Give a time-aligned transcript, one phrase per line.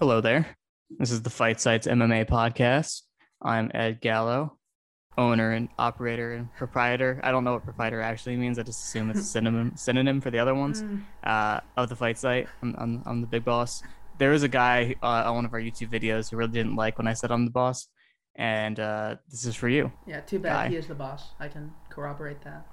[0.00, 0.56] Hello there.
[0.98, 3.02] This is the Fight Sites MMA podcast.
[3.42, 4.56] I'm Ed Gallo,
[5.18, 7.20] owner and operator and proprietor.
[7.22, 8.58] I don't know what proprietor actually means.
[8.58, 10.82] I just assume it's a synonym synonym for the other ones
[11.22, 12.48] uh, of the Fight Site.
[12.62, 13.82] I'm, I'm, I'm the big boss.
[14.16, 16.96] There was a guy uh, on one of our YouTube videos who really didn't like
[16.96, 17.86] when I said I'm the boss,
[18.36, 19.92] and uh, this is for you.
[20.06, 20.68] Yeah, too bad Guy.
[20.70, 21.32] he is the boss.
[21.38, 22.66] I can corroborate that.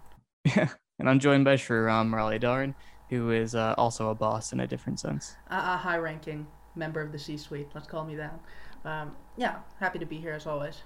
[0.45, 0.69] Yeah,
[0.99, 2.73] and I'm joined by Sriram Raleigh Darn,
[3.09, 5.35] who is uh, also a boss in a different sense.
[5.49, 6.47] A, a high-ranking
[6.77, 7.67] member of the C-suite.
[7.73, 8.39] Let's call me that.
[8.85, 10.81] Um, yeah, happy to be here as always.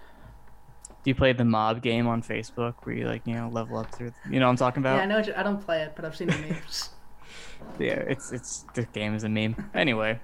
[1.04, 3.94] Do you play the mob game on Facebook where you like you know level up
[3.94, 4.12] through?
[4.30, 4.98] You know what I'm talking about?
[4.98, 5.34] Yeah, I know.
[5.36, 6.90] I don't play it, but I've seen the memes.
[7.80, 9.55] yeah, it's it's the game is a meme.
[9.73, 10.20] Anyway,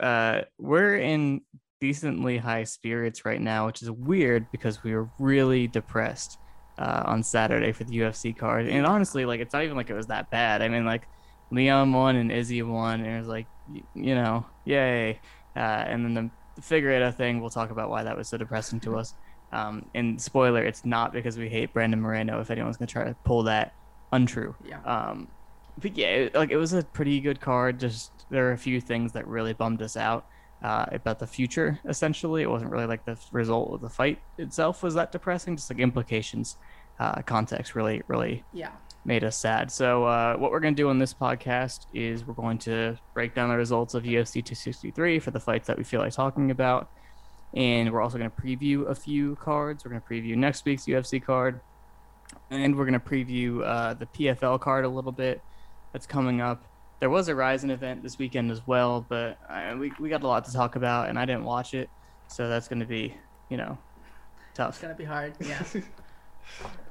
[0.00, 1.42] uh, we're in
[1.80, 6.38] decently high spirits right now, which is weird because we were really depressed
[6.78, 9.94] uh, on Saturday for the UFC card, and honestly, like it's not even like it
[9.94, 10.62] was that bad.
[10.62, 11.08] I mean, like
[11.52, 13.46] Leon won and Izzy won, and it was like
[13.94, 15.20] you know, yay.
[15.54, 18.98] Uh, and then the, Figueiredo thing, we'll talk about why that was so depressing to
[18.98, 19.14] us.
[19.52, 22.40] Um, and spoiler, it's not because we hate Brandon Moreno.
[22.40, 23.74] If anyone's gonna try to pull that
[24.12, 24.80] untrue, yeah.
[24.84, 25.28] um,
[25.78, 27.78] but yeah, it- like it was a pretty good card.
[27.80, 30.26] Just there are a few things that really bummed us out
[30.62, 31.78] uh, about the future.
[31.86, 35.56] Essentially, it wasn't really like the result of the fight itself was that depressing.
[35.56, 36.56] Just like implications,
[36.98, 38.70] uh, context really, really Yeah.
[39.04, 39.70] Made us sad.
[39.70, 43.34] So uh, what we're going to do on this podcast is we're going to break
[43.34, 46.88] down the results of UFC 263 for the fights that we feel like talking about,
[47.52, 49.84] and we're also going to preview a few cards.
[49.84, 51.60] We're going to preview next week's UFC card,
[52.50, 55.42] and we're going to preview uh, the PFL card a little bit
[55.92, 56.64] that's coming up.
[57.00, 60.28] There was a Rizin event this weekend as well, but uh, we we got a
[60.28, 61.90] lot to talk about, and I didn't watch it,
[62.28, 63.16] so that's going to be
[63.48, 63.76] you know
[64.54, 64.74] tough.
[64.74, 65.34] It's gonna be hard.
[65.40, 65.62] Yeah.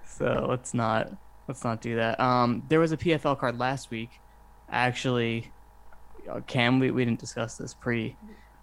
[0.06, 1.12] So let's not
[1.47, 2.20] let's not do that.
[2.20, 4.09] Um, there was a PFL card last week.
[4.70, 5.52] Actually,
[6.30, 8.16] uh, Cam, we, we didn't discuss this pre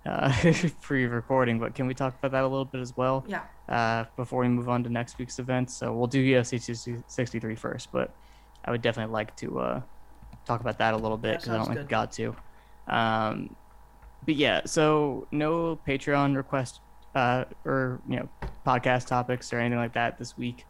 [0.06, 0.32] uh,
[0.80, 3.42] pre recording, but can we talk about that a little bit as well yeah.
[3.68, 5.76] uh, before we move on to next week's events?
[5.76, 8.14] So we'll do UFC 263 first, but
[8.64, 9.83] I would definitely like to uh,
[10.46, 12.36] talk about that a little bit because I don't think we got to.
[12.86, 13.55] Um,
[14.24, 16.80] but yeah, so no Patreon request
[17.14, 18.28] uh, or you know
[18.67, 20.64] podcast topics or anything like that this week.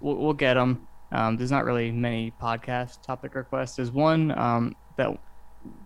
[0.00, 0.86] We'll, we'll get them.
[1.10, 3.76] Um, there's not really many podcast topic requests.
[3.76, 5.18] There's one um, that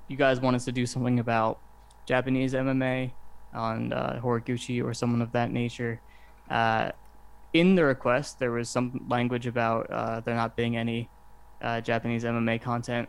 [0.09, 1.59] you guys want us to do something about
[2.07, 3.13] Japanese MMA
[3.55, 6.01] on uh, Horiguchi or someone of that nature.
[6.51, 6.91] Uh,
[7.53, 11.09] in the request, there was some language about uh, there not being any
[11.61, 13.09] uh, Japanese MMA content,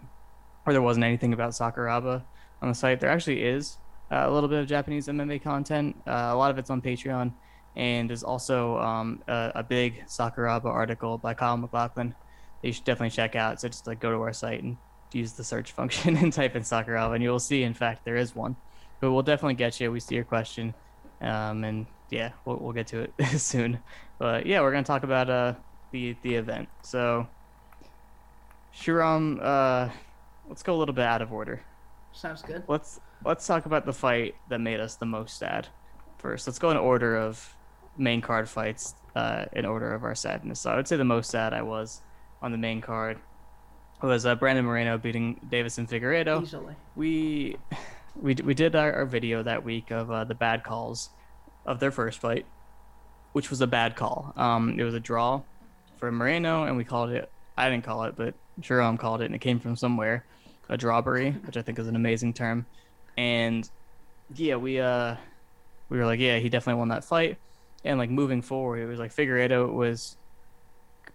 [0.66, 2.24] or there wasn't anything about Sakuraba
[2.62, 3.00] on the site.
[3.00, 3.78] There actually is
[4.12, 5.95] uh, a little bit of Japanese MMA content.
[6.06, 7.34] Uh, a lot of it's on Patreon,
[7.76, 12.16] and there's also um, a, a big Sakuraba article by Kyle McLaughlin
[12.62, 13.60] that you should definitely check out.
[13.60, 14.78] So just like go to our site and
[15.12, 18.18] use the search function and type in Sakuraba, and you will see, in fact, there
[18.18, 18.56] is one.
[19.00, 19.92] But we'll definitely get you.
[19.92, 20.74] We see your question,
[21.22, 23.80] um, and yeah, we'll, we'll get to it soon.
[24.18, 25.56] But yeah, we're gonna talk about uh
[25.92, 26.70] the the event.
[26.84, 27.28] So,
[28.74, 29.90] Sriram, uh,
[30.48, 31.62] let's go a little bit out of order.
[32.14, 32.64] Sounds good.
[32.68, 35.68] Let's let's talk about the fight that made us the most sad
[36.18, 36.48] first.
[36.48, 37.56] Let's go in order of
[37.98, 40.62] main card fights, uh, in order of our sadness.
[40.62, 42.02] So I would say the most sad I was
[42.42, 43.20] on the main card
[44.02, 46.76] was uh, Brandon Moreno beating Deiveson Figueiredo Easily.
[46.96, 47.56] we
[48.16, 51.09] we we did our, our video that week of uh, the bad calls
[51.66, 52.46] of their first fight,
[53.31, 54.34] which was a bad call.
[54.36, 55.42] Um, it was a draw
[55.98, 57.30] for Moreno, and we called it.
[57.56, 60.25] I didn't call it, but Jerome called it, and it came from somewhere.
[60.70, 62.66] A drawbery, which I think is an amazing term.
[63.18, 63.70] And
[64.36, 65.16] yeah, we uh
[65.90, 67.38] we were like, yeah, he definitely won that fight.
[67.86, 70.18] And like moving forward, it was like Figueiredo was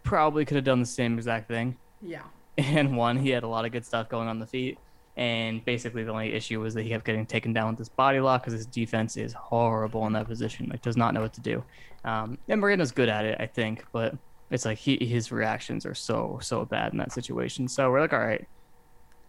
[0.03, 1.77] probably could have done the same exact thing.
[2.03, 2.23] Yeah.
[2.59, 4.79] and one he had a lot of good stuff going on the feet
[5.17, 8.19] and basically the only issue was that he kept getting taken down with this body
[8.19, 11.41] lock because his defense is horrible in that position like does not know what to
[11.41, 11.63] do.
[12.05, 14.17] Um, and Moreno's good at it i think but
[14.51, 17.69] it's like he, his reactions are so so bad in that situation.
[17.69, 18.47] So we're like all right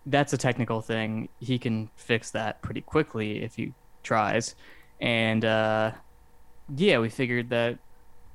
[0.06, 1.30] that's a technical thing.
[1.40, 3.74] He can fix that pretty quickly if he
[4.04, 4.56] tries.
[5.02, 5.92] And uh,
[6.76, 7.80] yeah we figured that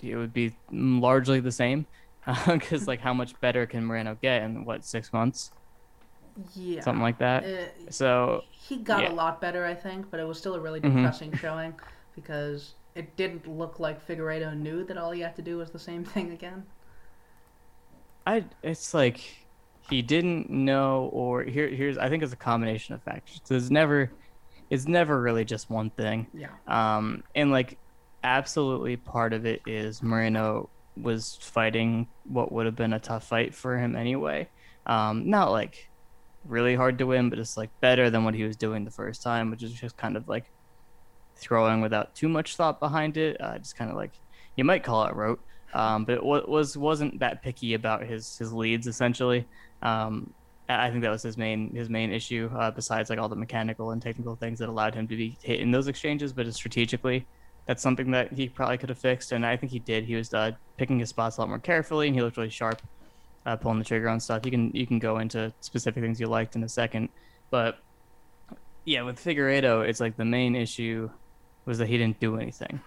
[0.02, 1.86] it would be largely the same
[2.46, 5.52] because like how much better can Moreno get in what six months,
[6.54, 6.81] Yeah.
[6.81, 7.44] something like that.
[7.44, 9.12] Uh, So he got yeah.
[9.12, 10.94] a lot better, I think, but it was still a really Mhm.
[10.96, 11.75] depressing showing
[12.14, 15.78] because it didn't look like Figueiredo knew that all he had to do was the
[15.78, 16.64] same thing again.
[18.26, 19.20] I it's like
[19.90, 23.40] he didn't know or here here's I think it's a combination of factors.
[23.46, 24.10] There's never
[24.70, 26.26] it's never really just one thing.
[26.32, 26.48] Yeah.
[26.66, 27.78] Um, and like,
[28.25, 33.55] absolutely part of it is Moreno was fighting what would have been a tough fight
[33.55, 34.49] for him anyway.
[34.87, 35.91] Um, not like
[36.44, 39.23] really hard to win, but it's like better than what he was doing the first
[39.23, 40.50] time, which is just kind of like
[41.37, 43.41] throwing without too much thought behind it.
[43.41, 44.12] Uh, just kind of like
[44.56, 45.41] you might call it rote,
[45.75, 49.47] um, but it was wasn't that picky about his his leads essentially.
[49.82, 50.32] Um,
[50.69, 52.50] I think that was his main his main issue.
[52.56, 55.61] Uh, besides like all the mechanical and technical things that allowed him to be hit
[55.61, 57.26] in those exchanges, but strategically,
[57.66, 60.05] that's something that he probably could have fixed, and I think he did.
[60.05, 62.82] He was uh, picking his spots a lot more carefully, and he looked really sharp,
[63.46, 64.44] uh, pulling the trigger on stuff.
[64.44, 67.08] You can you can go into specific things you liked in a second,
[67.50, 67.78] but
[68.84, 71.11] yeah, with Figueiredo, it's like the main issue
[71.64, 72.81] was that he didn't do anything.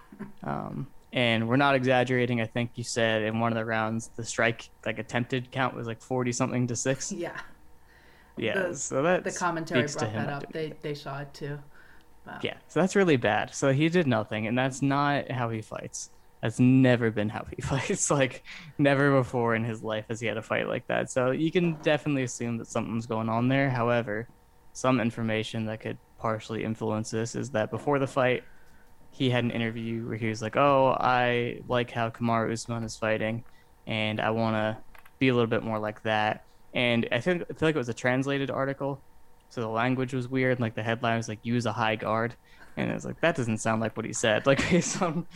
[0.44, 2.40] Um, and we're not exaggerating.
[2.40, 5.86] I think you said in one of the rounds the strike like attempted count was
[5.86, 7.10] like forty something to six.
[7.10, 7.38] Yeah.
[8.36, 8.68] Yeah.
[8.68, 10.52] The, so that the commentary brought that up.
[10.52, 11.58] They they saw it too.
[12.28, 12.38] Wow.
[12.42, 12.54] Yeah.
[12.68, 13.54] So that's really bad.
[13.54, 16.10] So he did nothing, and that's not how he fights.
[16.42, 18.10] That's never been how he fights.
[18.10, 18.44] like
[18.78, 21.10] never before in his life has he had a fight like that.
[21.10, 23.70] So you can definitely assume that something's going on there.
[23.70, 24.28] However,
[24.72, 28.44] some information that could partially influence this is that before the fight,
[29.10, 32.96] he had an interview where he was like, "Oh, I like how Kamaru Usman is
[32.96, 33.44] fighting,
[33.86, 34.78] and I want to
[35.18, 36.44] be a little bit more like that."
[36.74, 39.02] And I think I feel like it was a translated article,
[39.50, 40.60] so the language was weird.
[40.60, 42.34] Like the headline was like, "Use a high guard,"
[42.76, 44.46] and it was like that doesn't sound like what he said.
[44.46, 45.26] Like based on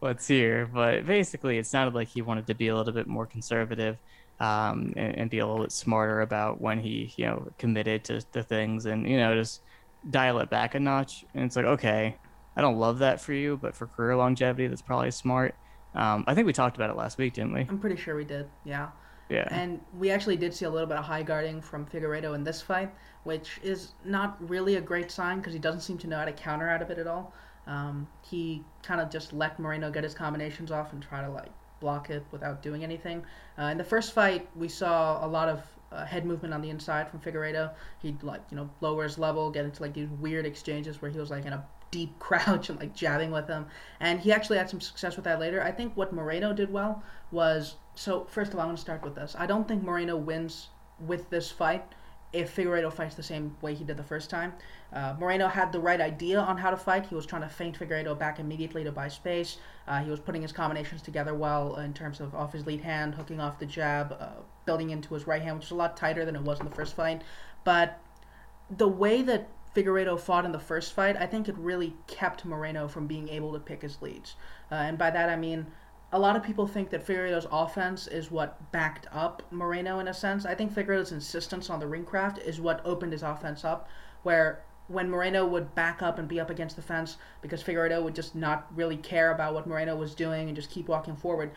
[0.00, 3.26] what's here, but basically it sounded like he wanted to be a little bit more
[3.26, 3.96] conservative.
[4.40, 8.22] Um, and, and, be a little bit smarter about when he, you know, committed to,
[8.22, 9.60] to things and, you know, just
[10.08, 11.26] dial it back a notch.
[11.34, 12.16] And it's like, okay,
[12.56, 15.54] I don't love that for you, but for career longevity, that's probably smart.
[15.94, 17.60] Um, I think we talked about it last week, didn't we?
[17.68, 18.48] I'm pretty sure we did.
[18.64, 18.88] Yeah.
[19.28, 19.46] Yeah.
[19.50, 22.60] And we actually did see a little bit of high guarding from Figueiredo in this
[22.60, 22.92] fight,
[23.24, 26.32] which is not really a great sign because he doesn't seem to know how to
[26.32, 27.32] counter out of it at all.
[27.66, 31.50] Um, he kind of just let Moreno get his combinations off and try to like
[31.80, 33.24] block it without doing anything.
[33.58, 35.62] Uh, in the first fight, we saw a lot of
[35.92, 37.70] uh, head movement on the inside from Figueiredo.
[38.00, 41.18] He'd like you know lower his level, get into like these weird exchanges where he
[41.18, 43.66] was like in a deep crouch and like jabbing with him.
[44.00, 45.62] And he actually had some success with that later.
[45.62, 49.02] I think what Moreno did well was so first of all, I want to start
[49.02, 49.34] with this.
[49.38, 50.68] I don't think Moreno wins
[51.06, 51.84] with this fight
[52.32, 54.52] if Figueiredo fights the same way he did the first time.
[54.92, 57.06] Uh, Moreno had the right idea on how to fight.
[57.06, 59.58] He was trying to feint Figueiredo back immediately to buy space.
[59.88, 63.14] Uh, he was putting his combinations together well in terms of off his lead hand,
[63.14, 64.28] hooking off the jab, uh,
[64.64, 66.74] building into his right hand, which is a lot tighter than it was in the
[66.74, 67.22] first fight.
[67.64, 68.00] But
[68.70, 72.88] the way that Figueiredo fought in the first fight, I think it really kept Moreno
[72.88, 74.34] from being able to pick his leads.
[74.70, 75.66] Uh, and by that I mean,
[76.12, 80.14] a lot of people think that Figueiredo's offense is what backed up Moreno in a
[80.14, 80.44] sense.
[80.44, 83.88] I think Figueiredo's insistence on the ring craft is what opened his offense up,
[84.22, 88.14] where when Moreno would back up and be up against the fence because Figueiredo would
[88.14, 91.52] just not really care about what Moreno was doing and just keep walking forward,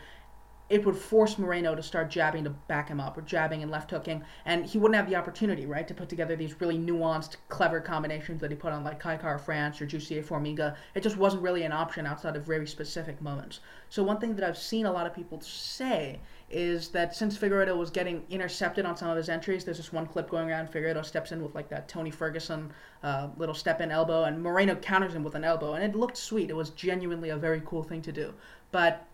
[0.70, 3.90] it would force Moreno to start jabbing to back him up or jabbing and left
[3.90, 7.80] hooking, and he wouldn't have the opportunity, right, to put together these really nuanced, clever
[7.80, 10.74] combinations that he put on like Kai Kara-France or Jussier Formiga.
[10.94, 13.60] It just wasn't really an option outside of very specific moments.
[13.90, 16.18] So one thing that I've seen a lot of people say
[16.50, 20.06] is that since Figueiredo was getting intercepted on some of his entries, there's this one
[20.06, 20.68] clip going around.
[20.68, 22.72] Figueiredo steps in with like that Tony Ferguson
[23.02, 26.16] uh, little step in elbow, and Moreno counters him with an elbow, and it looked
[26.16, 26.48] sweet.
[26.48, 28.32] It was genuinely a very cool thing to do,
[28.72, 29.06] but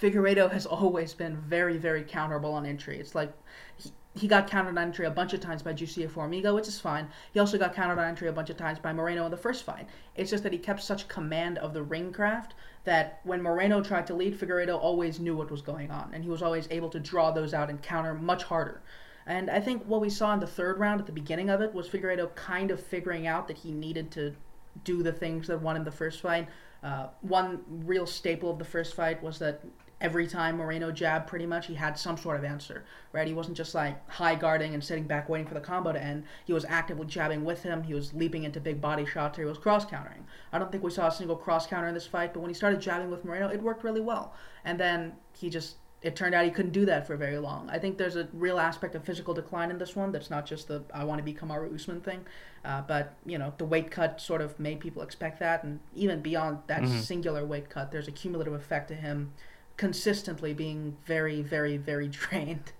[0.00, 2.98] Figueiredo has always been very, very counterable on entry.
[2.98, 3.32] It's like
[3.76, 6.80] he, he got countered on entry a bunch of times by Jussier Formiga, which is
[6.80, 7.08] fine.
[7.32, 9.64] He also got countered on entry a bunch of times by Moreno in the first
[9.64, 9.88] fight.
[10.16, 12.54] It's just that he kept such command of the ring craft
[12.84, 16.30] that when Moreno tried to lead, Figueiredo always knew what was going on, and he
[16.30, 18.82] was always able to draw those out and counter much harder.
[19.26, 21.72] And I think what we saw in the third round at the beginning of it
[21.72, 24.34] was Figueiredo kind of figuring out that he needed to
[24.82, 26.48] do the things that won him the first fight.
[26.82, 29.62] Uh, one real staple of the first fight was that
[30.04, 33.26] every time Moreno jabbed, pretty much, he had some sort of answer, right?
[33.26, 36.24] He wasn't just like high guarding and sitting back waiting for the combo to end.
[36.44, 37.82] He was actively jabbing with him.
[37.82, 39.38] He was leaping into big body shots.
[39.38, 40.26] He was cross countering.
[40.52, 42.54] I don't think we saw a single cross counter in this fight, but when he
[42.54, 44.34] started jabbing with Moreno, it worked really well.
[44.66, 47.70] And then he just it turned out he couldn't do that for very long.
[47.70, 50.12] I think there's a real aspect of physical decline in this one.
[50.12, 52.26] That's not just the I want to be Kamaru Usman thing,
[52.62, 56.20] uh, but you know the weight cut sort of made people expect that, and even
[56.20, 56.98] beyond that mm-hmm.
[56.98, 59.32] singular weight cut, there's a cumulative effect to him
[59.76, 62.72] consistently being very, very, very drained.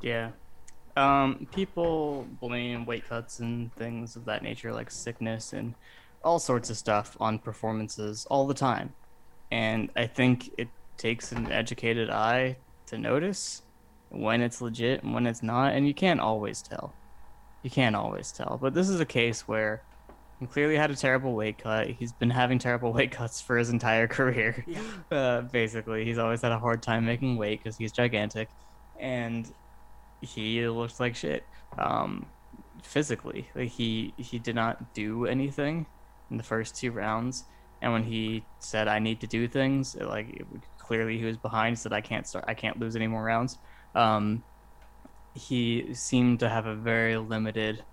[0.00, 0.30] Yeah.
[0.96, 5.74] Um, people blame weight cuts and things of that nature, like sickness and
[6.22, 8.92] all sorts of stuff, on performances all the time.
[9.50, 13.62] And I think it takes an educated eye to notice
[14.10, 15.74] when it's legit and when it's not.
[15.74, 16.94] And you can't always tell.
[17.62, 18.58] You can't always tell.
[18.60, 19.82] But this is a case where
[20.46, 21.88] clearly had a terrible weight cut.
[21.88, 24.64] He's been having terrible weight cuts for his entire career.
[24.66, 24.80] Yeah.
[25.10, 28.48] Uh, basically, he's always had a hard time making weight because he's gigantic,
[28.98, 29.52] and
[30.22, 31.44] he looks like shit.
[31.78, 32.26] Um,
[32.82, 35.86] physically, like he he did not do anything
[36.30, 37.44] in the first two rounds.
[37.80, 40.46] And when he said, "I need to do things," it, like it,
[40.78, 41.78] clearly he was behind.
[41.78, 42.44] Said, "I can't start.
[42.48, 43.58] I can't lose any more rounds."
[43.94, 44.42] Um,
[45.34, 47.84] he seemed to have a very limited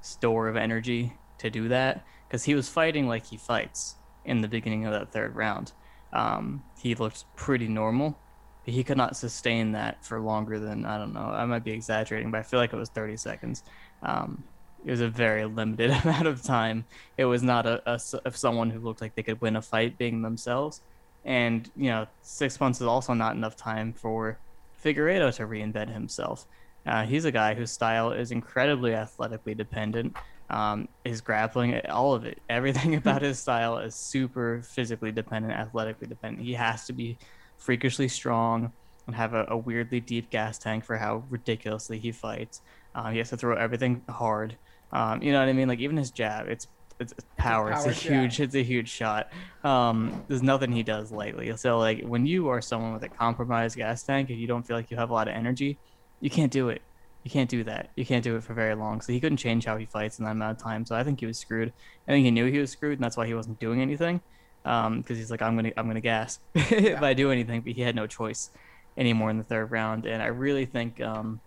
[0.00, 4.48] store of energy to do that because he was fighting like he fights in the
[4.48, 5.72] beginning of that third round.
[6.12, 8.18] Um, he looked pretty normal,
[8.64, 11.20] but he could not sustain that for longer than I don't know.
[11.20, 13.62] I might be exaggerating, but I feel like it was 30 seconds.
[14.02, 14.44] Um,
[14.84, 16.84] it was a very limited amount of time.
[17.16, 19.98] It was not a, a of someone who looked like they could win a fight
[19.98, 20.82] being themselves.
[21.24, 24.38] And you know, six months is also not enough time for
[24.82, 26.46] Figueiredo to reinvent himself.
[26.86, 30.16] Uh, he's a guy whose style is incredibly athletically dependent.
[30.50, 36.08] Um, his grappling, all of it, everything about his style is super physically dependent, athletically
[36.08, 36.44] dependent.
[36.44, 37.18] He has to be
[37.56, 38.72] freakishly strong
[39.06, 42.62] and have a, a weirdly deep gas tank for how ridiculously he fights.
[42.94, 44.56] Uh, he has to throw everything hard.
[44.92, 45.68] Um, you know what I mean?
[45.68, 46.66] Like even his jab, it's
[47.00, 47.72] it's power.
[47.72, 49.32] It's a huge, it's a huge shot.
[49.64, 51.56] Um, there's nothing he does lightly.
[51.56, 54.76] So like when you are someone with a compromised gas tank, if you don't feel
[54.76, 55.78] like you have a lot of energy,
[56.20, 56.82] you can't do it.
[57.22, 57.90] You can't do that.
[57.96, 59.00] You can't do it for very long.
[59.02, 60.86] So he couldn't change how he fights in that amount of time.
[60.86, 61.72] So I think he was screwed.
[62.08, 64.20] I think he knew he was screwed, and that's why he wasn't doing anything.
[64.62, 67.60] Because um, he's like, I'm gonna, I'm gonna gas if I do anything.
[67.60, 68.50] But he had no choice
[68.96, 70.06] anymore in the third round.
[70.06, 71.40] And I really think, um,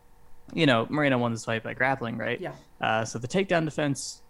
[0.54, 2.40] you know, Moreno won this fight by grappling, right?
[2.40, 2.54] Yeah.
[2.80, 4.22] Uh, so the takedown defense,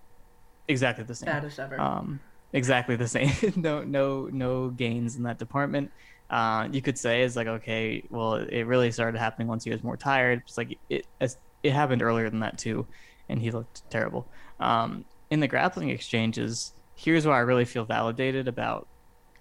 [0.68, 1.28] exactly the same.
[1.28, 1.80] Bad as ever.
[1.80, 2.20] Um,
[2.54, 3.32] exactly the same.
[3.58, 5.92] no, no, no gains in that department.
[6.34, 9.84] Uh, you could say is like, okay, well, it really started happening once he was
[9.84, 10.42] more tired.
[10.48, 12.88] It's like it, it happened earlier than that too,
[13.30, 14.28] and he looked terrible.
[14.60, 18.88] Um, in the grappling exchanges, here's where I really feel validated about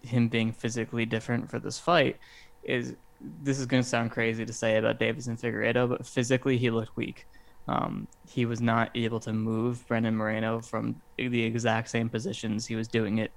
[0.03, 2.19] him being physically different for this fight.
[2.63, 2.95] Is
[3.43, 6.95] this is going to sound crazy to say about Deiveson Figueiredo, but physically he looked
[6.95, 7.27] weak.
[7.69, 12.77] Um, he was not able to move Brandon Moreno from the exact same positions he
[12.77, 13.33] was doing it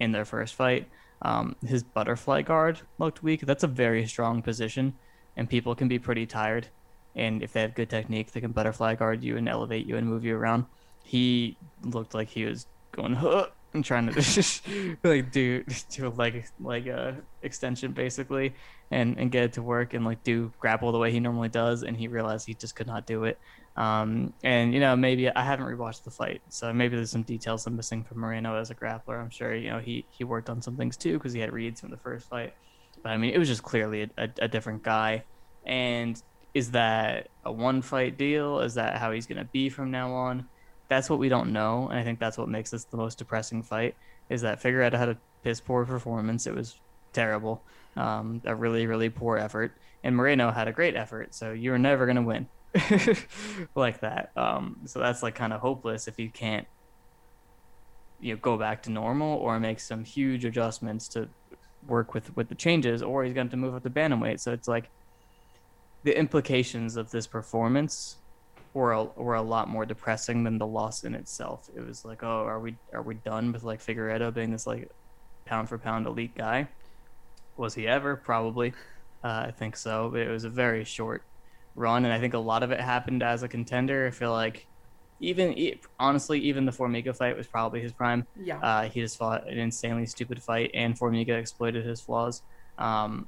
[0.00, 0.86] in their first fight.
[1.22, 3.40] Um, his butterfly guard looked weak.
[3.42, 4.94] That's a very strong position,
[5.36, 6.68] and people can be pretty tired.
[7.16, 10.06] And if they have good technique, they can butterfly guard you and elevate you and
[10.08, 10.66] move you around.
[11.04, 14.66] He looked like he was going huh, and trying to just
[15.04, 18.54] like do do a leg like a extension basically,
[18.90, 21.82] and and get it to work and like do grapple the way he normally does.
[21.82, 23.38] And he realized he just could not do it.
[23.76, 27.66] Um, and you know maybe I haven't rewatched the fight, so maybe there's some details
[27.66, 29.20] I'm missing from Moreno as a grappler.
[29.20, 31.80] I'm sure you know he he worked on some things too because he had reads
[31.80, 32.54] from the first fight.
[33.02, 35.24] But I mean, it was just clearly a, a, a different guy.
[35.66, 36.20] And
[36.54, 38.60] is that a one fight deal?
[38.60, 40.48] Is that how he's going to be from now on?
[40.88, 41.88] That's what we don't know.
[41.88, 43.96] And I think that's what makes this the most depressing fight
[44.30, 46.46] is that Figueiredo had a piss poor performance.
[46.46, 46.76] It was
[47.12, 47.62] terrible,
[47.96, 49.72] um, a really, really poor effort.
[50.02, 51.34] And Moreno had a great effort.
[51.34, 52.46] So you're never going to win
[53.74, 54.30] like that.
[54.36, 56.66] Um, so that's like kind of hopeless if you can't
[58.20, 61.28] you know go back to normal or make some huge adjustments to
[61.86, 64.66] work with with the changes or he's going to move up to bantamweight so it's
[64.66, 64.88] like
[66.04, 68.16] the implications of this performance
[68.74, 71.70] were a, were a lot more depressing than the loss in itself.
[71.74, 74.90] It was like, oh, are we are we done with like Figueiredo being this like
[75.46, 76.68] pound for pound elite guy?
[77.56, 78.16] Was he ever?
[78.16, 78.74] Probably.
[79.22, 80.14] Uh, I think so.
[80.14, 81.22] It was a very short
[81.74, 84.06] run, and I think a lot of it happened as a contender.
[84.06, 84.66] I feel like
[85.20, 88.26] even honestly, even the Formiga fight was probably his prime.
[88.40, 88.58] Yeah.
[88.58, 92.42] Uh, he just fought an insanely stupid fight, and Formiga exploited his flaws.
[92.78, 93.26] Um,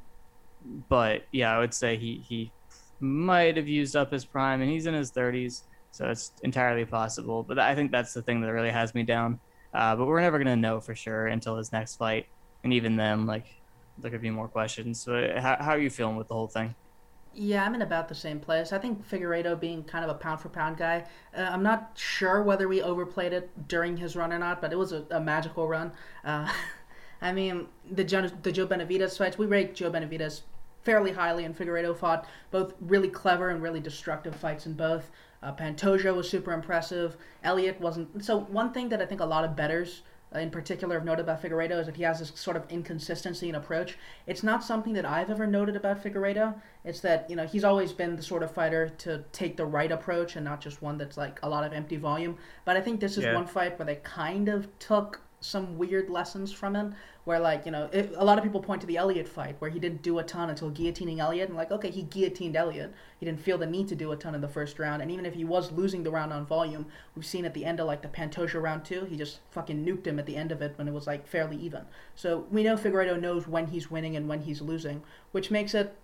[0.88, 2.52] but yeah, I would say he he
[3.00, 7.42] might have used up his prime, and he's in his 30s, so it's entirely possible.
[7.42, 9.40] But I think that's the thing that really has me down.
[9.74, 12.26] Uh, but we're never gonna know for sure until his next fight,
[12.64, 13.46] and even then, like
[13.98, 15.00] there could be more questions.
[15.00, 16.74] So how how are you feeling with the whole thing?
[17.38, 18.72] Yeah, I'm in about the same place.
[18.72, 21.04] I think Figueiredo being kind of a pound for pound guy.
[21.36, 24.76] Uh, I'm not sure whether we overplayed it during his run or not, but it
[24.76, 25.92] was a, a magical run.
[26.24, 26.50] Uh,
[27.20, 30.42] I mean, the Joe, the Joe Benavidez fights, we rate Joe Benavidez
[30.82, 35.10] fairly highly, and Figueiredo fought both really clever and really destructive fights in both.
[35.42, 37.18] Uh, Pantoja was super impressive.
[37.44, 38.24] Elliott wasn't.
[38.24, 40.02] So one thing that I think a lot of betters
[40.34, 43.48] Uh, in particular have noted about Figueiredo is that he has this sort of inconsistency
[43.48, 43.96] in approach.
[44.26, 46.54] It's not something that I've ever noted about Figueiredo.
[46.84, 49.92] It's that you know he's always been the sort of fighter to take the right
[49.92, 52.36] approach and not just one that's like a lot of empty volume.
[52.64, 53.34] But I think this is yeah.
[53.34, 56.94] one fight where they kind of took some weird lessons from him
[57.26, 59.68] where like you know it, a lot of people point to the Elliot fight where
[59.68, 63.26] he didn't do a ton until guillotining Elliot and like okay he guillotined Elliot he
[63.26, 65.02] didn't feel the need to do a ton in the first round.
[65.02, 67.80] And even if he was losing the round on volume we've seen at the end
[67.80, 70.62] of like the Pantoja round two he just fucking nuked him at the end of
[70.62, 71.82] it when it was like fairly even.
[72.14, 75.02] So we know Figueiredo knows when he's winning and when he's losing
[75.32, 75.96] which makes it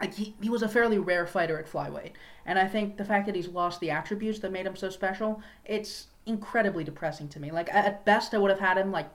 [0.00, 2.14] like he, he was a fairly rare fighter at flyweight.
[2.44, 5.40] And I think the fact that he's lost the attributes that made him so special
[5.64, 7.52] it's incredibly depressing to me.
[7.52, 9.08] Like at best, I would have had him like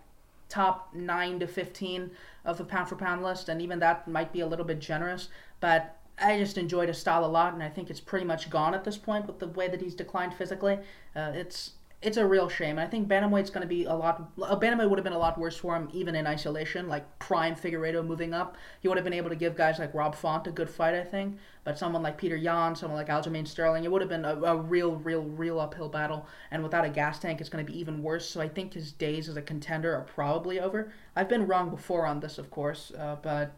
[0.50, 2.12] top nine to fifteen
[2.46, 5.30] of the pound for pound list, and even that might be a little bit generous.
[5.60, 8.74] But I just enjoyed his style a lot, and I think it's pretty much gone
[8.74, 10.80] at this point with the way that he's declined physically.
[11.16, 12.78] Uh, it's it's a real shame.
[12.78, 14.32] I think bantamweight's going to be a lot.
[14.44, 16.88] A bantamweight would have been a lot worse for him, even in isolation.
[16.88, 20.14] Like prime Figueiredo moving up, he would have been able to give guys like Rob
[20.14, 21.40] Font a good fight, I think.
[21.64, 24.56] But someone like Petr Yan, someone like Aljamain Sterling, it would have been a, a
[24.56, 26.28] real, real, real uphill battle.
[26.52, 28.30] And without a gas tank, it's going to be even worse.
[28.30, 30.92] So I think his days as a contender are probably over.
[31.16, 33.54] I've been wrong before on this, of course, uh, but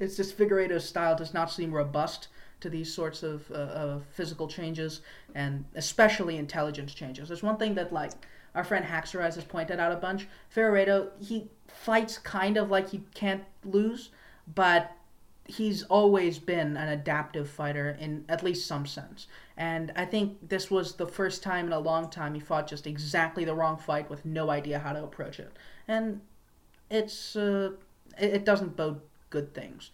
[0.00, 2.26] it's just Figueiredo's style does not seem robust
[2.62, 5.02] to these sorts of, uh, of physical changes
[5.34, 7.28] and especially intelligence changes.
[7.28, 8.12] There's one thing that like
[8.54, 10.28] our friend Haxerise has pointed out a bunch.
[10.54, 14.10] Figueiredo he fights kind of like he can't lose,
[14.54, 14.92] but
[15.44, 19.26] he's always been an adaptive fighter in at least some sense.
[19.56, 22.86] And I think this was the first time in a long time he fought just
[22.86, 25.52] exactly the wrong fight with no idea how to approach it.
[25.88, 26.20] And
[26.90, 27.72] it's uh,
[28.18, 29.00] it, it doesn't bode
[29.30, 29.90] good things.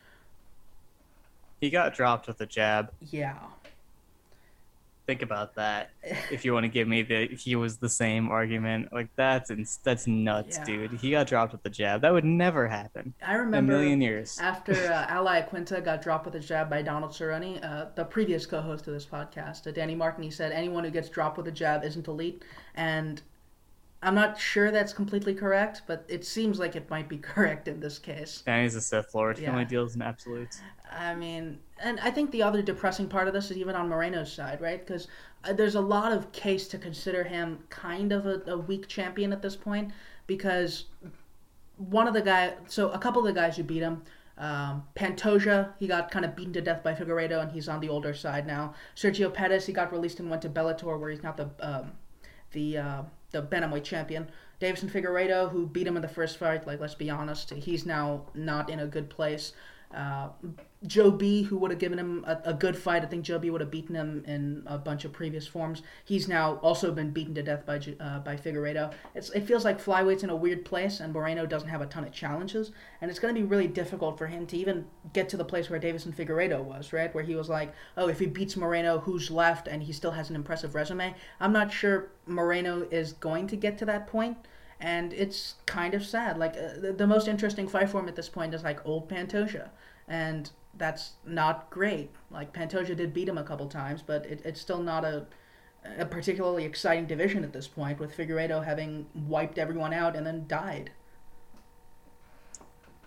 [1.61, 2.93] He got dropped with a jab.
[3.11, 3.37] Yeah.
[5.07, 5.91] Think about that.
[6.31, 10.07] if you want to give me the he was the same argument, like that's that's
[10.07, 10.65] nuts, yeah.
[10.65, 10.93] dude.
[10.93, 12.03] He got dropped with a jab.
[12.03, 13.15] That would never happen.
[13.27, 16.83] I remember a million years after uh, Al Iaquinta got dropped with a jab by
[16.83, 20.23] Donald Cerrone, uh, the previous co-host of this podcast, uh, Danny Martin.
[20.23, 23.23] He said anyone who gets dropped with a jab isn't elite, and
[24.03, 27.81] I'm not sure that's completely correct, but it seems like it might be correct in
[27.81, 28.43] this case.
[28.47, 29.39] Danny's a Sith Lord.
[29.39, 29.53] He yeah.
[29.53, 30.61] only deals in absolutes.
[30.91, 34.33] I mean, and I think the other depressing part of this is even on Moreno's
[34.33, 34.85] side, right?
[34.85, 35.09] Because
[35.45, 39.33] uh, there's a lot of case to consider him kind of a, a weak champion
[39.33, 39.91] at this point
[40.27, 40.87] because
[41.77, 44.03] one of the guys, so a couple of the guys who beat him,
[44.39, 47.89] um, Pantoja, he got kind of beaten to death by Figueiredo, and he's on the
[47.89, 48.75] older side now.
[48.95, 51.93] Sergio Pettis, he got released and went to Bellator, where he's not the um,
[52.53, 54.29] the uh, the bantamweight champion.
[54.61, 58.27] Deiveson Figueiredo, who beat him in the first fight, like let's be honest, he's now
[58.35, 59.53] not in a good place.
[59.95, 60.29] Uh,
[60.87, 63.49] Joe B, who would have given him a, a, good fight, I think Joe B
[63.49, 65.83] would have beaten him in a bunch of previous forms.
[66.05, 68.93] He's now also been beaten to death by uh, by Figueiredo.
[69.15, 72.05] It's, it feels like flyweight's in a weird place, and Moreno doesn't have a ton
[72.05, 72.71] of challenges,
[73.01, 75.71] and it's going to be really difficult for him to even get to the place
[75.71, 77.13] where Deiveson Figueiredo was, right?
[77.15, 80.29] Where he was like, oh, if he beats Moreno, who's left, and he still has
[80.29, 81.15] an impressive resume.
[81.41, 84.37] I'm not sure Moreno is going to get to that point
[84.81, 86.39] and it's kind of sad.
[86.39, 89.71] Like uh, the, the, most interesting fight form at this point is like old Pantoja,
[90.07, 92.11] and that's not great.
[92.31, 95.27] Like Pantoja did beat him a couple times, but it, it's still not a
[95.99, 100.45] a particularly exciting division at this point, with Figueiredo having wiped everyone out and then
[100.47, 100.91] died.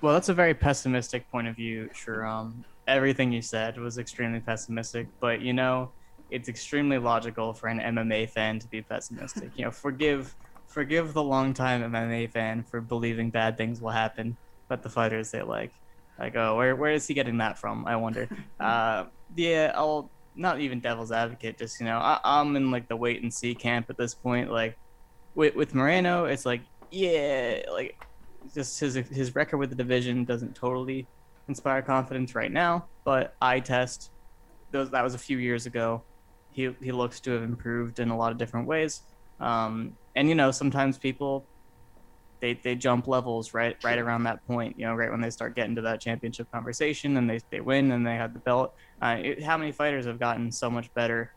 [0.02, 1.90] Well, that's a very pessimistic point of view.
[2.08, 5.92] Um, everything you said was extremely pessimistic, but you know,
[6.32, 9.52] it's extremely logical for an MMA fan to be pessimistic.
[9.56, 10.36] you know, forgive
[10.72, 14.38] forgive the longtime MMA fan for believing bad things will happen,
[14.70, 15.74] but the fighters they like.
[16.18, 17.86] Like, oh, where where is he getting that from?
[17.86, 18.30] I wonder.
[18.60, 19.06] uh,
[19.36, 21.58] yeah, I'll not even devil's advocate.
[21.58, 24.50] Just you know, I, I'm in like the wait and see camp at this point.
[24.50, 24.78] Like,
[25.36, 28.06] with with Moreno, it's like, yeah, like
[28.54, 31.08] just his his record with the division doesn't totally
[31.48, 32.86] inspire confidence right now.
[33.04, 34.12] But eye test,
[34.72, 36.04] those that was a few years ago.
[36.52, 39.02] He he looks to have improved in a lot of different ways.
[39.42, 41.46] Um, and you know, sometimes people
[42.42, 44.78] they, they jump levels right right around that point.
[44.78, 47.92] You know, right when they start getting to that championship conversation and they, they win
[47.92, 48.74] and they have the belt.
[49.02, 51.32] Uh, it, how many fighters have gotten so much better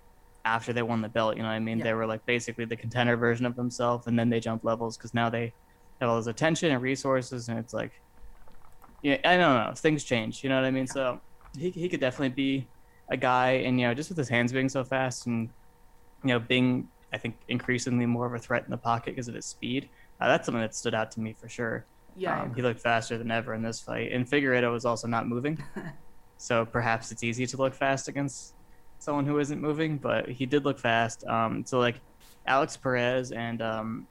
[0.44, 1.36] after they won the belt?
[1.36, 1.78] You know what I mean?
[1.78, 1.84] Yeah.
[1.84, 5.14] They were like basically the contender version of themselves, and then they jump levels because
[5.14, 5.52] now they
[6.00, 7.92] have all this attention and resources, and it's like,
[9.02, 10.42] yeah, I don't know, things change.
[10.42, 10.86] You know what I mean?
[10.86, 11.20] So
[11.56, 12.66] he he could definitely be
[13.10, 15.50] a guy, and you know, just with his hands being so fast and
[16.22, 19.34] you know being I think increasingly more of a threat in the pocket because of
[19.34, 19.88] his speed
[20.20, 21.84] uh, that's something that stood out to me for sure.
[22.16, 25.26] Yeah, um, he looked faster than ever in this fight, and Figueiredo was also not
[25.26, 25.62] moving,
[26.38, 28.54] so perhaps it's easy to look fast against
[29.00, 29.98] someone who isn't moving.
[29.98, 31.26] But he did look fast.
[31.26, 32.00] Um, so like
[32.46, 34.06] Alex Perez and um,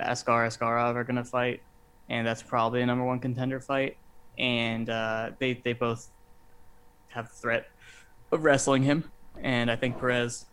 [0.00, 1.62] Askar Askarov are gonna fight,
[2.08, 3.96] and that's probably a number one contender fight.
[4.36, 6.10] And uh, they they both
[7.08, 7.68] have the threat
[8.32, 10.46] of wrestling him, and I think Perez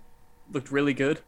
[0.52, 1.22] looked really good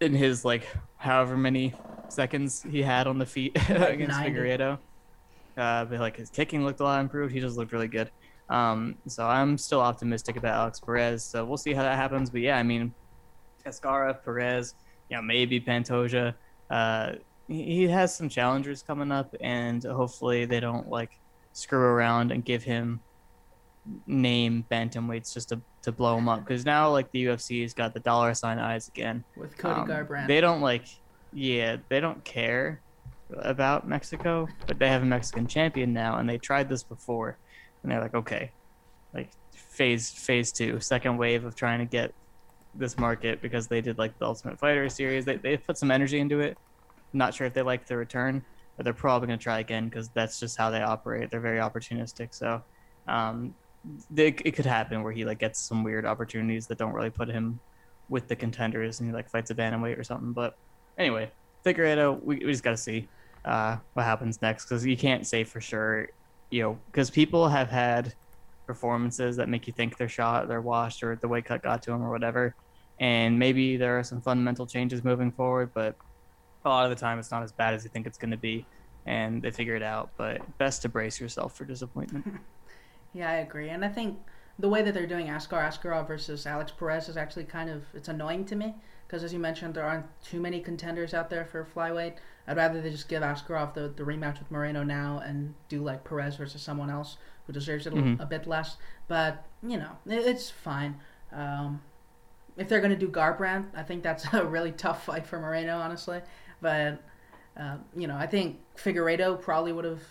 [0.00, 1.74] in his like however many
[2.08, 4.30] seconds he had on the feet against 90.
[4.30, 4.78] Figueiredo.
[5.56, 7.32] Uh, but like his kicking looked a lot improved.
[7.32, 8.10] He just looked really good.
[8.48, 11.24] Um, so I'm still optimistic about Alex Perez.
[11.24, 12.30] So we'll see how that happens.
[12.30, 12.94] But yeah, I mean,
[13.64, 14.74] Cascara, Perez,
[15.10, 16.34] you know, maybe Pantoja.
[16.70, 17.12] Uh,
[17.48, 21.18] he has some challengers coming up, and hopefully they don't like
[21.52, 23.00] screw around and give him
[24.06, 28.00] name bantamweights just to, to blow them up because now like the UFC's got the
[28.00, 30.26] dollar sign eyes again with Cody um, Garbrandt.
[30.26, 30.86] They don't like,
[31.32, 32.80] yeah, they don't care
[33.38, 37.36] about Mexico, but they have a Mexican champion now, and they tried this before,
[37.82, 38.50] and they're like, okay,
[39.14, 42.12] like phase phase two, second wave of trying to get
[42.74, 45.24] this market because they did like the Ultimate Fighter series.
[45.24, 46.56] They they put some energy into it.
[47.12, 48.44] Not sure if they like the return,
[48.76, 51.30] but they're probably gonna try again because that's just how they operate.
[51.30, 52.34] They're very opportunistic.
[52.34, 52.62] So,
[53.08, 53.54] um,
[54.10, 57.28] they, it could happen where he like gets some weird opportunities that don't really put
[57.28, 57.58] him
[58.08, 60.32] with the contenders and he like fights a bantamweight or something.
[60.32, 60.56] But
[60.98, 61.30] anyway,
[61.64, 63.08] Figueiredo, we, we just got to see
[63.44, 66.08] uh, what happens next because you can't say for sure,
[66.50, 68.14] you know, because people have had
[68.66, 71.90] performances that make you think they're shot, they're washed, or the weight cut got to
[71.90, 72.54] them or whatever.
[72.98, 75.96] And maybe there are some fundamental changes moving forward, but
[76.64, 78.36] a lot of the time it's not as bad as you think it's going to
[78.36, 78.66] be.
[79.06, 82.26] And they figure it out, but best to brace yourself for disappointment.
[83.16, 83.70] yeah, I agree.
[83.70, 84.18] And I think
[84.58, 88.08] the way that they're doing Askar Askarov versus Alex Perez is actually kind of it's
[88.08, 88.74] annoying to me
[89.06, 92.16] because as you mentioned, there aren't too many contenders out there for flyweight.
[92.46, 96.04] I'd rather they just give Askarov the, the rematch with Moreno now and do like
[96.04, 98.20] Perez versus someone else who deserves it mm-hmm.
[98.20, 98.76] a, a, bit less.
[99.08, 101.00] But you know, it, it's fine.
[101.32, 101.80] Um,
[102.58, 106.20] if they're gonna do Garbrandt, I think that's a really tough fight for Moreno, honestly.
[106.60, 107.02] But
[107.58, 110.02] uh, you know, I think Figueiredo probably would have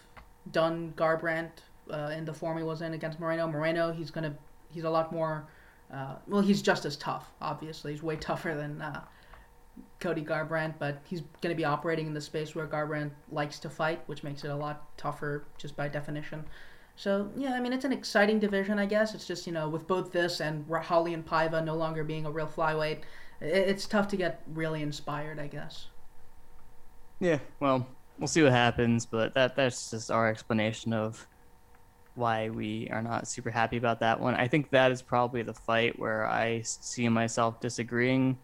[0.52, 1.52] done Garbrandt
[1.92, 3.48] uh, in the form he was in against Moreno.
[3.48, 4.36] Moreno, he's gonna
[4.72, 5.48] he's a lot more.
[5.94, 7.32] Uh, well, he's just as tough.
[7.42, 9.02] Obviously, he's way tougher than uh,
[10.00, 13.70] Cody Garbrandt, but he's going to be operating in the space where Garbrandt likes to
[13.70, 16.44] fight, which makes it a lot tougher just by definition.
[16.96, 19.14] So yeah, I mean it's an exciting division, I guess.
[19.14, 22.48] It's just you know with both this and Raulian Paiva no longer being a real
[22.48, 23.02] flyweight,
[23.42, 25.88] it's tough to get really inspired, I guess.
[27.20, 27.86] Yeah, well,
[28.18, 31.28] we'll see what happens, but that that's just our explanation of
[32.16, 34.36] why we are not super happy about that one.
[34.36, 38.38] I think that is probably the fight where I see myself disagreeing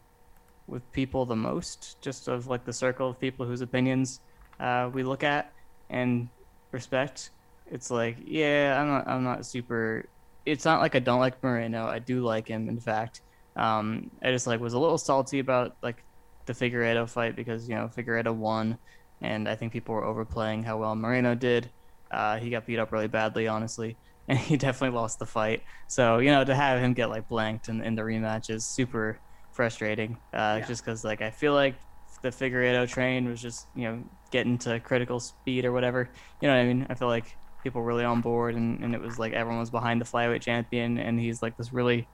[0.68, 4.22] with people the most, just of like the circle of people whose opinions
[4.60, 5.52] uh, we look at
[5.90, 6.30] and
[6.72, 7.32] respect.
[7.70, 10.06] It's like, yeah, I'm not, I'm not super.
[10.46, 11.86] It's not like I don't like Moreno.
[11.86, 13.22] I do like him, in fact.
[13.56, 16.04] Um, I just like was a little salty about like
[16.46, 18.78] the Figueiredo fight because you know Figueiredo won,
[19.22, 21.70] and I think people were overplaying how well Moreno did.
[22.12, 23.97] Uh, he got beat up really badly, honestly,
[24.28, 25.63] and he definitely lost the fight.
[25.88, 29.19] So you know, to have him get like blanked in, in the rematch is super
[29.52, 30.17] frustrating.
[30.34, 30.65] Uh, yeah.
[30.67, 31.76] Just because like I feel like
[32.21, 36.10] the Figueiredo train was just you know getting to critical speed or whatever.
[36.41, 36.88] You know what I mean?
[36.89, 39.69] I feel like people were really on board, and, and it was like everyone was
[39.69, 42.08] behind the flyweight champion, and he's like this really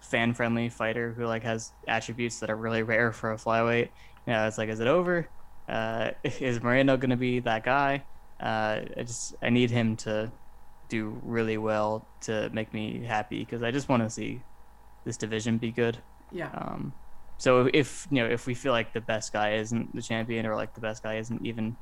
[0.00, 3.88] fan friendly fighter who like has attributes that are really rare for a flyweight.
[4.26, 5.28] You know, it's like, is it over?
[5.68, 8.04] Uh, is Moreno going to be that guy?
[8.40, 10.30] Uh, I just I need him to
[10.88, 14.42] do really well to make me happy because I just want to see
[15.04, 15.98] this division be good.
[16.30, 16.50] Yeah.
[16.54, 16.92] Um,
[17.38, 20.54] so if you know if we feel like the best guy isn't the champion or
[20.54, 21.76] like the best guy isn't even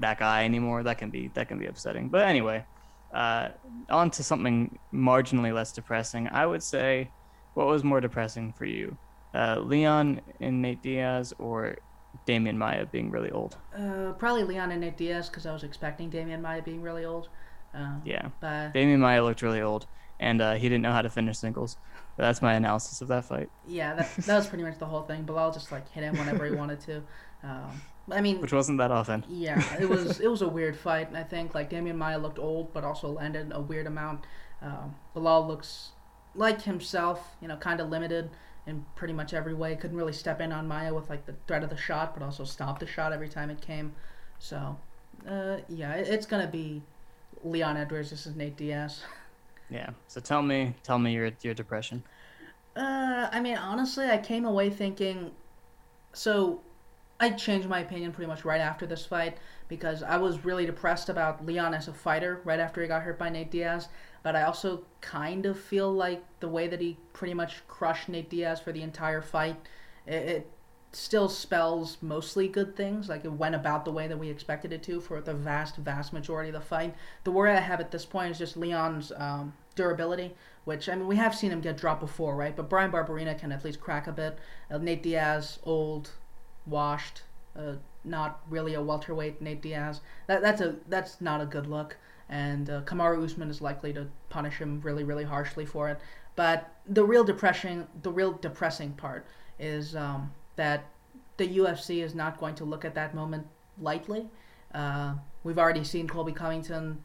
[0.00, 2.08] that guy anymore, that can be that can be upsetting.
[2.08, 2.64] But anyway,
[3.12, 3.48] uh,
[3.88, 6.28] on to something marginally less depressing.
[6.28, 7.10] I would say,
[7.54, 8.96] what was more depressing for you,
[9.34, 11.76] uh, Leon and Nate Diaz or
[12.26, 13.56] Demian Maia being really old?
[13.76, 17.28] Uh, probably Leon and Nate Diaz because I was expecting Demian Maia being really old.
[17.74, 18.72] Um, yeah, but...
[18.72, 19.86] Demian Maia looked really old,
[20.20, 21.76] and uh, he didn't know how to finish singles.
[22.16, 23.50] But that's my analysis of that fight.
[23.66, 25.24] Yeah, that, that was pretty much the whole thing.
[25.24, 27.02] Belal just like hit him whenever he wanted to.
[27.42, 29.24] Um, I mean, which wasn't that often.
[29.28, 30.20] Yeah, it was.
[30.20, 31.14] it was a weird fight.
[31.14, 34.26] I think like Demian Maia looked old, but also landed a weird amount.
[34.62, 35.90] Um, Belal looks
[36.34, 38.30] like himself, you know, kind of limited
[38.66, 39.76] in pretty much every way.
[39.76, 42.44] Couldn't really step in on Maia with like the threat of the shot, but also
[42.44, 43.94] stop the shot every time it came.
[44.38, 44.78] So,
[45.28, 46.82] uh, yeah, it, it's gonna be
[47.42, 49.02] Leon Edwards This is Nate Diaz.
[49.70, 49.90] Yeah.
[50.08, 52.04] So tell me, tell me your your depression.
[52.76, 55.30] Uh, I mean, honestly, I came away thinking.
[56.12, 56.60] So,
[57.18, 59.38] I changed my opinion pretty much right after this fight
[59.76, 63.18] because I was really depressed about Leon as a fighter right after he got hurt
[63.18, 63.88] by Nate Diaz
[64.24, 68.30] but I also kind of feel like the way that he pretty much crushed Nate
[68.30, 69.56] Diaz for the entire fight,
[70.06, 70.50] it, it
[70.92, 73.10] still spells mostly good things.
[73.10, 76.14] Like it went about the way that we expected it to for the vast, vast
[76.14, 76.94] majority of the fight.
[77.24, 80.34] The worry I have at this point is just Leon's um, durability,
[80.64, 82.56] which I mean we have seen him get dropped before, right?
[82.56, 84.38] But Bryan Barberena can at least crack a bit.
[84.70, 86.12] Uh, Nate Diaz, old,
[86.64, 87.20] washed,
[87.58, 89.40] uh, not really a welterweight.
[89.40, 91.96] Nate Diaz, that that's a that's not a good look
[92.28, 96.00] and uh, Kamaru Usman is likely to punish him really, really harshly for it.
[96.36, 99.26] But the real depressing, the real depressing part
[99.58, 100.86] is um, that
[101.36, 103.46] the UFC is not going to look at that moment
[103.80, 104.28] lightly.
[104.74, 105.14] Uh,
[105.44, 107.02] we've already seen Colby Covington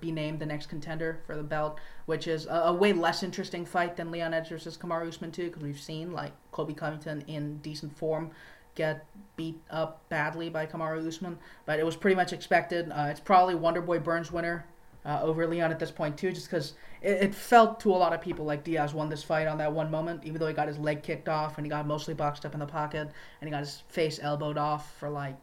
[0.00, 3.64] be named the next contender for the belt, which is a, a way less interesting
[3.64, 7.56] fight than Leon Edge versus Kamaru Usman too, because we've seen like Colby Covington in
[7.58, 8.30] decent form
[8.74, 9.06] get
[9.36, 12.90] beat up badly by Kamaru Usman, but it was pretty much expected.
[12.90, 14.66] Uh, it's probably Wonderboy Burns winner
[15.04, 18.12] uh, over Leon at this point too, just because it, it, felt to a lot
[18.12, 20.68] of people like Diaz won this fight on that one moment, even though he got
[20.68, 23.50] his leg kicked off and he got mostly boxed up in the pocket and he
[23.50, 25.36] got his face elbowed off for like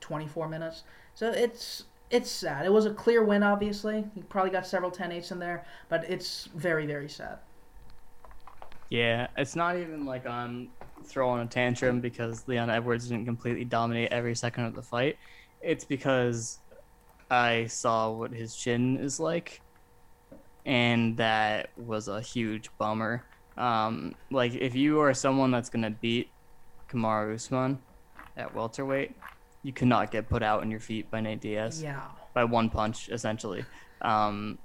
[0.00, 0.84] 24 minutes.
[1.14, 2.64] So it's it's sad.
[2.64, 4.04] It was a clear win, obviously.
[4.14, 7.38] He probably got several 10-8s in there, but it's very very sad.
[8.88, 10.70] Yeah, it's not even like I'm
[11.04, 15.16] throwing a tantrum because Leon Edwards didn't completely dominate every second of the fight.
[15.60, 16.58] It's because
[17.30, 19.60] I saw what his chin is like,
[20.66, 23.24] and that was a huge bummer.
[23.56, 26.30] Um, like if you are someone that's gonna beat
[26.88, 27.78] Kamaru Usman
[28.36, 29.12] at welterweight,
[29.62, 31.82] you cannot get put out on your feet by Nate Diaz.
[31.82, 32.02] Yeah.
[32.34, 33.64] By one punch, essentially.
[34.02, 34.58] Um,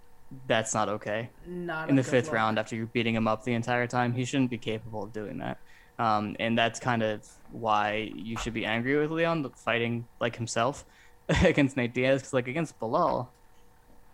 [0.47, 1.29] that's not okay.
[1.45, 2.35] Not in the fifth look.
[2.35, 4.13] round after you're beating him up the entire time.
[4.13, 5.59] He shouldn't be capable of doing that.
[5.99, 10.85] Um, and that's kind of why you should be angry with Leon fighting like himself
[11.43, 12.21] against Nate Diaz.
[12.21, 13.27] Because like against Belal,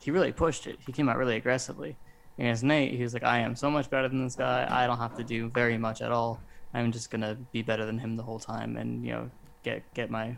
[0.01, 0.79] he really pushed it.
[0.85, 1.95] He came out really aggressively.
[2.37, 4.67] And against Nate, he was like, "I am so much better than this guy.
[4.69, 6.41] I don't have to do very much at all.
[6.73, 9.31] I'm just gonna be better than him the whole time, and you know,
[9.63, 10.35] get get my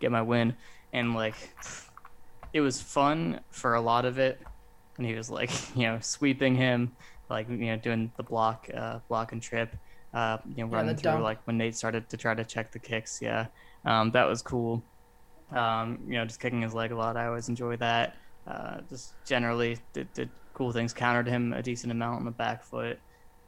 [0.00, 0.56] get my win."
[0.92, 1.36] And like,
[2.52, 4.40] it was fun for a lot of it
[4.98, 6.92] and he was like, you know, sweeping him,
[7.28, 9.74] like you know, doing the block, uh, block and trip,
[10.16, 11.22] uh, you know, running through dump.
[11.22, 13.20] like when Nate started to try to check the kicks.
[13.20, 13.48] Yeah,
[13.84, 14.82] um, that was cool.
[15.50, 17.18] Um, you know, just kicking his leg a lot.
[17.18, 18.16] I always enjoy that.
[18.46, 22.64] Uh, just generally did, did cool things, countered him a decent amount on the back
[22.64, 22.98] foot,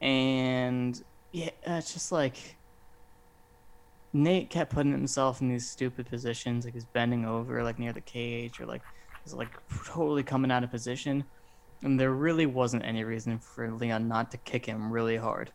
[0.02, 1.02] and
[1.32, 2.36] yeah, it's just like
[4.12, 8.02] Nate kept putting himself in these stupid positions, like he's bending over, like near the
[8.02, 8.82] cage, or like
[9.24, 11.24] he's like totally coming out of position
[11.84, 15.52] and there really wasn't any reason for Leon not to kick him really hard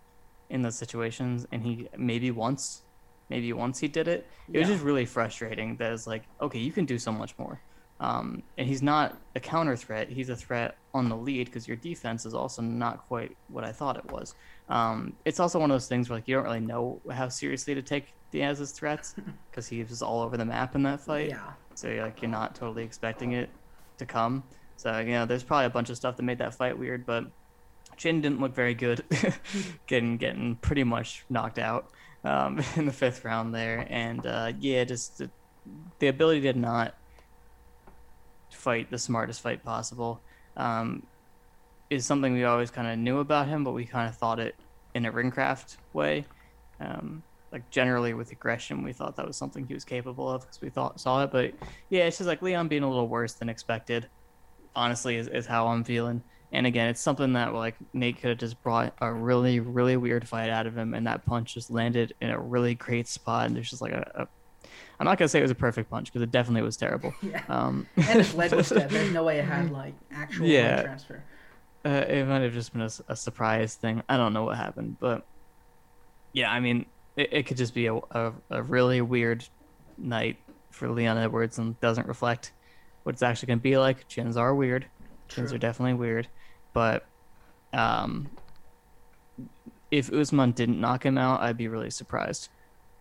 [0.54, 1.46] in those situations.
[1.52, 2.84] And he maybe once,
[3.30, 4.28] maybe once he did it.
[4.48, 4.60] It yeah.
[4.60, 5.76] was just really frustrating.
[5.78, 7.60] That it's like, okay, you can do so much more.
[8.00, 10.10] Um, and he's not a counter threat.
[10.10, 13.72] He's a threat on the lead because your defense is also not quite what I
[13.72, 14.36] thought it was.
[14.70, 17.74] Um, it's also one of those things where like you don't really know how seriously
[17.76, 19.16] to take Diaz's threats
[19.50, 21.30] because he was all over the map in that fight.
[21.30, 21.54] Yeah.
[21.76, 23.50] So like you're not totally expecting it
[23.98, 24.44] to come.
[24.78, 27.26] So you know, there's probably a bunch of stuff that made that fight weird, but
[27.98, 29.04] Chin didn't look very good,
[29.88, 31.92] getting getting pretty much knocked out
[32.24, 35.30] um, in the fifth round there, and uh, yeah, just the,
[36.00, 36.96] the, ability to not
[38.52, 40.22] fight the smartest fight possible
[40.58, 41.04] um,
[41.90, 44.56] is something we always kind of knew about him, but we kind of thought it
[44.94, 46.26] in a ringcraft way.
[46.80, 50.60] Um, like generally with aggression, we thought that was something he was capable of because
[50.60, 51.32] we thought saw it.
[51.32, 51.54] But
[51.90, 54.08] yeah, it's just like Leon being a little worse than expected
[54.76, 56.24] honestly is, is how I'm feeling.
[56.54, 60.28] And again, it's something that like Nate could have just brought a really, really weird
[60.28, 63.48] fight out of him, and that punch just landed in a really great spot.
[63.48, 64.28] And there's just like a, a
[65.00, 67.14] I'm not gonna say it was a perfect punch because it definitely was terrible.
[67.24, 67.44] Yeah.
[67.50, 68.90] Um, and his leg was dead.
[68.90, 71.24] There's no way it had like actual yeah, transfer.
[71.86, 74.04] Uh, it might have just been a, a, surprise thing.
[74.08, 75.26] I don't know what happened, but
[76.32, 76.86] yeah, I mean,
[77.18, 79.44] it, it could just be a, a, a really weird
[79.98, 80.38] night
[80.72, 82.52] for Leon Edwards and doesn't reflect
[83.04, 84.08] what it's actually going to be like.
[84.08, 84.86] Chins are weird.
[85.28, 85.56] Chins True.
[85.56, 86.28] are definitely weird.
[86.74, 87.06] But
[87.72, 88.30] um,
[89.92, 92.50] if Usman didn't knock him out, I'd be really surprised,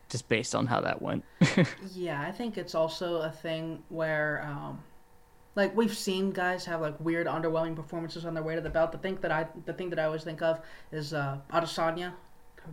[0.09, 1.25] just based on how that went.
[1.95, 4.83] yeah, I think it's also a thing where, um,
[5.55, 8.93] like, we've seen guys have like weird, underwhelming performances on their way to the belt.
[8.93, 12.13] The thing that I, the thing that I always think of is uh, Adesanya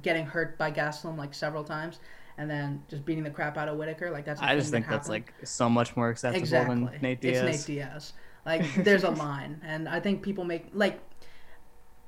[0.02, 2.00] getting hurt by Gastelum like several times
[2.40, 4.10] and then just beating the crap out of Whittaker.
[4.10, 4.42] Like that's.
[4.42, 6.76] I just think that that's like so much more acceptable exactly.
[6.76, 7.44] than Nate Diaz.
[7.44, 8.14] It's Nate Diaz.
[8.46, 11.00] Like there's a line, and I think people make like.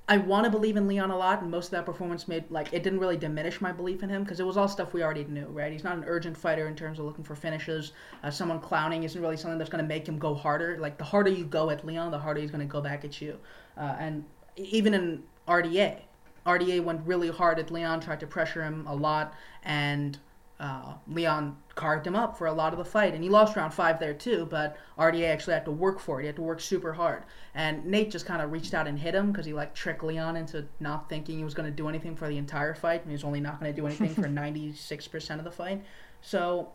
[0.09, 2.73] I want to believe in Leon a lot, and most of that performance made like
[2.73, 5.23] it didn't really diminish my belief in him because it was all stuff we already
[5.23, 5.71] knew, right?
[5.71, 7.93] He's not an urgent fighter in terms of looking for finishes.
[8.21, 10.77] Uh, someone clowning isn't really something that's going to make him go harder.
[10.79, 13.21] Like the harder you go at Leon, the harder he's going to go back at
[13.21, 13.37] you.
[13.77, 14.25] Uh, and
[14.57, 16.01] even in RDA,
[16.45, 20.17] RDA went really hard at Leon, tried to pressure him a lot, and
[20.61, 23.73] uh, Leon carved him up for a lot of the fight, and he lost round
[23.73, 24.47] five there too.
[24.47, 27.23] But RDA actually had to work for it; he had to work super hard.
[27.55, 30.37] And Nate just kind of reached out and hit him because he like tricked Leon
[30.37, 33.13] into not thinking he was going to do anything for the entire fight, and he
[33.13, 35.83] was only not going to do anything for ninety six percent of the fight.
[36.21, 36.69] So,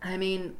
[0.00, 0.54] I mean,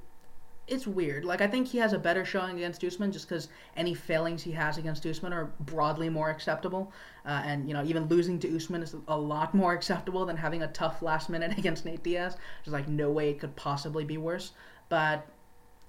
[0.67, 1.25] it's weird.
[1.25, 4.53] Like I think he has a better showing against Usman just because any failings he
[4.53, 6.93] has against Usman are broadly more acceptable,
[7.27, 10.63] uh, and you know even losing to Usman is a lot more acceptable than having
[10.63, 12.37] a tough last minute against Nate Diaz.
[12.65, 14.53] There's like no way it could possibly be worse.
[14.89, 15.27] But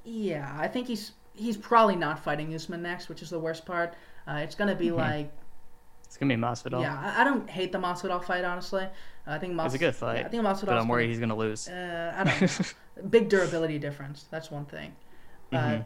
[0.03, 3.93] yeah, I think he's he's probably not fighting Usman next, which is the worst part.
[4.27, 4.97] Uh, it's gonna be Mhm.
[4.97, 5.31] like
[6.05, 6.81] It's gonna be Masvidal.
[6.81, 8.87] yeah, I, I don't hate the Masvidal fight honestly.
[9.27, 10.65] I think Mas- It's a good fight, Yeah, I think Masvidal.
[10.67, 11.67] but I'm worried he's gonna lose.
[11.67, 12.47] Uh, I don't know.
[13.09, 14.25] Big durability difference.
[14.31, 14.95] That's one thing.
[15.51, 15.85] Uh, Mhm.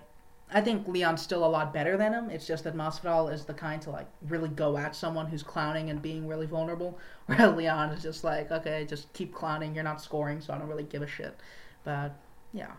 [0.51, 2.29] I think Leon's still a lot better than him.
[2.31, 5.91] It's just that Masvidal is the kind to like really go at someone who's clowning
[5.91, 9.75] and being really vulnerable, where Leon is just like, okay, just keep clowning.
[9.75, 11.39] You're not scoring, so I don't really give a shit.
[11.83, 12.13] But
[12.51, 12.71] yeah,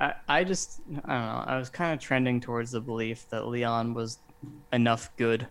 [0.00, 1.44] I, I just I don't know.
[1.46, 4.18] I was kind of trending towards the belief that Leon was
[4.72, 5.46] enough good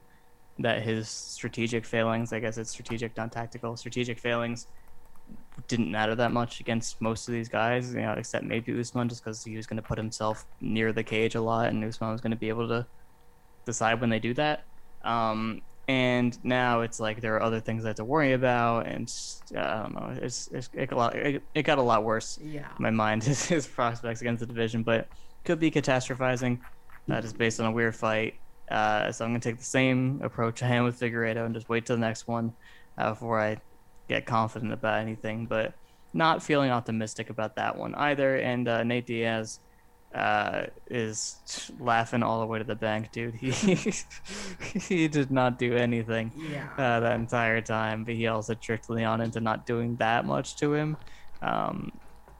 [0.60, 4.68] that his strategic failings, I guess it's strategic, not tactical, strategic failings
[5.68, 9.24] didn't matter that much against most of these guys, you know, except maybe Usman just
[9.24, 12.22] because he was going to put himself near the cage a lot and Usman was
[12.22, 12.86] going to be able to
[13.66, 14.64] decide when they do that.
[15.04, 19.14] Um, and now it's like there are other things I have to worry about, and
[19.56, 20.18] uh, I don't know.
[20.22, 23.24] It's, it's it, got a lot, it, it got a lot worse yeah, my mind
[23.26, 25.08] his, his prospects against the division, but
[25.44, 26.60] could be catastrophizing.
[27.08, 28.36] That is based on a weird fight.
[28.70, 31.86] Uh, so I'm gonna take the same approach I am with Figueiredo and just wait
[31.86, 32.54] till the next one
[32.98, 33.58] uh, before I
[34.12, 35.46] get confident about anything.
[35.46, 35.74] But
[36.14, 38.36] not feeling optimistic about that one either.
[38.38, 39.60] And uh, Nate Diaz
[40.14, 43.36] uh, is laughing all the way to the bank, dude.
[43.36, 43.52] He
[44.80, 46.68] he did not do anything yeah.
[46.78, 50.74] uh, that entire time, but he also tricked Leon into not doing that much to
[50.74, 50.98] him.
[51.42, 51.92] Um,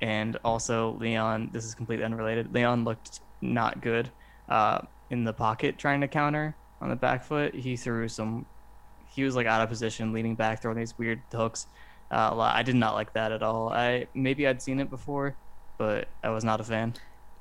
[0.02, 2.54] and also, Leon, this is completely unrelated.
[2.54, 4.10] Leon looked not good
[4.50, 7.54] uh, in the pocket trying to counter on the back foot.
[7.54, 8.46] He threw some,
[9.14, 11.68] he was like out of position, leaning back, throwing these weird hooks.
[12.10, 12.38] Uh.
[12.40, 13.70] I did not like that at all.
[13.70, 15.36] I maybe I'd seen it before,
[15.78, 16.94] but I was not a fan.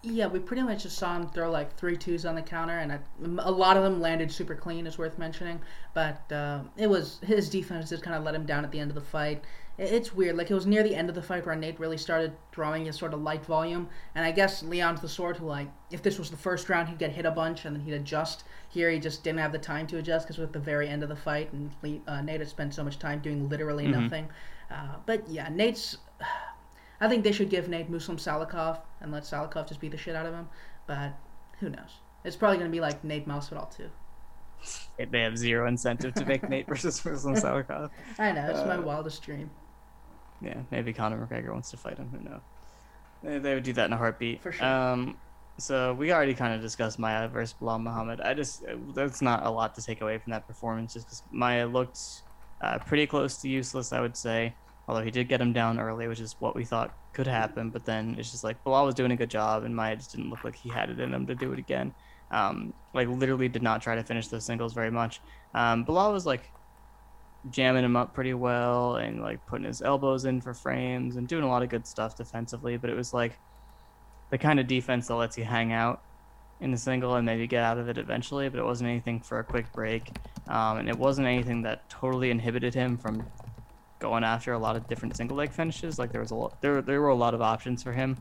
[0.03, 2.99] Yeah, we pretty much just saw him throw like three twos on the counter, and
[3.39, 5.61] a, lot of them landed super clean, is worth mentioning.
[5.93, 8.91] But uh, it was his defense just kind of let him down at the end
[8.91, 9.45] of the fight.
[9.81, 10.37] It, it's weird.
[10.37, 12.97] Like it was near the end of the fight where Nate really started throwing his
[12.97, 16.31] sort of light volume, and I guess Leon's the sort who like if this was
[16.31, 18.45] the first round, he'd get hit a bunch and then he'd adjust.
[18.69, 21.09] Here, he just didn't have the time to adjust because at the very end of
[21.09, 24.03] the fight, and Le- uh, Nate had spent so much time doing literally Mhm.
[24.03, 24.29] nothing.
[24.71, 25.97] Uh, but yeah, Nate's.
[27.03, 30.15] I think they should give Nate Muslim Salikhov and let Salikhov just beat the shit
[30.15, 30.49] out of him.
[30.87, 31.15] But
[31.59, 31.97] who knows?
[32.25, 33.89] It's probably going to be like Nate Masvidal too.
[35.11, 37.89] They have zero incentive to make Nate versus Muslim Salikhov.
[38.19, 39.51] I know it's my Uh, wildest dream.
[40.41, 42.09] Yeah, maybe Conor McGregor wants to fight him.
[42.11, 42.41] Who knows?
[43.23, 44.43] They, they would do that in a heartbeat.
[44.43, 44.67] For sure.
[44.67, 45.19] Um,
[45.59, 48.21] so we already kind of discussed Maia versus Belal Muhammad.
[48.21, 51.67] I just that's not a lot to take away from that performance, just because Maia
[51.67, 51.99] looked
[52.63, 54.55] uh, pretty close to useless, I would say.
[54.89, 57.71] Although he did get him down early, which is what we thought could happen.
[57.71, 60.31] But then it's just like Belal was doing a good job, and Maia just didn't
[60.31, 61.95] look like he had it in him to do it again.
[62.31, 65.21] Um, like literally did not try to finish those singles very much.
[65.55, 66.51] Um, Belal was like
[67.49, 71.43] jamming him up pretty well and like putting his elbows in for frames and doing
[71.43, 72.77] a lot of good stuff defensively.
[72.77, 73.39] But it was like
[74.31, 76.03] the kind of defense that lets you hang out
[76.61, 78.49] in the single and maybe get out of it eventually.
[78.49, 80.11] But it wasn't anything for a quick break,
[80.49, 83.27] um, and it wasn't anything that totally inhibited him from
[83.99, 85.99] going after a lot of different single leg finishes.
[85.99, 88.19] Like there was a lot, there there were a lot of options for him.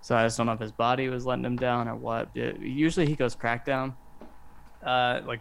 [0.00, 2.28] So I just don't know if his body was letting him down or what.
[2.34, 3.94] It- usually he goes crackdown,
[4.84, 5.40] uh, like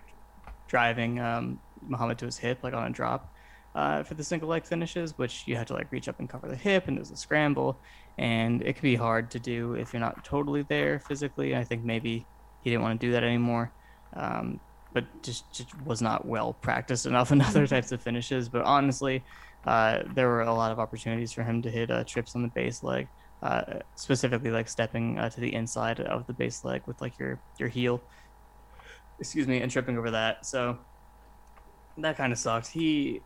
[0.67, 3.31] driving um, Muhammad to his hip, like on a drop,
[3.75, 6.47] uh, for the single leg finishes, which you have to like reach up and cover
[6.47, 7.81] the hip, and there's a scramble,
[8.17, 11.55] and it can be hard to do if you're not totally there physically.
[11.55, 12.25] I think maybe
[12.61, 13.71] he didn't want to do that anymore,
[14.15, 14.59] um,
[14.93, 18.49] but just, just was not well practiced enough in other types of finishes.
[18.49, 19.23] But honestly,
[19.65, 22.47] uh, there were a lot of opportunities for him to hit uh, trips on the
[22.47, 23.07] base leg,
[23.43, 23.61] uh,
[23.95, 27.67] specifically like stepping uh, to the inside of the base leg with like your your
[27.67, 28.01] heel,
[29.19, 30.45] excuse me, and tripping over that.
[30.45, 30.77] So
[31.97, 32.69] that kind of sucks.
[32.69, 33.21] He,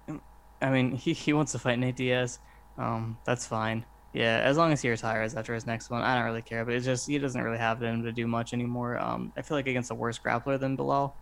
[0.61, 2.39] I mean, he, he wants to fight Nate Diaz.
[2.77, 3.85] Um, that's fine.
[4.13, 6.65] Yeah, as long as he retires after his next one, I don't really care.
[6.65, 8.97] But it's just he doesn't really have it in him to do much anymore.
[8.97, 11.13] Um, I feel like against a worse grappler than Belal,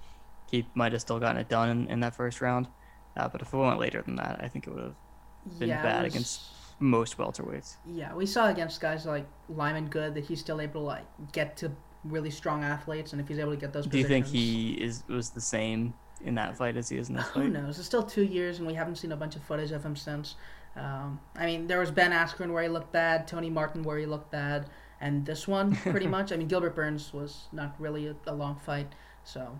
[0.50, 2.68] he might have still gotten it done in, in that first round.
[3.18, 5.84] Uh, but if we went later than that, I think it would have been yeah,
[5.84, 6.42] bad was- against
[6.80, 7.78] most welterweights.
[7.88, 11.58] Yeah, we saw against guys like Lyman Good that he's still able to like get
[11.58, 11.72] to
[12.04, 13.88] really strong athletes, and if he's able to get those.
[13.88, 17.16] Do you think he is was the same in that fight as he is in
[17.16, 17.52] this Who fight?
[17.52, 17.78] knows?
[17.78, 20.36] It's still two years, and we haven't seen a bunch of footage of him since.
[20.76, 24.06] Um, I mean, there was Ben Askren where he looked bad, Tony Martin where he
[24.06, 24.70] looked bad,
[25.02, 26.32] and this one pretty much.
[26.32, 29.60] I mean, Gilbert Burns was not really a, a long fight, so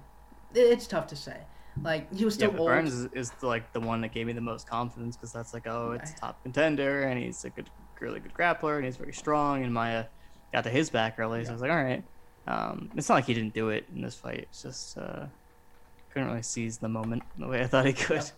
[0.54, 1.38] it's tough to say.
[1.84, 2.70] Like he was still but old.
[2.70, 5.68] Burns is, is like the one that gave me the most confidence because that's like,
[5.68, 7.70] oh, it's top contender and he's a good,
[8.00, 9.64] really good grappler and he's very strong.
[9.64, 10.06] And Maia
[10.52, 12.04] got to his back early, so I was like, all right.
[12.48, 14.40] Um, it's not like he didn't do it in this fight.
[14.50, 15.26] It's just uh,
[16.18, 18.18] couldn't really seize the moment the way I thought he could.
[18.18, 18.32] Yep.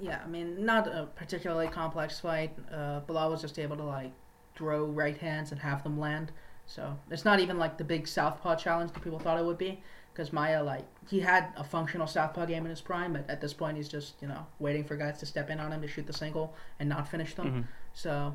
[0.00, 2.54] Yeah, I mean, not a particularly complex fight.
[2.70, 4.12] Uh, Belal was just able to like
[4.54, 6.30] throw right hands and have them land.
[6.66, 9.82] So it's not even like the big southpaw challenge that people thought it would be.
[10.12, 13.54] Because Maia, like, he had a functional southpaw game in his prime, but at this
[13.54, 16.06] point he's just, you know, waiting for guys to step in on him to shoot
[16.06, 17.64] the single and not finish them.
[17.64, 17.68] Mhm.
[17.94, 18.34] So,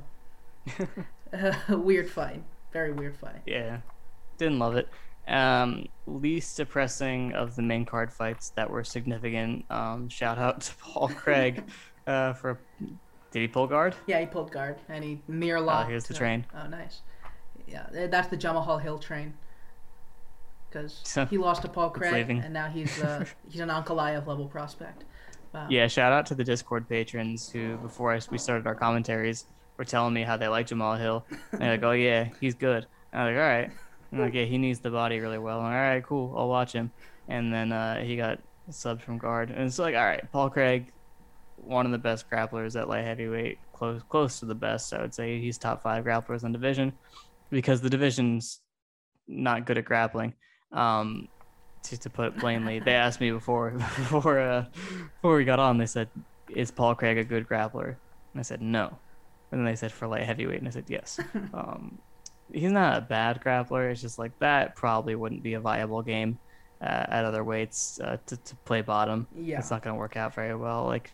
[1.78, 2.41] weird fight.
[2.72, 3.41] Very weird fight.
[3.46, 3.80] Yeah,
[4.38, 4.89] didn't love it.
[5.28, 9.66] Um, least depressing of the main card fights that were significant.
[9.70, 11.64] Um, shout out to Paul Craig
[12.08, 12.60] uh, for
[13.32, 13.95] did he pull guard?
[14.06, 15.88] Yeah, he pulled guard and he near locked.
[15.88, 16.45] Oh, here's the train.
[16.56, 17.01] Oh, nice.
[17.68, 19.34] Yeah, that's the Jamal Hall Hill train.
[20.70, 24.47] Because So, he lost to Paul Craig, and now he's uh, he's an Ankalaev level
[24.47, 25.06] prospect.
[25.51, 25.68] Wow.
[25.70, 29.45] Yeah, shout out to the Discord patrons who, before I, we started our commentaries,
[29.78, 31.26] were telling me how they like Jamal Hill.
[31.51, 32.86] And they're like, oh yeah, he's good.
[33.12, 33.72] And I'm like, all right.
[34.14, 35.57] And I'm like, yeah, he needs the body really well.
[35.57, 36.91] Like, all right, cool, I'll watch him.
[37.28, 38.39] And then uh, he got
[38.70, 40.91] subbed from guard, and it's like, all right, Paul Craig,
[41.57, 44.93] one of the best grapplers at light heavyweight, close close to the best.
[44.93, 46.93] I would say he's top five grapplers in division,
[47.49, 48.59] because the division's
[49.28, 50.36] not good at grappling.
[50.72, 51.28] Um,
[51.84, 54.66] to, to put it plainly, they asked me before before uh,
[55.16, 55.80] before we got on.
[55.80, 56.07] They said,
[56.49, 57.95] "Is Paul Craig a good grappler?"
[58.34, 58.95] And I said, "No."
[59.51, 61.20] And then they said for light heavyweight, and I said, "Yes."
[61.53, 61.97] um,
[62.52, 63.91] he's not a bad grappler.
[63.91, 66.39] It's just like that probably wouldn't be a viable game
[66.82, 69.28] uh, at other weights uh, to to play bottom.
[69.36, 69.60] Yeah.
[69.60, 70.86] It's not going to work out very well.
[70.86, 71.14] Like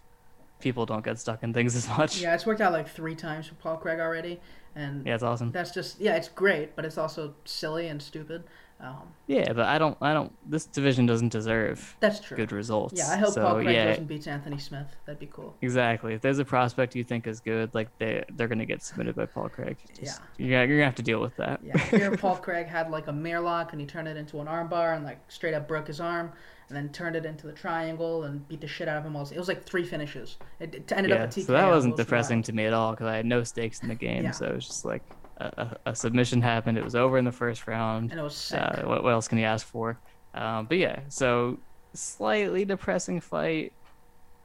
[0.60, 2.22] people don't get stuck in things as much.
[2.22, 4.40] Yeah, it's worked out like three times for Paul Craig already,
[4.76, 5.52] and Yeah, it's awesome.
[5.52, 8.44] that's just yeah, it's great, but it's also silly and stupid.
[8.82, 10.32] Um, Yeah, but I don't, I don't.
[10.50, 12.38] This division doesn't deserve that's true.
[12.38, 12.94] good results.
[12.96, 14.88] Yeah, I hope so, Paul Craig yeah, goes and beats Anthony Smith.
[15.06, 15.54] That'd be cool.
[15.62, 16.14] Exactly.
[16.14, 19.26] If there's a prospect you think is good, like they they're gonna get submitted by
[19.26, 19.78] Paul Craig.
[20.00, 20.46] Just, yeah.
[20.46, 21.60] You're, you're gonna have to deal with that.
[21.62, 24.48] Yeah, here Paul Craig had like a mirror lock and he turned it into an
[24.48, 26.32] armbar and like straight up broke his arm
[26.70, 29.16] and then turned it into the triangle and beat the shit out of him.
[29.16, 30.38] Also, it was like three finishes.
[30.60, 31.24] It, it ended yeah.
[31.24, 31.46] up a TKO.
[31.48, 33.96] So that wasn't depressing to me at all because I had no stakes in the
[33.96, 34.24] game.
[34.24, 34.32] Yeah.
[34.32, 35.04] So it was just like
[35.40, 36.78] a, a, submission happened.
[36.78, 38.12] It was over in the first round.
[38.12, 38.60] and it was sick.
[38.60, 39.98] Uh, what, what else can you ask for?
[40.34, 41.58] Um, but yeah, so
[41.94, 43.74] slightly depressing fight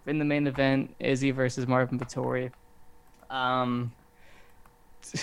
[0.07, 2.51] in the main event: Izzy versus Marvin Vettori.
[3.31, 3.93] Um,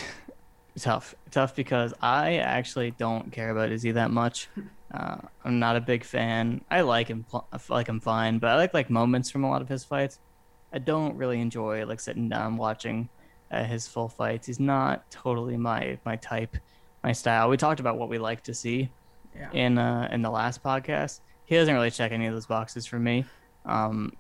[0.80, 4.50] tough, tough because I actually don't care about Izzy that much.
[4.94, 5.16] Uh,
[5.46, 6.60] I'm not a big fan.
[6.70, 9.50] I like him, I feel like him fine, but I like like moments from a
[9.50, 10.20] lot of his fights.
[10.74, 13.08] I don't really enjoy like sitting down watching
[13.52, 14.48] uh, his full fights.
[14.48, 16.58] He's not totally my my type,
[17.04, 17.50] my style.
[17.50, 18.90] We talked about what we like to see
[19.36, 19.52] yeah.
[19.52, 21.20] in uh, in the last podcast.
[21.46, 23.26] He doesn't really check any of those boxes for me.
[23.66, 24.14] Um,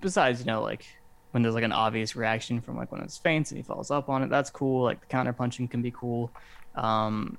[0.00, 0.86] besides, you know, like
[1.32, 4.08] when there's like an obvious reaction from like when it's feints and he falls up
[4.08, 4.84] on it, that's cool.
[4.84, 6.30] Like the counter punching can be cool.
[6.74, 7.36] Um,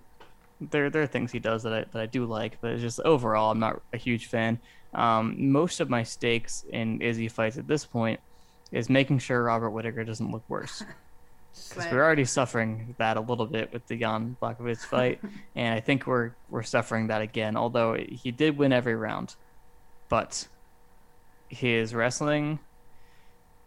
[0.59, 2.99] there there are things he does that I that I do like, but it's just
[3.01, 4.59] overall I'm not a huge fan.
[4.93, 8.19] Um, most of my stakes in Izzy fights at this point
[8.71, 10.83] is making sure Robert Whittaker doesn't look worse
[11.53, 15.19] because we're already suffering that a little bit with the Jan Blachowicz fight,
[15.55, 17.55] and I think we're we're suffering that again.
[17.55, 19.35] Although he did win every round,
[20.09, 20.47] but
[21.49, 22.59] his wrestling,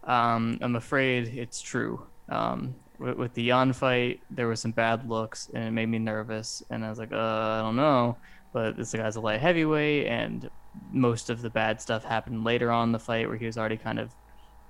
[0.03, 2.05] um, I'm afraid it's true.
[2.29, 5.99] Um, with, with the Jan fight, there was some bad looks, and it made me
[5.99, 6.63] nervous.
[6.69, 8.17] And I was like, uh, I don't know.
[8.53, 10.49] But this guy's a light heavyweight, and
[10.91, 13.77] most of the bad stuff happened later on in the fight, where he was already
[13.77, 14.13] kind of,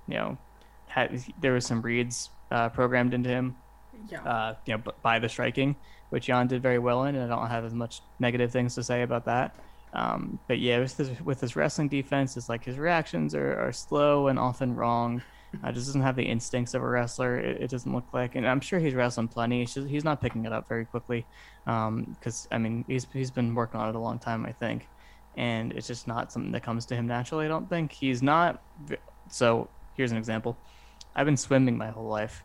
[0.08, 0.38] you know,
[0.86, 3.56] had there was some reads uh, programmed into him
[4.10, 4.22] yeah.
[4.22, 5.76] uh, you know, b- by the striking,
[6.10, 8.82] which Jan did very well in, and I don't have as much negative things to
[8.82, 9.56] say about that.
[9.92, 13.72] Um, but yeah, with his, with his wrestling defense, it's like his reactions are, are
[13.72, 15.22] slow and often wrong.
[15.62, 17.38] Uh, just doesn't have the instincts of a wrestler.
[17.38, 19.64] It, it doesn't look like, and I'm sure he's wrestling plenty.
[19.64, 21.24] Just, he's not picking it up very quickly,
[21.64, 24.88] because I mean he's he's been working on it a long time, I think,
[25.36, 27.44] and it's just not something that comes to him naturally.
[27.44, 28.60] I don't think he's not.
[29.30, 30.56] So here's an example.
[31.16, 32.44] I've been swimming my whole life,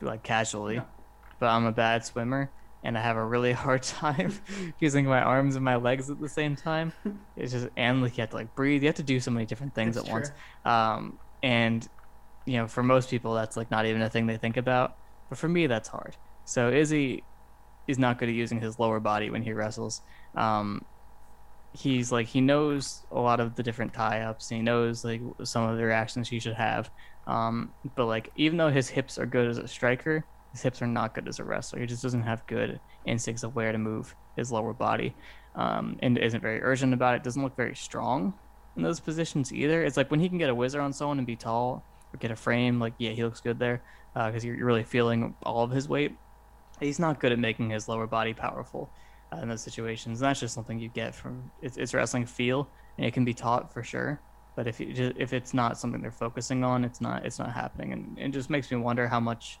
[0.00, 0.84] like casually, Yeah.
[1.38, 2.50] but I'm a bad swimmer
[2.84, 4.32] and I have a really hard time
[4.80, 6.92] using my arms and my legs at the same time.
[7.36, 8.82] It's just and like you have to like breathe.
[8.82, 10.30] You have to do so many different things at once.
[10.64, 11.86] Um, and
[12.44, 14.96] you know, for most people, that's like not even a thing they think about.
[15.28, 16.16] But for me, that's hard.
[16.44, 17.24] So Izzy
[17.86, 20.02] is not good at using his lower body when he wrestles.
[20.34, 20.82] Um,
[21.72, 24.48] he's like he knows a lot of the different tie-ups.
[24.48, 26.90] He knows like some of the reactions he should have.
[27.26, 30.86] Um, but like even though his hips are good as a striker, his hips are
[30.86, 31.80] not good as a wrestler.
[31.80, 35.14] He just doesn't have good instincts of where to move his lower body,
[35.54, 37.24] um, and isn't very urgent about it.
[37.24, 38.34] Doesn't look very strong
[38.76, 39.84] in those positions either.
[39.84, 42.30] It's like when he can get a whizzer on someone and be tall or get
[42.30, 43.82] a frame, like yeah, he looks good there
[44.14, 46.12] because you're, you're really feeling all of his weight.
[46.80, 48.90] He's not good at making his lower body powerful
[49.32, 50.20] uh, in those situations.
[50.20, 53.34] And that's just something you get from it's, it's wrestling feel, and it can be
[53.34, 54.20] taught for sure.
[54.54, 57.52] But if you just, if it's not something they're focusing on, it's not it's not
[57.52, 59.58] happening, and it just makes me wonder how much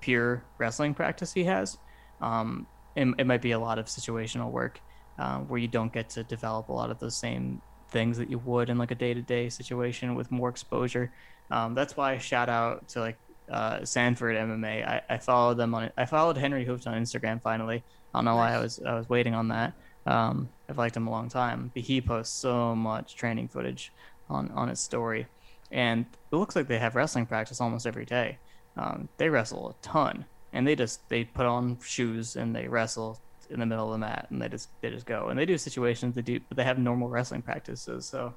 [0.00, 1.78] pure wrestling practice he has.
[2.20, 2.66] Um,
[2.96, 4.80] it, it might be a lot of situational work
[5.18, 7.60] uh, where you don't get to develop a lot of those same
[7.90, 11.12] things that you would in like a day-to-day situation with more exposure.
[11.50, 13.18] Um, that's why I shout out to like
[13.50, 14.86] uh, Sanford MMA.
[14.86, 15.90] I, I followed them on.
[15.96, 17.82] I followed Henry Hooft on Instagram finally.
[18.14, 19.74] I don't know why I was I was waiting on that.
[20.06, 23.92] Um, I've liked him a long time, but he posts so much training footage
[24.30, 25.26] on on his story,
[25.70, 28.38] and it looks like they have wrestling practice almost every day.
[28.76, 33.20] Um, they wrestle a ton, and they just they put on shoes and they wrestle
[33.50, 35.58] in the middle of the mat, and they just they just go and they do
[35.58, 36.14] situations.
[36.14, 38.32] They do, but they have normal wrestling practices, so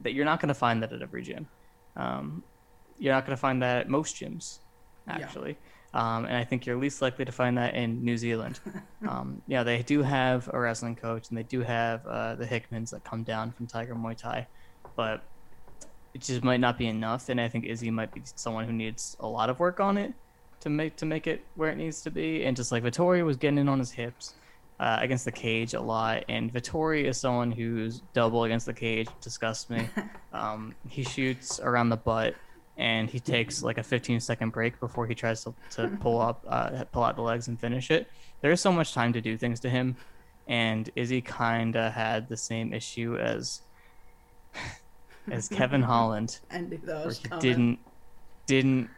[0.00, 1.48] that you're not going to find that at every gym.
[1.96, 2.42] Um,
[2.98, 4.58] you're not going to find that at most gyms,
[5.08, 5.50] actually.
[5.50, 5.56] Yeah.
[5.94, 8.60] Um, and I think you're least likely to find that in New Zealand.
[9.08, 12.90] um, yeah, they do have a wrestling coach, and they do have uh, the Hickmans
[12.90, 14.46] that come down from Tiger Muay Thai,
[14.96, 15.22] but
[16.14, 17.28] it just might not be enough.
[17.28, 20.12] And I think Izzy might be someone who needs a lot of work on it
[20.60, 22.44] to make to make it where it needs to be.
[22.44, 24.34] And just like Vettori was getting in on his hips
[24.80, 29.08] uh, against the cage a lot, and Vettori is someone who's double against the cage,
[29.20, 29.88] disgusts me.
[30.30, 32.34] Um, he shoots around the butt
[32.78, 36.44] and he takes like a 15 second break before he tries to, to pull up
[36.48, 38.08] uh, pull out the legs and finish it.
[38.40, 39.96] There's so much time to do things to him
[40.46, 43.60] and izzy kind of had the same issue as
[45.30, 46.78] as kevin holland and he
[47.38, 47.78] didn't
[48.46, 48.88] didn't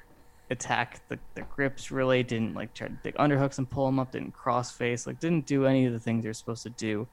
[0.50, 4.12] attack the, the grips really didn't like try to dig underhooks and pull him up
[4.12, 7.06] didn't cross face like didn't do any of the things you're supposed to do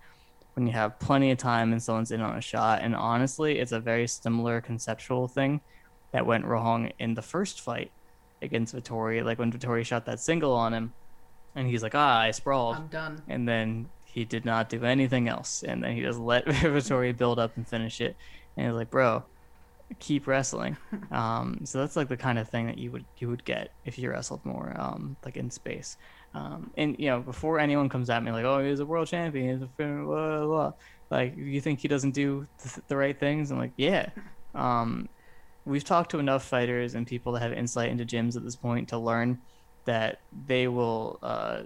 [0.57, 2.81] when you have plenty of time and someone's in on a shot.
[2.81, 5.61] And honestly it's a very similar conceptual thing
[6.11, 7.91] that went wrong in the first fight
[8.41, 9.23] against Vettori.
[9.23, 10.93] Like when Vettori shot that single on him,
[11.55, 13.21] and he's like, "Ah, I sprawled." I'm done.
[13.27, 17.39] And then he did not do anything else, and then he just let Vettori build
[17.39, 18.15] up and finish it.
[18.55, 19.23] And he's like, "Bro,
[19.99, 20.77] keep wrestling."
[21.11, 23.97] um, so that's like the kind of thing that you would you would get if
[23.99, 25.97] you wrestled more, um, like in space.
[26.33, 29.53] Um, and you know, before anyone comes at me like, "Oh, he's a world champion,"
[29.53, 30.73] he's a blah, blah, blah.
[31.09, 33.51] like, you think he doesn't do the, the right things?
[33.51, 34.09] I'm like, yeah.
[34.55, 35.07] Um,
[35.67, 38.89] we've talked to enough fighters and people that have insight into gyms at this point
[38.89, 39.39] to learn
[39.85, 41.61] that they will uh,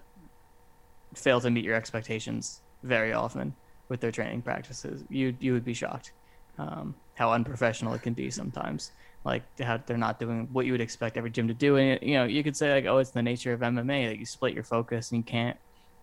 [1.13, 3.53] fail to meet your expectations very often
[3.89, 5.03] with their training practices.
[5.09, 6.13] You you would be shocked
[6.57, 8.91] um, how unprofessional it can be sometimes.
[9.23, 11.77] Like how they're not doing what you would expect every gym to do.
[11.77, 14.25] And you know, you could say like, oh, it's the nature of MMA that you
[14.25, 15.57] split your focus and you can't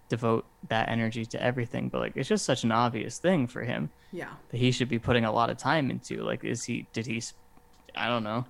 [0.09, 1.89] devote that energy to everything.
[1.89, 3.91] But like, it's just such an obvious thing for him.
[4.13, 4.31] Yeah.
[4.51, 6.23] That he should be putting a lot of time into.
[6.23, 6.87] Like, is he?
[6.93, 7.21] Did he
[7.95, 8.47] I don't know.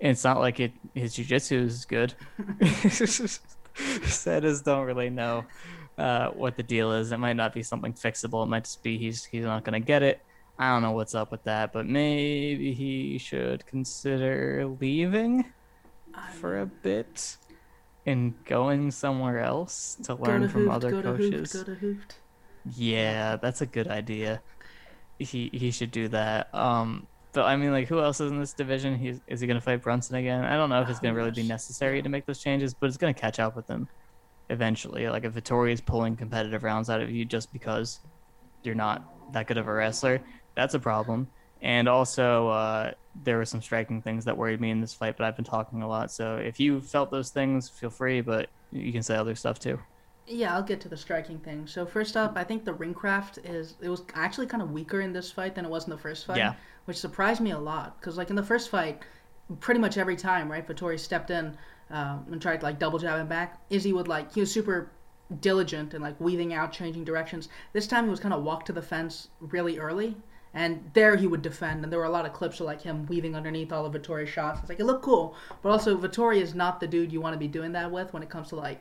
[0.00, 2.14] It's not like it his jujitsu is good.
[3.74, 5.44] Setas don't really know
[5.98, 7.12] uh, what the deal is.
[7.12, 8.44] It might not be something fixable.
[8.44, 10.20] It might just be he's he's not gonna get it.
[10.58, 15.52] I don't know what's up with that, but maybe he should consider leaving
[16.34, 17.36] for a bit
[18.06, 21.64] and going somewhere else to learn to from other coaches.
[22.76, 24.42] yeah, that's a good idea.
[25.18, 26.54] He he should do that.
[26.54, 28.96] Um, but I mean, like, who else is in this division?
[28.96, 30.44] He's, is he going to fight Brunson again?
[30.44, 32.86] I don't know if it's going to really be necessary to make those changes, but
[32.86, 33.88] it's going to catch up with them
[34.48, 35.08] eventually.
[35.08, 38.00] Like, if Vettori is pulling competitive rounds out of you just because
[38.62, 40.22] you're not that good of a wrestler,
[40.54, 41.28] that's a problem.
[41.60, 42.92] And also, uh,
[43.24, 45.82] there were some striking things that worried me in this fight, but I've been talking
[45.82, 46.10] a lot.
[46.10, 49.78] So if you felt those things, feel free, but you can say other stuff too.
[50.26, 51.66] Yeah, I'll get to the striking thing.
[51.66, 55.00] So first up, I think the ring craft is it was actually kind of weaker
[55.00, 56.38] in this fight than it was in the first fight.
[56.38, 56.54] Yeah
[56.84, 59.02] which surprised me a lot because like in the first fight,
[59.60, 61.56] pretty much every time, right, Vettori stepped in
[61.90, 63.60] um, and tried to like double jab him back.
[63.70, 64.90] Izzy would like he was super
[65.40, 67.48] diligent and like weaving out, changing directions.
[67.72, 70.16] This time he was kind of walk to the fence really early.
[70.56, 73.06] And there he would defend, and there were a lot of clips of like him
[73.06, 74.60] weaving underneath all of Vettori's shots.
[74.60, 77.40] It's like it looked cool, but also Vettori is not the dude you want to
[77.40, 78.80] be doing that with when it comes to like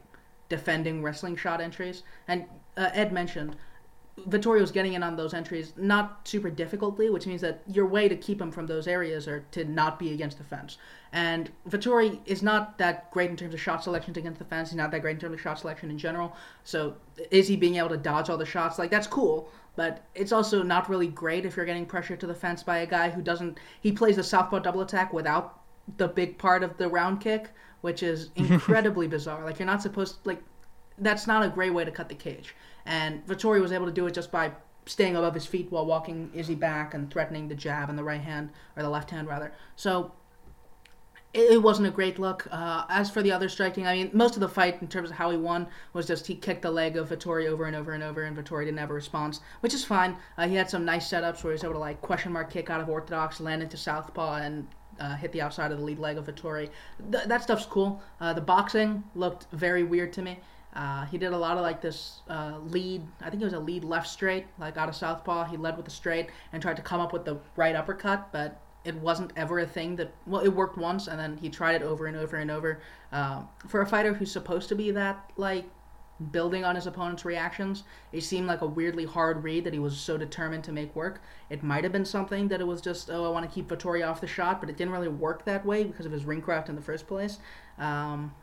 [0.55, 2.03] defending wrestling shot entries.
[2.27, 2.45] And
[2.77, 3.55] uh, Ed mentioned
[4.29, 8.15] Vettori's getting in on those entries not super difficultly, which means that your way to
[8.15, 10.77] keep him from those areas are to not be against the fence.
[11.11, 14.69] And Vettori is not that great in terms of shot selection against the fence.
[14.69, 16.35] He's not that great in terms of shot selection in general.
[16.63, 16.95] So
[17.31, 18.77] is he being able to dodge all the shots?
[18.77, 22.35] Like that's cool, but it's also not really great if you're getting pressure to the
[22.35, 23.57] fence by a guy who doesn't.
[23.81, 25.59] He plays the southpaw double attack without
[25.97, 27.49] the big part of the round kick,
[27.84, 29.43] which is incredibly bizarre.
[29.43, 30.41] Like you're not supposed to, like
[30.97, 32.55] that's not a great way to cut the cage.
[32.86, 34.51] And Vettori was able to do it just by
[34.86, 38.21] staying above his feet while walking Izzy back and threatening the jab in the right
[38.21, 39.53] hand, or the left hand rather.
[39.75, 40.13] So
[41.34, 42.47] it, wasn't a great look.
[42.51, 45.17] Uh, as for the other striking, I mean, most of the fight in terms of
[45.17, 48.03] how he won was just he kicked the leg of Vettori over and over and
[48.03, 50.15] over, and Vettori didn't have a response, which is fine.
[50.38, 52.69] Uh, he had some nice setups where he was able to like question mark kick
[52.69, 54.67] out of orthodox, land into southpaw, and
[54.99, 56.69] uh, hit the outside of the lead leg of Vettori.
[57.11, 58.01] Th- that stuff's cool.
[58.19, 60.39] Uh, the boxing looked very weird to me.
[60.75, 63.03] Uh, he did a lot of like this uh, lead.
[63.21, 65.45] I think it was a lead left straight, like out of southpaw.
[65.45, 68.59] He led with the straight and tried to come up with the right uppercut, but
[68.83, 71.81] it wasn't ever a thing that well it worked once and then he tried it
[71.83, 72.81] over and over and over
[73.11, 75.65] um, for a fighter who's supposed to be that like
[76.32, 79.97] building on his opponent's reactions it seemed like a weirdly hard read that he was
[79.97, 83.26] so determined to make work it might have been something that it was just oh
[83.26, 85.84] i want to keep Vettori off the shot but it didn't really work that way
[85.84, 87.39] because of his ring craft in the first place
[87.78, 88.34] um,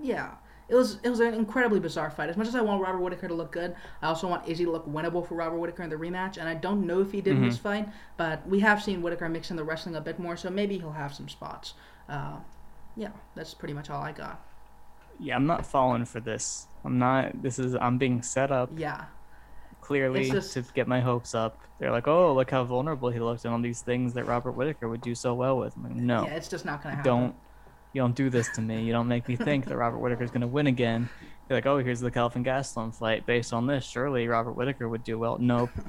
[0.00, 0.32] yeah
[0.72, 2.30] it was it was an incredibly bizarre fight.
[2.30, 4.70] As much as I want Robert Whittaker to look good, I also want Izzy to
[4.70, 6.38] look winnable for Robert Whittaker in the rematch.
[6.38, 7.42] And I don't know if he did mm-hmm.
[7.42, 10.34] in this fight, but we have seen Whittaker mix in the wrestling a bit more,
[10.34, 11.74] so maybe he'll have some spots.
[12.08, 12.36] Uh,
[12.96, 14.42] yeah, that's pretty much all I got.
[15.20, 16.66] Yeah, I'm not falling for this.
[16.84, 17.42] I'm not.
[17.42, 18.70] This is I'm being set up.
[18.76, 19.04] Yeah.
[19.80, 21.60] Clearly just, to get my hopes up.
[21.78, 24.88] They're like, oh, look how vulnerable he looked and all these things that Robert Whittaker
[24.88, 25.76] would do so well with.
[25.76, 26.24] Like, no.
[26.24, 27.10] Yeah, it's just not gonna happen.
[27.10, 27.34] Don't
[27.92, 28.82] you don't do this to me.
[28.82, 31.08] You don't make me think that Robert Whittaker is going to win again.
[31.48, 33.26] You're like, oh, here's the Kelvin Gastelum fight.
[33.26, 35.38] Based on this, surely Robert Whittaker would do well.
[35.38, 35.70] Nope.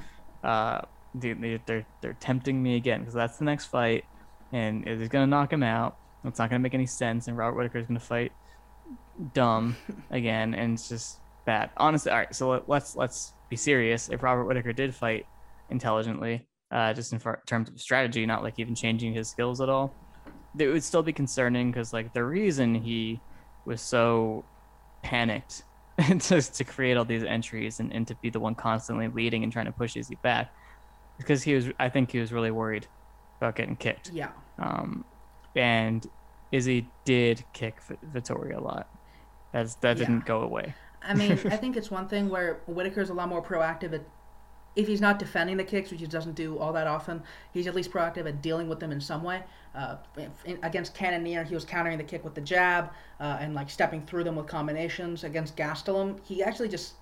[0.42, 0.82] Uh,
[1.14, 4.04] they, they're they're tempting me again because that's the next fight,
[4.52, 5.96] and it's going to knock him out.
[6.22, 8.32] It's not going to make any sense, and Robert Whittaker is going to fight
[9.32, 9.76] dumb
[10.10, 11.70] again, and it's just bad.
[11.76, 12.34] Honestly, all right.
[12.34, 14.08] So let, let's let's be serious.
[14.08, 15.26] If Robert Whittaker did fight
[15.70, 19.94] intelligently, uh, just in terms of strategy, not like even changing his skills at all,
[20.58, 23.20] it would still be concerning because like the reason he
[23.64, 24.44] was so
[25.02, 25.62] panicked
[26.18, 29.52] to, to create all these entries and, and to be the one constantly leading and
[29.52, 30.52] trying to push Izzy back
[31.18, 32.86] because he was I think he was really worried
[33.38, 34.10] about getting kicked.
[34.12, 34.30] Yeah.
[34.58, 35.04] Um,
[35.54, 36.06] and
[36.52, 37.78] Izzy did kick
[38.12, 38.88] Vettori a lot.
[39.54, 40.74] That's that didn't go away.
[41.00, 44.02] I mean, I think it's one thing where Whittaker's a lot more proactive at
[44.74, 47.76] if he's not defending the kicks, which he doesn't do all that often, he's at
[47.76, 49.44] least proactive at dealing with them in some way.
[49.72, 49.98] Uh,
[50.44, 52.90] in, against Cannonier, he was countering the kick with the jab
[53.20, 55.22] uh, and like stepping through them with combinations.
[55.22, 56.94] Against Gastelum, he actually just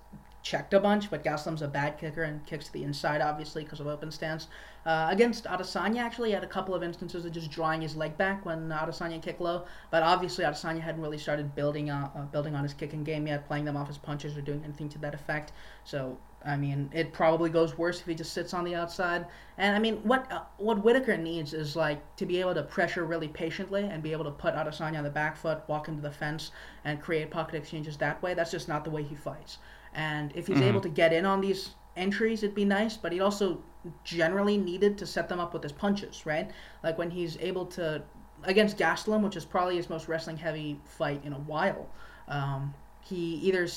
[0.43, 3.79] checked a bunch, but Gastelum's a bad kicker and kicks to the inside, obviously, because
[3.79, 4.47] of open stance.
[4.85, 8.45] Uh, against Adesanya, actually, had a couple of instances of just drawing his leg back
[8.45, 12.63] when Adesanya kicked low, but obviously Adesanya hadn't really started building on, uh, building on
[12.63, 15.53] his kicking game yet, playing them off his punches or doing anything to that effect.
[15.85, 19.25] So I mean, it probably goes worse if he just sits on the outside.
[19.57, 23.05] And I mean, what uh, what Whittaker needs is like to be able to pressure
[23.05, 26.11] really patiently and be able to put Adesanya on the back foot, walk into the
[26.11, 26.51] fence,
[26.83, 28.33] and create pocket exchanges that way.
[28.33, 29.57] That's just not the way he fights.
[29.95, 30.67] And if he's mm-hmm.
[30.67, 32.97] able to get in on these entries, it'd be nice.
[32.97, 33.61] But he also
[34.03, 36.49] generally needed to set them up with his punches, right?
[36.83, 38.03] Like when he's able to
[38.43, 41.87] against Gastelum, which is probably his most wrestling heavy fight in a while.
[42.27, 43.67] Um, he either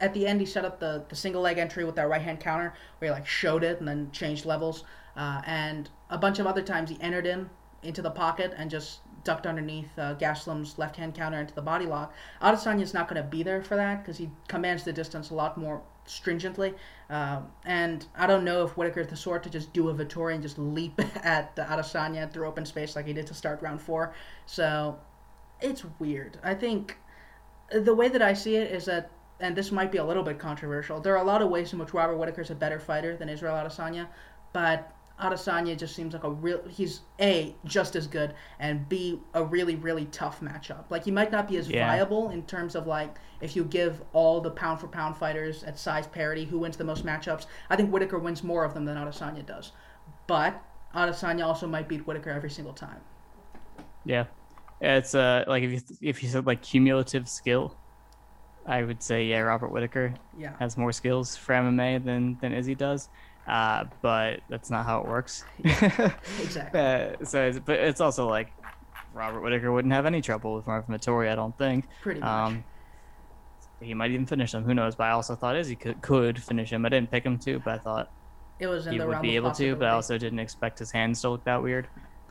[0.00, 2.38] at the end he set up the, the single leg entry with that right hand
[2.38, 4.84] counter where he like showed it and then changed levels
[5.16, 7.50] uh, and a bunch of other times he entered in
[7.82, 11.84] into the pocket and just ducked underneath uh, Gastelum's left hand counter into the body
[11.84, 12.14] lock.
[12.40, 15.58] Adesanya's not going to be there for that because he commands the distance a lot
[15.58, 16.72] more stringently.
[17.10, 20.42] Uh, and I don't know if Whittaker's the sort to just do a Vettori and
[20.42, 24.14] just leap at Adesanya through open space like he did to start round four.
[24.46, 24.98] So
[25.60, 26.38] it's weird.
[26.44, 26.96] I think
[27.70, 29.10] the way that I see it is that,
[29.40, 31.80] and this might be a little bit controversial, there are a lot of ways in
[31.80, 34.06] which Robert Whittaker is a better fighter than Israel Adesanya,
[34.52, 36.60] but Adesanya just seems like a real.
[36.68, 40.84] He's a just as good, and b a really really tough matchup.
[40.90, 41.86] Like he might not be as yeah.
[41.86, 45.78] viable in terms of like if you give all the pound for pound fighters at
[45.78, 47.46] size parity who wins the most matchups.
[47.70, 49.72] I think Whittaker wins more of them than Adesanya does,
[50.26, 50.62] but
[50.94, 53.00] Adesanya also might beat Whittaker every single time.
[54.04, 54.26] Yeah,
[54.82, 57.74] it's uh like if you if you said like cumulative skill,
[58.66, 60.52] I would say yeah Robert Whittaker yeah.
[60.58, 63.08] has more skills for MMA than than Izzy does.
[63.46, 65.44] Uh, but that's not how it works.
[65.62, 66.80] Yeah, exactly.
[66.80, 68.52] uh, so, it's, but it's also like
[69.14, 71.86] Robert Whittaker wouldn't have any trouble with Marvin Vettori, I don't think.
[72.02, 72.28] Pretty much.
[72.28, 72.64] Um,
[73.80, 74.64] he might even finish him.
[74.64, 74.94] Who knows?
[74.94, 76.84] But I also thought Izzy could, could finish him.
[76.86, 78.10] I didn't pick him to, but I thought
[78.58, 79.76] it was he would be able to.
[79.76, 81.88] But I also didn't expect his hands to look that weird.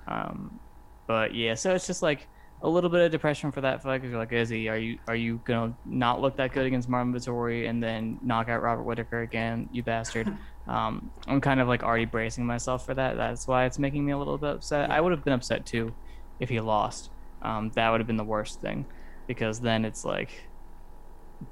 [0.07, 0.59] Um,
[1.07, 2.27] but yeah, so it's just like
[2.65, 5.15] a little bit of depression for that fight because you're like, Izzy, are you are
[5.15, 9.21] you gonna not look that good against Marvin Vettori and then knock out Robert Whittaker
[9.21, 10.35] again, you bastard?
[10.67, 13.17] um, I'm kind of like already bracing myself for that.
[13.17, 14.89] That's why it's making me a little bit upset.
[14.89, 15.93] I would have been upset too
[16.39, 17.11] if he lost.
[17.43, 18.85] Um, that would have been the worst thing
[19.27, 20.31] because then it's like,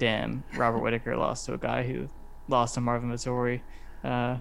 [0.00, 2.08] damn, Robert Whittaker lost to a guy who
[2.48, 3.60] lost to Marvin Vettori.
[4.02, 4.38] Uh,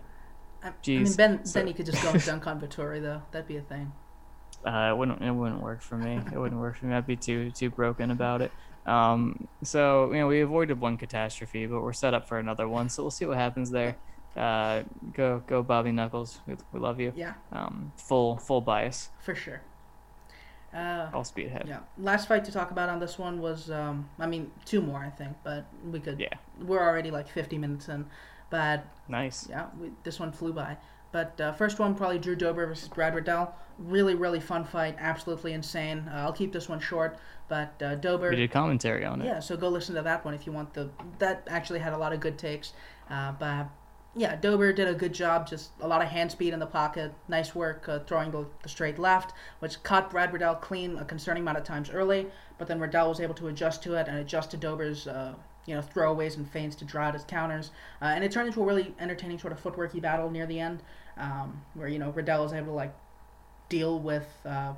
[0.63, 3.21] I, I mean, Ben, so, then you could just go and dunk on Vettori though.
[3.31, 3.91] That'd be a thing.
[4.65, 6.19] Uh, it wouldn't it wouldn't work for me.
[6.31, 6.95] It wouldn't work for me.
[6.95, 8.51] I'd be too too broken about it.
[8.85, 12.89] Um, so you know we avoided one catastrophe, but we're set up for another one.
[12.89, 13.95] So we'll see what happens there.
[14.37, 14.83] Uh,
[15.13, 16.39] go go Bobby Knuckles.
[16.47, 17.13] We, we love you.
[17.15, 17.33] Yeah.
[17.51, 19.09] Um, full full bias.
[19.21, 19.61] For sure.
[20.73, 21.65] Uh, all speed ahead.
[21.67, 21.79] yeah.
[21.99, 25.11] Last fight to talk about on this one was, um, I mean, two more I
[25.11, 26.19] think, but we could.
[26.19, 26.33] Yeah.
[26.59, 28.07] We're already like 50 minutes in,
[28.49, 29.47] but Nice.
[29.47, 30.77] yeah, we, this one flew by.
[31.11, 33.53] But uh, first one probably Drew Dober versus Brad Riddell.
[33.77, 34.95] Really, really fun fight.
[34.99, 36.07] Absolutely insane.
[36.07, 37.17] Uh, I'll keep this one short,
[37.47, 38.29] but uh, Dober.
[38.29, 39.25] We did commentary on it.
[39.25, 40.89] Yeah, so go listen to that one if you want the.
[41.19, 42.73] That actually had a lot of good takes.
[43.09, 43.67] Uh, but
[44.15, 45.47] yeah, Dober did a good job.
[45.47, 47.13] Just a lot of hand speed in the pocket.
[47.27, 51.41] Nice work uh, throwing the, the straight left, which caught Brad Riddell clean a concerning
[51.41, 52.27] amount of times early.
[52.59, 55.07] But then Riddell was able to adjust to it and adjust to Dober's.
[55.07, 55.33] Uh,
[55.65, 57.71] you know, throwaways and feints to draw out his counters,
[58.01, 60.83] uh, and it turned into a really entertaining sort of footworky battle near the end,
[61.15, 62.93] um, where you know Riddell was able to like
[63.73, 64.73] deal with uh,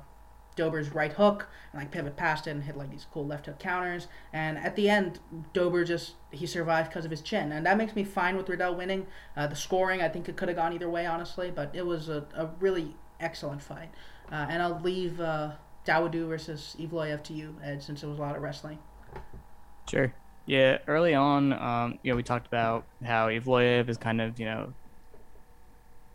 [0.56, 3.58] Dober's right hook and like pivot past it and hit like these cool left hook
[3.58, 4.08] counters.
[4.32, 5.20] And at the end,
[5.52, 8.74] Dober just he survived because of his chin, and that makes me fine with Riddell
[8.74, 9.06] winning.
[9.36, 12.08] Uh, the scoring, I think it could have gone either way, honestly, but it was
[12.08, 13.90] a, a really excellent fight.
[14.32, 15.52] Uh, and I'll leave uh,
[15.86, 18.78] Dawodu versus Evloev to you, Ed, since it was a lot of wrestling.
[19.90, 20.12] Sure.
[20.46, 24.46] Yeah, early on, um, you know, we talked about how Evloev is kind of, you
[24.46, 24.72] know,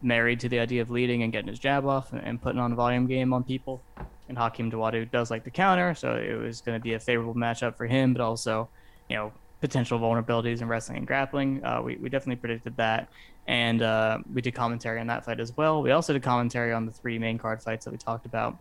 [0.02, 2.72] married to the idea of leading and getting his jab off and, and putting on
[2.72, 3.82] a volume game on people.
[4.30, 7.36] And Hakeem Dawodu does like the counter, so it was going to be a favorable
[7.36, 8.70] matchup for him, but also,
[9.10, 11.64] you know, potential vulnerabilities in wrestling and grappling.
[11.64, 13.10] Uh, we, we definitely predicted that.
[13.48, 15.82] And uh, we did commentary on that fight as well.
[15.82, 18.58] We also did commentary on the three main card fights that we talked about.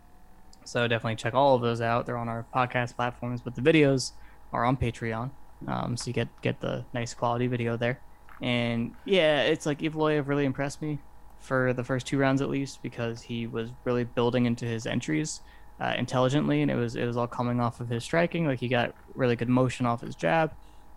[0.64, 2.06] So definitely check all of those out.
[2.06, 4.12] They're on our podcast platforms, but the videos
[4.52, 5.30] are on Patreon.
[5.66, 8.00] Um, so you get get the nice quality video there.
[8.40, 10.98] And yeah, it's like Evloev really impressed me
[11.40, 15.40] for the first two rounds at least because he was really building into his entries
[15.80, 18.46] uh, intelligently, and it was it was all coming off of his striking.
[18.46, 20.52] Like he got really good motion off his jab,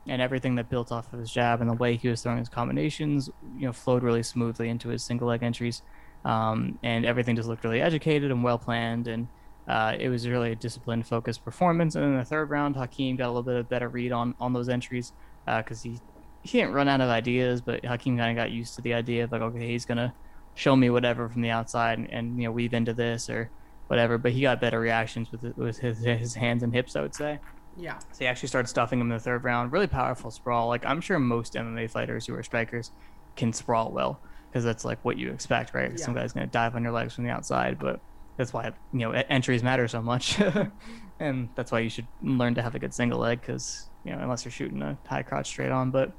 [0.08, 2.50] and everything that built off of his jab and the way he was throwing his
[2.50, 5.82] combinations, you know, flowed really smoothly into his single leg entries,
[6.26, 9.28] um, and everything just looked really educated and well planned and.
[9.66, 11.96] Uh, it was really a disciplined, focused performance.
[11.96, 14.52] And in the third round, Hakeem got a little bit of better read on, on
[14.52, 15.14] those entries
[15.46, 16.02] because he
[16.44, 19.24] he didn't run out of ideas, but Hakeem kind of got used to the idea
[19.24, 20.14] of like, okay, he's gonna
[20.56, 23.50] show me whatever from the outside and, and you know weave into this or
[23.88, 24.18] whatever.
[24.18, 27.40] But he got better reactions with with his his hands and hips, I would say.
[27.76, 27.98] Yeah.
[28.00, 29.72] So he actually started stuffing him in the third round.
[29.72, 30.68] Really powerful sprawl.
[30.68, 32.92] Like I'm sure most MMA fighters who are strikers
[33.36, 35.92] can sprawl well because that's like what you expect, right?
[35.92, 36.04] Yeah.
[36.04, 38.00] Some guy's gonna dive on your legs from the outside, but
[38.38, 40.40] that's why you know entries matter so much,
[41.20, 44.20] and that's why you should learn to have a good single leg because you know
[44.20, 46.12] unless you're shooting a high crotch straight on, but.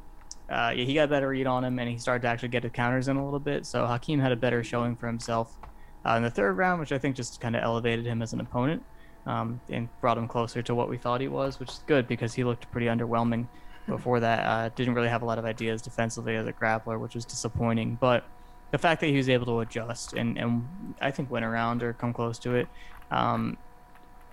[0.49, 2.63] Uh, yeah, he got a better read on him, and he started to actually get
[2.63, 3.65] his counters in a little bit.
[3.65, 5.59] So Hakeem had a better showing for himself
[6.05, 8.41] uh, in the third round, which I think just kind of elevated him as an
[8.41, 8.83] opponent
[9.27, 12.35] um, and brought him closer to what we thought he was, which is good because
[12.35, 13.47] he looked pretty underwhelming
[13.87, 14.41] before that.
[14.45, 17.97] Uh, didn't really have a lot of ideas defensively as a grappler, which was disappointing.
[18.01, 18.25] But
[18.71, 20.67] the fact that he was able to adjust and, and
[21.01, 22.69] I think win around or come close to it
[23.11, 23.57] um,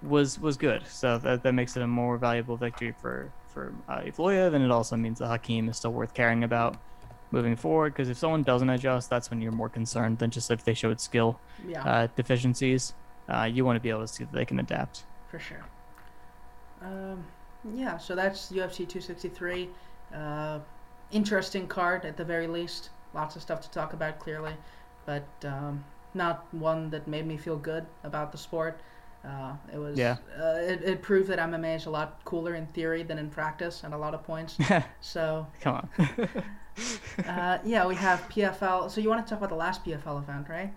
[0.01, 0.83] was was good.
[0.87, 4.95] So that, that makes it a more valuable victory for for uh, and it also
[4.95, 6.77] means that Hakeem is still worth caring about
[7.31, 7.93] moving forward.
[7.93, 10.99] Because if someone doesn't adjust, that's when you're more concerned than just if they showed
[10.99, 11.83] skill Yeah.
[11.83, 12.93] uh, deficiencies.
[13.29, 15.03] Uh, you want to be able to see that they can adapt.
[15.29, 15.63] for sure.
[16.81, 17.23] Um,
[17.73, 19.69] yeah, so that's UFC 263.
[20.13, 20.59] Uh,
[21.11, 22.89] interesting card at the very least.
[23.13, 24.53] Lots of stuff to talk about, clearly,
[25.05, 25.83] but um,
[26.13, 28.79] not one that made me feel good about the sport.
[29.23, 29.97] Uh, it was.
[29.97, 30.17] Yeah.
[30.39, 33.83] Uh, it, it proved that MMA is a lot cooler in theory than in practice
[33.83, 34.57] at a lot of points.
[35.01, 36.29] So, Come on.
[37.27, 38.89] uh, yeah, we have PFL.
[38.89, 40.73] So you want to talk about the last PFL event, right?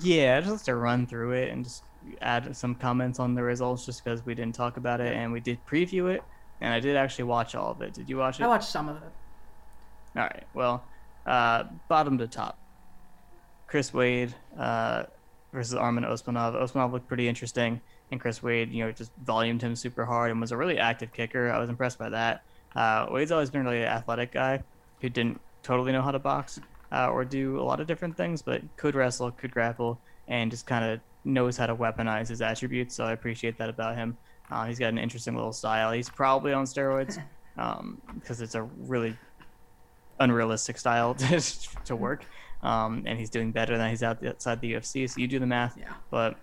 [0.00, 1.82] yeah, just to run through it and just
[2.20, 5.40] add some comments on the results, just because we didn't talk about it and we
[5.40, 6.22] did preview it,
[6.60, 7.94] and I did actually watch all of it.
[7.94, 8.44] Did you watch it?
[8.44, 9.12] I watched some of it.
[10.16, 10.44] All right.
[10.54, 10.84] Well,
[11.26, 12.58] uh, bottom to top.
[13.66, 15.04] Chris Wade uh,
[15.52, 16.54] versus Armin Osmanov.
[16.54, 17.80] Osmanov looked pretty interesting,
[18.10, 21.12] and Chris Wade, you know, just volumed him super hard and was a really active
[21.12, 21.50] kicker.
[21.50, 22.42] I was impressed by that.
[22.74, 24.62] Uh, Wade's always been really athletic guy
[25.00, 28.42] who didn't totally know how to box uh, or do a lot of different things,
[28.42, 29.98] but could wrestle, could grapple,
[30.28, 32.94] and just kind of knows how to weaponize his attributes.
[32.94, 34.16] So I appreciate that about him.
[34.50, 35.92] Uh, he's got an interesting little style.
[35.92, 37.22] He's probably on steroids
[37.58, 39.16] um, because it's a really
[40.20, 41.40] unrealistic style to,
[41.84, 42.24] to work.
[42.62, 45.08] Um, and he's doing better than he's out outside the UFC.
[45.10, 45.92] So you do the math, Yeah.
[46.10, 46.36] but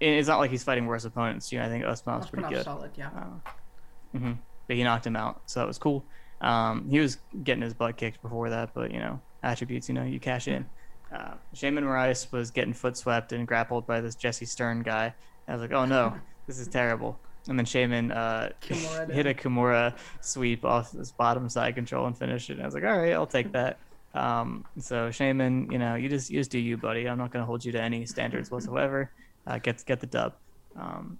[0.00, 1.52] it's not like he's fighting worse opponents.
[1.52, 2.64] You know, I think Osmanov's pretty good.
[2.64, 3.10] solid, yeah.
[3.16, 4.32] Uh, hmm
[4.66, 6.04] But he knocked him out, so that was cool.
[6.40, 10.02] Um, he was getting his butt kicked before that, but you know, attributes, you know,
[10.04, 10.66] you cash in.
[11.14, 15.14] Uh, Shaman Rice was getting foot swept and grappled by this Jesse Stirn guy.
[15.48, 16.14] I was like, oh no,
[16.46, 17.18] this is terrible.
[17.48, 22.50] And then Shaman uh, hit a Kimura sweep off his bottom side control and finished
[22.50, 22.54] it.
[22.54, 23.78] And I was like, all right, I'll take that.
[24.16, 27.06] Um, so Shaman, you know, you just you just do you, buddy.
[27.08, 29.10] I'm not gonna hold you to any standards whatsoever.
[29.46, 30.34] Uh, get get the dub.
[30.74, 31.18] Um,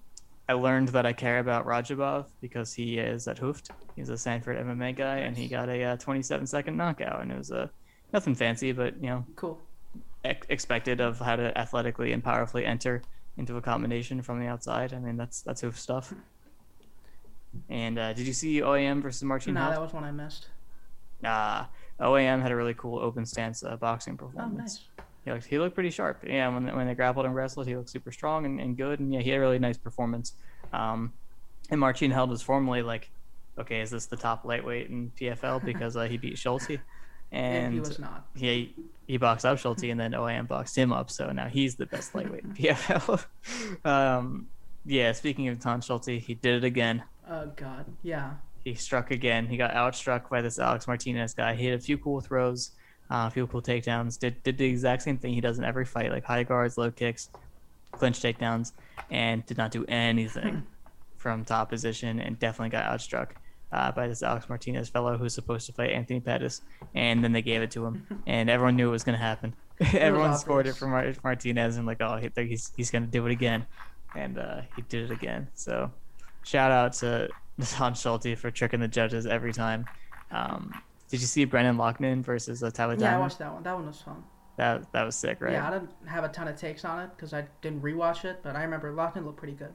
[0.48, 3.70] I learned that I care about Rajabov because he is at Hooft.
[3.96, 7.36] He's a Sanford MMA guy, and he got a uh, 27 second knockout, and it
[7.36, 7.66] was a uh,
[8.12, 9.60] nothing fancy, but you know, cool.
[10.24, 13.02] Ex- expected of how to athletically and powerfully enter
[13.36, 14.94] into a combination from the outside.
[14.94, 16.14] I mean, that's that's Hooft stuff.
[17.68, 19.54] And uh, did you see OAM versus Martin?
[19.54, 20.48] No, that was one I missed.
[21.24, 21.64] Uh,
[22.00, 24.58] OAM had a really cool open stance uh, boxing Oh, performance.
[24.98, 25.04] nice.
[25.24, 26.22] He looked, he looked pretty sharp.
[26.26, 29.00] Yeah, when, when they grappled and wrestled, he looked super strong and, and good.
[29.00, 30.34] And yeah, he had a really nice performance.
[30.72, 31.12] Um,
[31.70, 33.10] and Marcin Held was formerly like,
[33.58, 36.70] okay, is this the top lightweight in PFL because uh, he beat Schulte?
[36.70, 36.76] Yeah,
[37.32, 38.24] And he was not.
[38.36, 38.72] he
[39.08, 42.14] he boxed up Schulte and then OAM boxed him up, so now he's the best
[42.14, 43.24] lightweight in PFL.
[43.84, 44.46] um,
[44.84, 47.02] yeah, speaking of Ton Schulte, he did it again.
[47.28, 48.34] Oh God, yeah.
[48.66, 49.46] He struck again.
[49.46, 51.54] He got outstruck by this Alex Martinez guy.
[51.54, 52.72] He had a few cool throws,
[53.08, 54.18] uh, a few cool takedowns.
[54.18, 56.90] Did did the exact same thing he does in every fight, like high guards, low
[56.90, 57.30] kicks,
[57.92, 58.72] clinch takedowns,
[59.08, 60.64] and did not do anything
[61.16, 63.28] from top position, and definitely got outstruck
[63.70, 66.62] uh, by this Alex Martinez fellow who's supposed to fight Anthony Pettis.
[66.92, 69.54] And then they gave it to him, and everyone knew it was going to happen.
[69.92, 73.24] everyone scored it for Mar- Martinez, and like, oh, he, he's he's going to do
[73.26, 73.64] it again,
[74.16, 75.46] and uh, he did it again.
[75.54, 75.92] So
[76.42, 77.28] shout out to
[77.78, 79.86] Don Schulte for tricking the judges every time.
[80.30, 80.72] Um,
[81.08, 83.62] did you see Brendan Loughnane versus uh, Tyler Yeah, I watched that one.
[83.62, 84.22] That one was fun.
[84.56, 85.52] That that was sick, right?
[85.52, 88.40] Yeah, I didn't have a ton of takes on it because I didn't rewatch it,
[88.42, 89.72] but I remember Loughnane looked pretty good.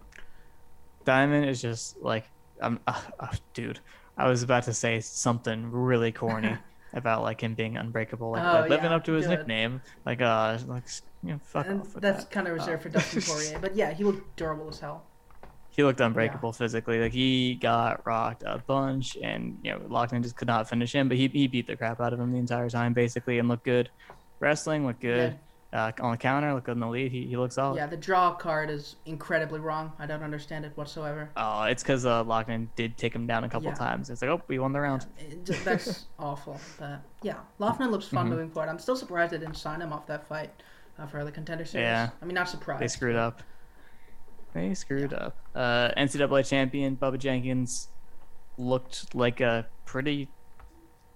[1.05, 2.25] Diamond is just like,
[2.61, 3.79] I'm, uh, uh, dude.
[4.17, 6.57] I was about to say something really corny
[6.93, 9.39] about like him being unbreakable, like, Oh, like living yeah, up to his good.
[9.39, 9.81] nickname.
[10.05, 10.83] Like, uh, like
[11.23, 12.31] you know, fuck And off that's that.
[12.31, 15.05] kind of reserved Uh, for Dustin Poirier, but yeah, he looked durable as hell.
[15.71, 16.99] He looked unbreakable physically.
[16.99, 21.07] Like he got rocked a bunch, and you know Loughnane just could not finish him.
[21.07, 23.63] But he he beat the crap out of him the entire time, basically, and looked
[23.65, 23.89] good.
[24.39, 25.37] Wrestling looked good.
[25.73, 27.13] Uh, on the counter, looked good in the lead.
[27.13, 27.77] He, he looked solid.
[27.77, 29.93] Yeah, the draw card is incredibly wrong.
[29.99, 31.29] I don't understand it whatsoever.
[31.37, 33.75] Oh, it's because uh, Loughnane did take him down a couple Yeah.
[33.75, 34.09] times.
[34.09, 35.05] It's like, oh, we won the round.
[35.45, 36.59] Just- that's awful.
[36.77, 38.31] But yeah, Loughnane looks fun Mhm.
[38.31, 38.69] moving forward.
[38.69, 40.49] I'm still surprised they didn't sign him off that fight
[40.99, 41.85] uh, for the contender series.
[41.85, 42.09] Yeah.
[42.21, 42.81] I mean, not surprised.
[42.81, 43.41] They screwed up.
[44.53, 45.35] They screwed up.
[45.55, 47.87] Uh, NCAA champion Bubba Jenkins
[48.57, 50.27] looked like a pretty,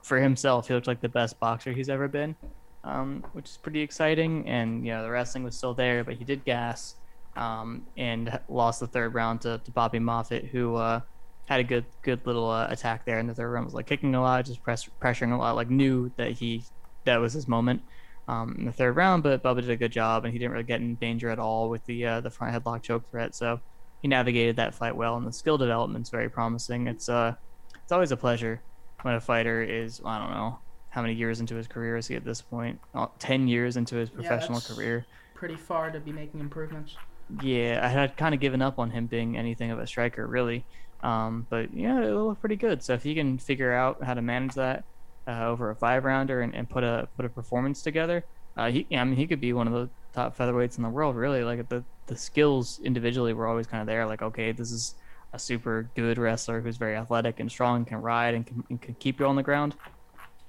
[0.01, 2.35] for himself, he looked like the best boxer he's ever been,
[2.83, 4.47] um, which is pretty exciting.
[4.47, 6.95] And you know the wrestling was still there, but he did gas,
[7.35, 11.01] um, and lost the third round to, to Bobby Moffett, who uh,
[11.45, 13.65] had a good good little uh, attack there in the third round.
[13.65, 15.55] Was like kicking a lot, just press, pressuring a lot.
[15.55, 16.63] Like knew that he
[17.03, 17.81] that was his moment
[18.27, 20.63] um, in the third round, but Bubba did a good job, and he didn't really
[20.63, 23.35] get in danger at all with the uh, the front headlock choke threat.
[23.35, 23.59] So
[24.01, 26.87] he navigated that fight well, and the skill development's very promising.
[26.87, 27.35] It's uh,
[27.83, 28.61] it's always a pleasure
[29.03, 30.59] when a fighter is I don't know
[30.89, 32.79] how many years into his career is he at this point?
[32.93, 35.05] Uh, Ten years into his professional that's- career.
[35.33, 36.95] Pretty far to be making improvements.
[37.41, 40.63] Yeah, I had kind of given up on him being anything of a striker, really.
[41.03, 42.81] Um, but yeah, it looked pretty good.
[42.81, 44.85] So if he can figure out how to manage that
[45.27, 48.23] uh, over a five rounder and, and put a put a performance together,
[48.57, 51.15] uh, he I mean he could be one of the top featherweights in the world.
[51.15, 54.05] Really, like the the skills individually were always kind of there.
[54.05, 54.95] Like okay, this is
[55.33, 58.81] a super good wrestler who's very athletic and strong, and can ride and can, and
[58.81, 59.75] can keep you on the ground.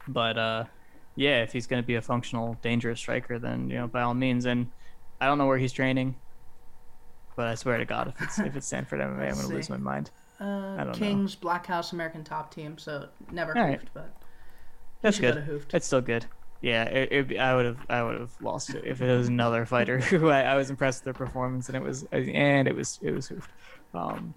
[0.09, 0.65] But uh,
[1.17, 4.15] yeah, if he's going to be a functional, dangerous striker, then you know by all
[4.15, 4.47] means.
[4.47, 4.71] And
[5.21, 6.15] I don't know where he's training,
[7.35, 9.71] but I swear to God, if it's if it's Sanford MMA, I'm going to lose
[9.71, 10.11] my mind.
[10.39, 10.93] Uh, don't know.
[10.93, 13.81] Kings, Black House, American Top Team, so never right.
[13.81, 14.15] Hooft, but
[15.07, 15.37] That's good.
[15.47, 15.73] Hooft.
[15.73, 16.27] It's still good.
[16.61, 19.65] Yeah, it, it, I would have I would have lost it if it was another
[19.67, 22.99] fighter who I, I was impressed with their performance and it was and it was
[23.03, 23.49] it was Hooft.
[23.95, 24.35] Um,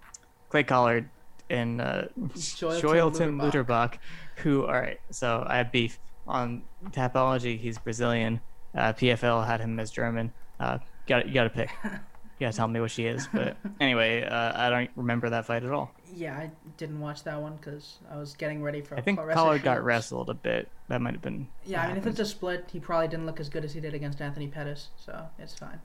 [0.49, 1.09] Clay Collard
[1.49, 3.93] and uh, Joyelton Joyelton Lutterbach.
[3.93, 3.97] Lutterbach,
[4.37, 4.99] who all right.
[5.09, 5.97] So I have beef
[6.27, 6.61] on
[6.91, 7.57] Tapology.
[7.57, 8.41] He's Brazilian.
[8.75, 10.31] Uh, PFL had him as German.
[10.59, 11.71] Uh, got you got to pick.
[11.83, 13.27] You got to tell me what she is.
[13.33, 15.91] But anyway, uh, I don't remember that fight at all.
[16.15, 18.97] Yeah, I didn't watch that one because I was getting ready for.
[18.97, 20.69] I think Collard got wrestled a bit.
[20.87, 21.47] That might have been.
[21.65, 23.79] Yeah, I mean, if it's a split, he probably didn't look as good as he
[23.79, 25.79] did against Anthony Pettis, so it's fine.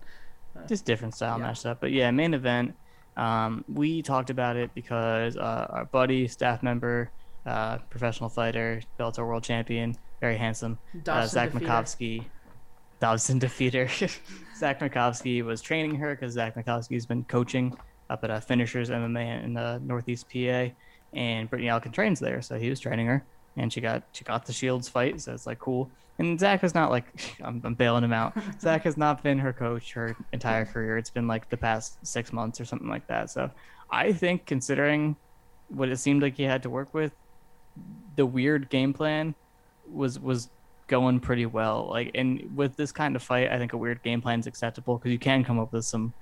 [0.69, 1.47] just different style Yeah.
[1.47, 1.81] matched up.
[1.81, 2.75] But yeah, main event.
[3.17, 7.11] Um, we talked about it because uh, our buddy, staff member,
[7.47, 11.61] uh, professional fighter, Bellator world champion, very handsome, uh, Zach defeater.
[11.61, 12.25] Makovsky,
[13.01, 13.89] Dawson defeater.
[14.57, 17.77] Zach Makovsky was training her because Zach Makovsky's been coaching
[18.11, 20.69] up at uh, Finishers MMA in the Northeast PA,
[21.13, 23.25] and Brittney Elkin trains there, so he was training her,
[23.57, 25.91] and she got she got the Shields fight, so it's like cool.
[26.19, 28.35] And Zach is not like I'm, I'm bailing him out.
[28.61, 30.99] Zach has not been her coach her entire career.
[30.99, 33.31] It's been like the past six months or something like that.
[33.31, 33.51] So
[33.91, 35.17] I think considering
[35.69, 37.13] what it seemed like he had to work with,
[38.17, 39.35] the weird game plan
[39.91, 40.51] was was
[40.87, 41.89] going pretty well.
[41.91, 44.99] Like, and with this kind of fight, I think a weird game plan is acceptable
[44.99, 46.13] because you can come up with some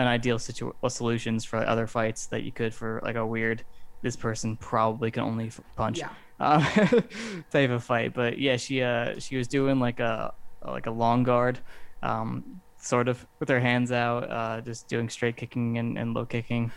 [0.00, 3.64] an ideal situ- solutions for other fights that you could for like a weird
[4.02, 6.10] this person probably can only punch Yeah.
[6.38, 6.60] uh,
[7.50, 8.12] type of fight.
[8.14, 10.32] But yeah, she uh she was doing like a
[10.64, 11.58] like a long guard,
[12.02, 16.26] um, sort of with her hands out, uh, just doing straight kicking and, and low
[16.26, 16.70] kicking,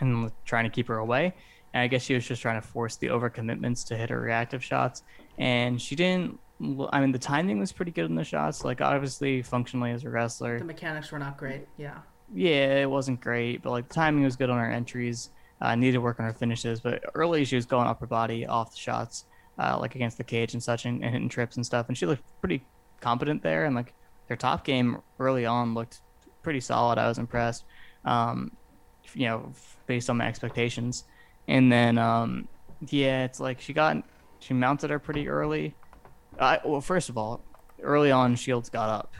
[0.00, 1.34] and trying to keep her away.
[1.74, 4.64] And I guess she was just trying to force the overcommitments to hit her reactive
[4.64, 5.02] shots,
[5.38, 6.38] and she didn't.
[6.90, 8.64] I mean, the timing was pretty good in the shots.
[8.64, 11.66] Like obviously, functionally as a wrestler, The mechanics were not great.
[11.76, 11.98] Yeah.
[12.34, 15.30] Yeah, it wasn't great, but like the timing was good on her entries.
[15.60, 18.72] Uh, needed to work on her finishes, but early she was going upper body off
[18.72, 19.24] the shots,
[19.58, 21.88] uh, like against the cage and such, and, and hitting trips and stuff.
[21.88, 22.62] And she looked pretty
[23.00, 23.64] competent there.
[23.64, 23.94] And like
[24.28, 26.02] their top game early on looked
[26.42, 26.98] pretty solid.
[26.98, 27.64] I was impressed,
[28.04, 28.52] um,
[29.14, 29.52] you know,
[29.86, 31.04] based on my expectations.
[31.48, 32.48] And then, um,
[32.88, 33.96] yeah, it's like she got
[34.40, 35.74] she mounted her pretty early.
[36.38, 37.42] I, well, first of all,
[37.82, 39.14] early on Shields got up,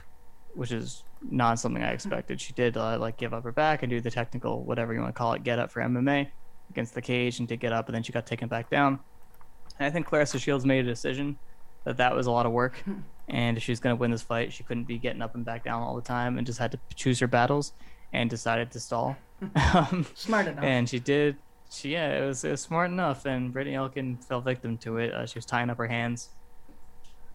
[0.53, 2.39] which is not something I expected.
[2.41, 5.13] She did uh, like give up her back and do the technical whatever you want
[5.13, 6.29] to call it get up for MMA
[6.69, 8.99] against the cage and did get up, and then she got taken back down.
[9.79, 11.37] And I think Claressa Shields made a decision
[11.83, 12.83] that that was a lot of work,
[13.27, 15.45] and if she was going to win this fight, she couldn't be getting up and
[15.45, 17.73] back down all the time, and just had to choose her battles,
[18.13, 19.15] and decided to stall.
[19.73, 20.63] um, Smart enough.
[20.63, 21.37] and she did.
[21.69, 25.13] She yeah, it was, it was smart enough, and Brittney Elkin fell victim to it.
[25.13, 26.29] Uh, she was tying up her hands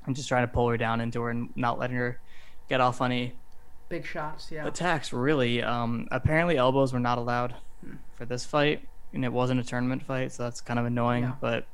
[0.07, 2.19] and just trying to pull her down into her and not letting her
[2.69, 3.35] get off on any
[3.93, 4.51] Big shots.
[4.51, 4.67] Yeah.
[4.67, 5.13] attacks.
[5.13, 7.97] Really, um, apparently elbows were not allowed Hmm.
[8.15, 11.25] for this fight, and it wasn't a tournament fight, so that's kind of annoying.
[11.25, 11.33] Yeah.
[11.41, 11.67] But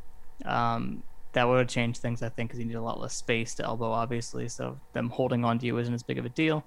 [0.44, 1.02] um,
[1.32, 3.64] that would have changed things, I think, because you need a lot less space to
[3.64, 4.48] elbow, obviously.
[4.48, 6.64] So them holding on to you isn't as big of a deal.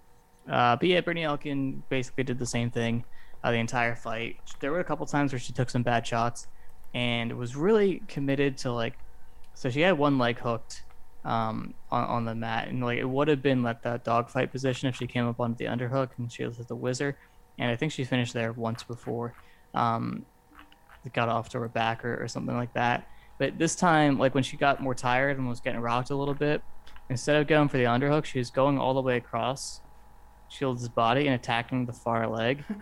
[0.49, 3.03] Uh, but yeah, Brittney Elkin basically did the same thing
[3.43, 4.37] uh, the entire fight.
[4.59, 6.47] There were a couple times where she took some bad shots,
[6.93, 8.97] and was really committed to like.
[9.53, 10.83] So she had one leg hooked
[11.23, 14.89] um, on, on the mat, and like it would have been like that dogfight position
[14.89, 17.17] if she came up onto the underhook and she was at the whizzer,
[17.59, 19.33] and I think she finished there once before,
[19.73, 20.25] um,
[21.05, 23.07] it got off to her back or, or something like that.
[23.37, 26.33] But this time, like when she got more tired and was getting rocked a little
[26.33, 26.61] bit,
[27.09, 29.81] instead of going for the underhook, she was going all the way across
[30.49, 32.63] Shields' body and attacking the far leg.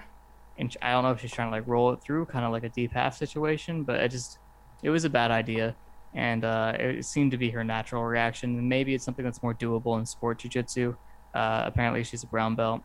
[0.57, 2.65] And I don't know if she's trying to like roll it through, kind of like
[2.65, 4.39] a deep half situation, but it just
[4.83, 5.73] it was a bad idea
[6.13, 8.57] and uh, it seemed to be her natural reaction.
[8.57, 10.95] And maybe it's something that's more doable in sport jujitsu.
[11.33, 12.81] Uh, apparently, she's a brown belt,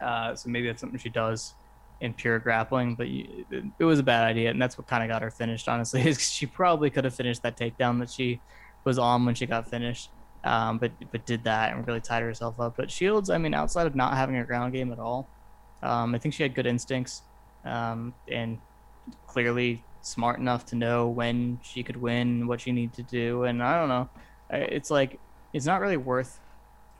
[0.00, 1.54] uh, so maybe that's something she does
[2.00, 2.94] in pure grappling.
[2.94, 3.44] But you,
[3.78, 5.68] it, was a bad idea, and that's what kind of got her finished.
[5.68, 8.40] Honestly, is she probably could have finished that takedown that she
[8.84, 10.10] was on when she got finished,
[10.44, 12.76] um, but but did that and really tied herself up.
[12.76, 15.28] But Shields, I mean, outside of not having a ground game at all,
[15.82, 17.22] um, I think she had good instincts,
[17.64, 18.58] um, and
[19.26, 23.62] clearly smart enough to know when she could win, what she needed to do, and
[23.62, 24.08] I don't know.
[24.50, 25.18] It's like
[25.52, 26.40] it's not really worth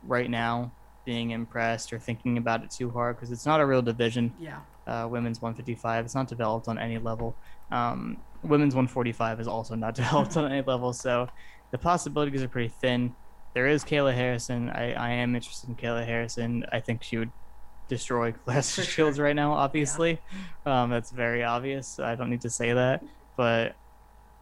[0.03, 0.71] right now
[1.05, 4.33] being impressed or thinking about it too hard because it's not a real division.
[4.39, 4.59] yeah.
[4.87, 7.35] Uh, women's 155, it's not developed on any level.
[7.71, 11.27] Um, women's 145 is also not developed on any level, so
[11.71, 13.15] the possibilities are pretty thin.
[13.55, 14.69] There is Kayla Harrison.
[14.69, 16.65] I, I am interested in Kayla Harrison.
[16.71, 17.31] I think she would
[17.87, 18.61] destroy sure.
[18.63, 20.19] Shields right now, obviously.
[20.65, 21.99] Um, that's very obvious.
[21.99, 23.03] I don't need to say that,
[23.37, 23.75] but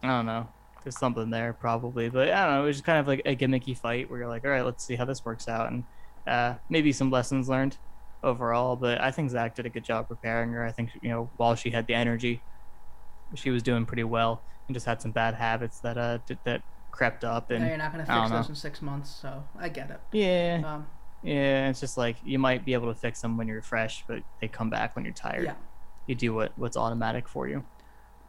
[0.02, 0.48] I don't know.
[0.82, 2.62] There's something there probably, but I don't know.
[2.64, 4.84] It was just kind of like a gimmicky fight where you're like, all right, let's
[4.84, 5.84] see how this works out, and
[6.26, 7.78] uh, maybe some lessons learned
[8.22, 8.76] overall.
[8.76, 10.64] But I think Zach did a good job preparing her.
[10.64, 12.40] I think you know while she had the energy,
[13.34, 16.62] she was doing pretty well, and just had some bad habits that uh did, that
[16.90, 17.50] crept up.
[17.50, 18.36] And Yeah, you're not gonna fix know.
[18.36, 20.00] those in six months, so I get it.
[20.12, 20.86] yeah, Um,
[21.24, 24.22] yeah, it's just like you might be able to fix them when you're fresh, but
[24.40, 25.44] they come back when you're tired.
[25.44, 25.54] yeah.
[26.06, 27.64] You do what what's automatic for you.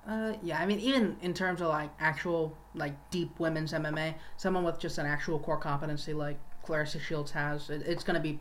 [0.07, 4.63] Uh, yeah, I mean, even in terms of like actual like deep women's MMA, someone
[4.63, 8.39] with just an actual core competency like Claressa Shields has, it, it's going to be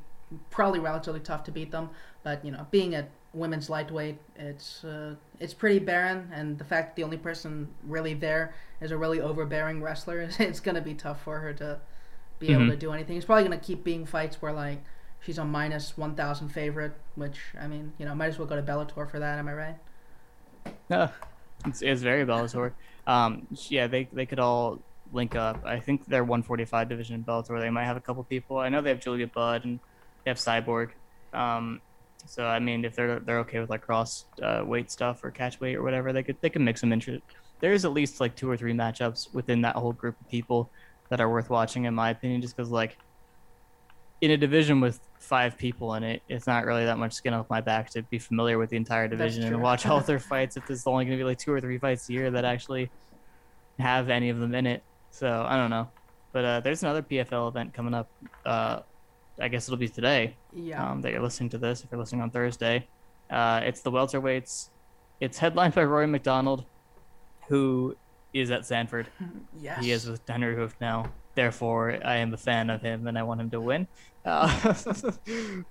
[0.50, 1.90] probably relatively tough to beat them.
[2.22, 6.90] But you know, being a women's lightweight, it's uh, it's pretty barren, and the fact
[6.90, 10.94] that the only person really there is a really overbearing wrestler, it's going to be
[10.94, 11.80] tough for her to
[12.46, 12.70] be able Mhm.
[12.70, 13.16] to do anything.
[13.16, 14.78] It's probably going to keep being fights where like
[15.20, 18.56] she's a minus one thousand favorite, which I mean, you know, might as well go
[18.56, 19.38] to Bellator for that.
[19.38, 19.76] Am I right?
[20.90, 21.10] No,
[21.66, 22.72] it's, it's very Bellator.
[23.06, 24.80] Um, yeah, they they could all
[25.12, 25.62] link up.
[25.66, 27.60] I think they're 145 division in Bellator.
[27.60, 28.56] They might have a couple people.
[28.56, 29.78] I know they have Julia Budd and
[30.24, 30.92] they have Cyborg.
[31.34, 31.82] Um,
[32.24, 35.60] so I mean, if they're they're okay with like cross uh, weight stuff or catch
[35.60, 37.20] weight or whatever, they could they can mix them into.
[37.60, 40.70] There's at least like two or three matchups within that whole group of people
[41.14, 42.96] that are worth watching, in my opinion, just because like
[44.20, 47.48] in a division with five people in it, it's not really that much skin off
[47.48, 50.56] my back to be familiar with the entire division and watch all their fights.
[50.56, 52.90] If there's only going to be like two or three fights a year that actually
[53.78, 55.88] have any of them in it, so I don't know.
[56.32, 58.08] But uh, there's another PFL event coming up.
[58.44, 58.80] Uh,
[59.40, 60.84] I guess it'll be today Yeah.
[60.90, 61.84] um, that you're listening to this.
[61.84, 62.88] If you're listening on Thursday,
[63.30, 64.70] Uh, it's the welterweights.
[65.20, 66.64] It's headlined by Rory MacDonald,
[67.48, 67.96] who
[68.34, 69.08] is at Sanford.
[69.58, 69.82] Yes.
[69.82, 71.10] He is with Henri Hooft now.
[71.34, 73.86] Therefore, I am a fan of him and I want him to win.
[74.26, 74.48] Uh,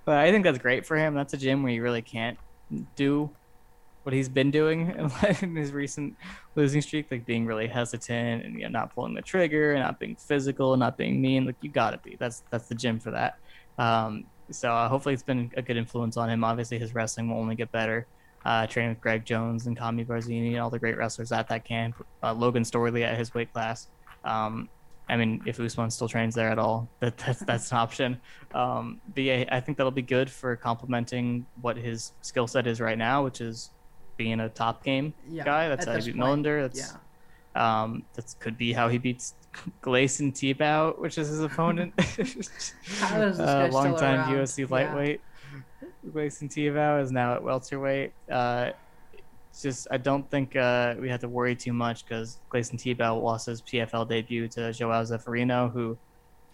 [0.04, 1.14] but I think that's great for him.
[1.16, 2.38] That's a gym where you really can't
[2.94, 3.28] do
[4.04, 4.94] what he's been doing
[5.42, 6.16] in his recent
[6.54, 9.98] losing streak, like being really hesitant and you know, not pulling the trigger, and not
[9.98, 11.46] being physical, and not being mean.
[11.46, 12.16] Like you gotta be.
[12.16, 13.38] That's that's the gym for that.
[13.76, 16.44] Um, so uh, hopefully it's been a good influence on him.
[16.44, 18.06] Obviously his wrestling will only get better.
[18.44, 21.64] Uh, training with Greg Jones and Tommy Barzini and all the great wrestlers at that
[21.64, 22.04] camp.
[22.22, 23.88] Uh, Logan Storley at his weight class.
[24.22, 24.68] Um,
[25.08, 28.20] I mean, if Usman still trains there at all, that that's that's an option.
[28.54, 32.80] Um, but yeah, I think that'll be good for complementing what his skill set is
[32.80, 33.70] right now, which is
[34.16, 35.68] being a top game Yeah, guy.
[35.68, 36.62] That's at how he beat Millender.
[36.62, 36.96] That's
[37.56, 37.82] Yeah.
[37.82, 39.34] um, that could be how he beats
[39.82, 41.92] Gleison Tibau, which is his opponent.
[41.98, 42.60] How is this
[43.00, 44.34] uh, guy still longtime around?
[44.34, 45.16] UFC Yeah.
[46.12, 48.12] Gleison Tibau is now at welterweight.
[48.30, 48.70] Uh,
[49.60, 53.46] just I don't think uh, we have to worry too much because Gleison Tibau lost
[53.46, 55.96] his PFL debut to Joao Zeferino, who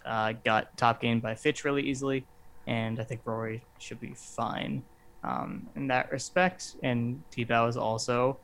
[0.05, 2.25] uh, got top gained by Fitch really easily,
[2.67, 4.83] and I think Rory should be fine
[5.23, 6.75] um, in that respect.
[6.83, 8.37] And Tibau is also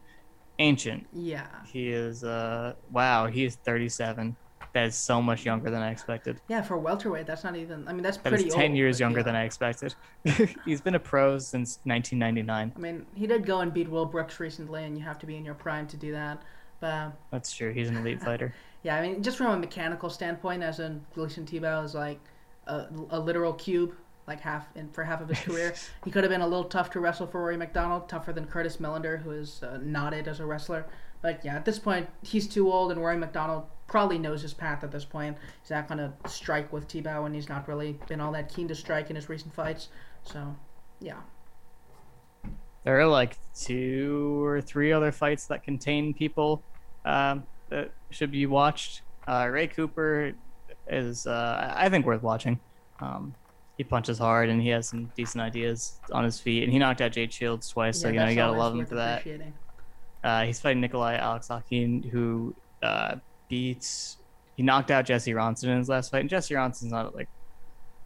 [0.59, 1.05] ancient.
[1.13, 1.47] Yeah.
[1.65, 4.35] He is uh wow, he is 37.
[4.73, 6.41] That is so much younger than I expected.
[6.47, 7.87] Yeah, for welterweight, that's not even.
[7.87, 9.23] I mean, that's That pretty is 10 old, years younger yeah.
[9.23, 9.95] than I expected.
[10.65, 12.73] He's been a pro since 1999.
[12.75, 15.35] I mean, he did go and beat Will Brooks recently, and you have to be
[15.35, 16.41] in your prime to do that.
[16.79, 17.71] But That's true.
[17.73, 18.53] He's an elite fighter.
[18.83, 22.19] yeah, I mean, just from a mechanical standpoint, as in Gleison Tibau is like
[22.67, 23.95] a, a literal cube,
[24.27, 25.73] like half in for half of his career.
[26.05, 28.77] he could have been a little tough to wrestle for Rory MacDonald, tougher than Curtis
[28.77, 30.85] Millender, who is uh, knotted as a wrestler.
[31.21, 34.83] But yeah, at this point, he's too old, and Rory MacDonald probably knows his path
[34.83, 35.37] at this point.
[35.61, 38.67] He's not going to strike with Tibau, and he's not really been all that keen
[38.67, 39.89] to strike in his recent fights.
[40.23, 40.55] So,
[40.99, 41.17] yeah.
[42.83, 46.61] There are like two or three other fights that contain people
[47.05, 49.01] um, that should be watched.
[49.27, 50.33] Uh, Ray Cooper
[50.87, 52.59] is, uh, I think, worth watching.
[52.99, 53.33] Um,
[53.77, 57.01] he punches hard and he has some decent ideas on his feet, and he knocked
[57.01, 57.99] out Jake Shields twice.
[57.99, 59.23] so you know you gotta love him for that.
[60.27, 62.53] Uh, he's fighting Nikolai Aleksakhin, who
[62.83, 63.15] uh,
[63.47, 64.17] beats.
[64.57, 67.29] He knocked out Jesse Ronson in his last fight, and Jesse Ronson's not like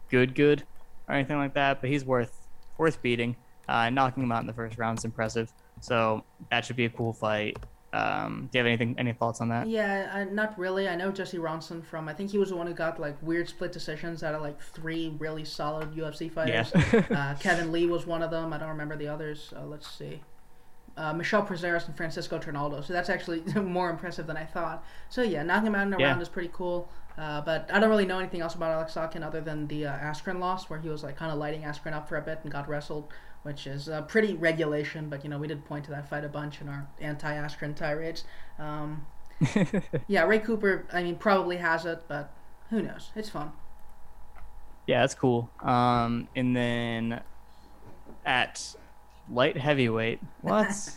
[0.08, 0.62] good, good
[1.08, 2.46] or anything like that, but he's worth
[2.78, 3.34] worth beating.
[3.68, 6.90] Uh, knocking him out in the first round is impressive, so that should be a
[6.90, 7.56] cool fight.
[7.92, 9.68] Um, do you have anything, any thoughts on that?
[9.68, 10.88] Yeah, I, not really.
[10.88, 12.08] I know Jesse Ronson from.
[12.08, 14.60] I think he was the one who got like weird split decisions out of like
[14.62, 16.62] three really solid UFC Yeah.
[16.62, 17.04] fighters.
[17.10, 18.52] uh, Kevin Lee was one of them.
[18.52, 19.52] I don't remember the others.
[19.56, 20.20] Uh, let's see.
[20.96, 22.82] Uh, Michel Prazeres and Francisco Trinaldo.
[22.82, 24.84] So that's actually more impressive than I thought.
[25.08, 26.08] So yeah, knocking him out in a Yeah.
[26.08, 26.88] round is pretty cool.
[27.16, 30.38] Uh, but I don't really know anything else about Aleksakhin other than the uh, Askren
[30.38, 32.68] loss, where he was like kind of lighting Askren up for a bit and got
[32.68, 33.08] wrestled,
[33.42, 35.08] which is uh, pretty regulation.
[35.10, 38.24] But you know we did point to that fight a bunch in our anti-Askren tirades.
[38.58, 39.04] Um,
[40.08, 40.86] yeah, Ray Cooper.
[40.92, 42.32] I mean, probably has it, but
[42.70, 43.10] who knows?
[43.14, 43.52] It's fun.
[44.86, 45.50] yeah, that's cool.
[45.60, 47.20] Um, and then
[48.24, 48.74] at
[49.30, 50.90] light heavyweight, what?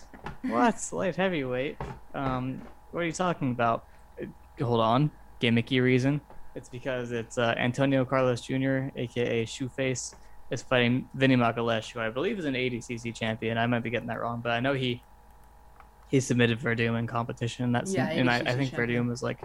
[0.43, 1.77] what light heavyweight?
[2.13, 2.61] Um,
[2.91, 3.85] what are you talking about?
[4.21, 4.25] Uh,
[4.63, 5.11] Hold on,
[5.41, 6.21] gimmicky reason.
[6.55, 10.15] It's because it's uh, Antonio Carlos Jr., aka Shoeface,
[10.49, 13.57] is fighting Vinny Magalhães, who I believe is an ADCC champion.
[13.57, 15.01] I might be getting that wrong, but I know he
[16.07, 17.71] he submitted Werdum in competition.
[17.71, 19.05] That's Yeah, and I, I think champion.
[19.05, 19.41] Werdum was like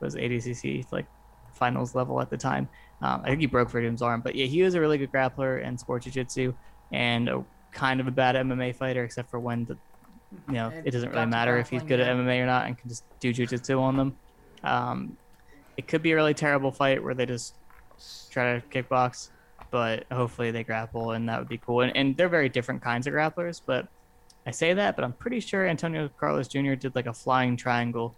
[0.00, 1.06] was ADCC like
[1.52, 2.68] finals level at the time.
[3.02, 5.66] Um, I think he broke Werdum's arm, but yeah, he was a really good grappler
[5.66, 6.54] and sport jiu-jitsu,
[6.92, 7.44] and a,
[7.76, 9.76] kind of a bad MMA fighter, except for when the
[10.48, 12.76] you know It it, doesn't really matter if he's good at MMA or not, and
[12.76, 14.16] can just do jiu-jitsu on them.
[14.64, 15.16] Um,
[15.76, 17.54] it could be a really terrible fight where they just
[18.30, 19.30] try to kickbox,
[19.70, 21.82] but hopefully they grapple, and that would be cool.
[21.82, 23.86] And, and they're very different kinds of grapplers, but
[24.46, 26.74] I say that, but I'm pretty sure Antonio Carlos Jr.
[26.74, 28.16] did like a flying triangle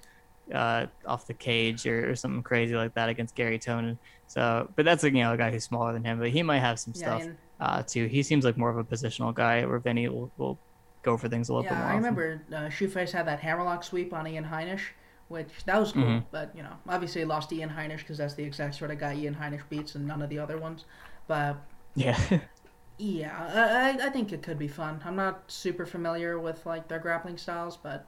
[0.55, 3.99] uh, off the cage or, or something crazy like that against Gary Tonon.
[4.29, 6.61] So, but that's like you know a guy who's smaller than him, but he might
[6.61, 8.07] have some Yeah, stuff and- uh, too.
[8.07, 10.61] He seems like more of a positional guy, where Vinny will, will
[11.03, 11.89] go for things a little bit Yeah, more.
[11.89, 11.97] I often.
[11.97, 14.83] remember uh, Shoeface had that hammerlock sweep on Ian Heinisch,
[15.29, 16.21] which that was cool.
[16.21, 16.25] Mhm.
[16.31, 19.15] But you know, obviously he lost Ian Heinisch because that's the exact sort of guy
[19.15, 20.85] Ian Heinisch beats, and none of the other ones.
[21.27, 21.57] But
[21.95, 22.19] Yeah,
[22.99, 25.01] yeah, I, I- I think it could be fun.
[25.05, 28.07] I'm not super familiar with like their grappling styles, but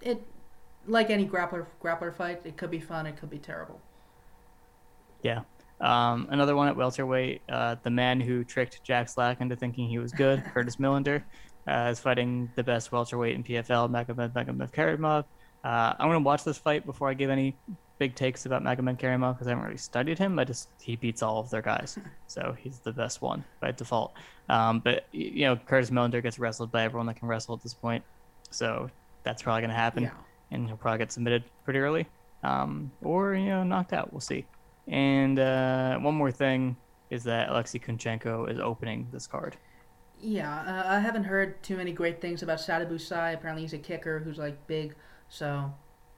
[0.00, 0.22] it,
[0.86, 3.06] like any grappler grappler fight, it could be fun.
[3.06, 3.80] It could be terrible.
[5.22, 5.42] yeah.
[5.80, 7.42] Um, another one at welterweight.
[7.48, 11.22] Uh, the man who tricked Jack Slack into thinking he was good, Curtis Millender,
[11.68, 15.24] uh, is fighting the best welterweight in PFL, Magomed Magomedkerimov.
[15.64, 17.56] Uh, I'm gonna watch this fight before I give any
[17.98, 20.38] big takes about Magomedkerimov because I haven't really studied him.
[20.38, 24.12] I just he beats all of their guys, so he's the best one by default.
[24.48, 27.72] Um, but you know, Curtis Millender gets wrestled by everyone that can wrestle at this
[27.74, 28.04] point,
[28.50, 28.90] so
[29.22, 30.10] that's probably gonna happen, Yeah.
[30.50, 32.06] and he'll probably get submitted pretty early,
[32.42, 34.12] um, or you know, knocked out.
[34.12, 34.44] We'll see.
[34.86, 36.76] And uh, one more thing
[37.10, 39.56] is that Alexei Kunchenko is opening this card.
[40.20, 43.32] Yeah, uh, I haven't heard too many great things about Sadibou Sy.
[43.32, 44.94] Apparently, he's a kicker who's like big,
[45.28, 45.72] so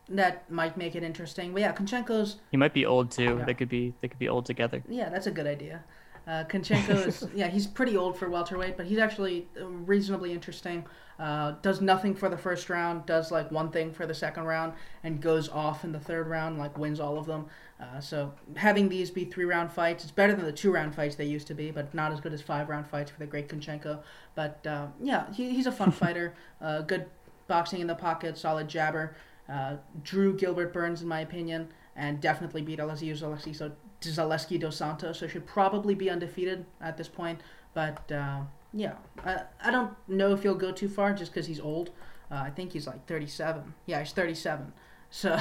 [0.09, 1.53] that might make it interesting.
[1.53, 3.37] But yeah, Kunchenko's He might be old too.
[3.39, 3.45] Yeah.
[3.45, 4.83] They could be they could be old together.
[4.89, 5.85] yeah, that's a good idea.
[6.27, 10.85] Uh, Kunchenko is yeah, he's pretty old for welterweight, but he's actually uh, reasonably interesting.
[11.19, 14.73] Uh, does nothing for the first round, does like one thing for the second round,
[15.05, 17.47] and goes off in the third round, like wins all of them.
[17.81, 21.15] Uh, so having these be three round fights, it's better than the two round fights
[21.15, 23.49] they used to be, but not as good as five round fights for the great
[23.49, 24.01] Kunchenko.
[24.35, 26.35] But uh, yeah, he, he's a fun fighter.
[26.61, 27.07] Uh, good
[27.47, 29.17] boxing in the pocket, solid jabber.
[29.49, 34.77] Uh, drew Gilbert Burns in my opinion, and definitely beat Alessio Zaleski, so Zaleski dos
[34.77, 35.19] Santos.
[35.19, 37.41] So should probably be undefeated at this point.
[37.75, 38.41] But uh,
[38.73, 38.95] yeah,
[39.25, 41.91] I, I don't know if he'll go too far just because he's old.
[42.31, 43.75] Uh, I think he's like 37.
[43.87, 44.73] Yeah, he's 37.
[45.09, 45.39] So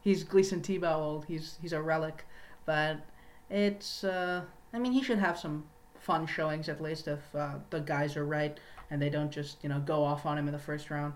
[0.00, 1.24] he's Gleison Tibau old.
[1.24, 2.24] He's he's a relic.
[2.64, 3.04] But
[3.50, 4.42] it's uh,
[4.72, 5.64] I mean he should have some
[5.98, 8.58] fun showings at least if uh, the guys are right
[8.90, 11.14] and they don't just you know go off on him in the first round.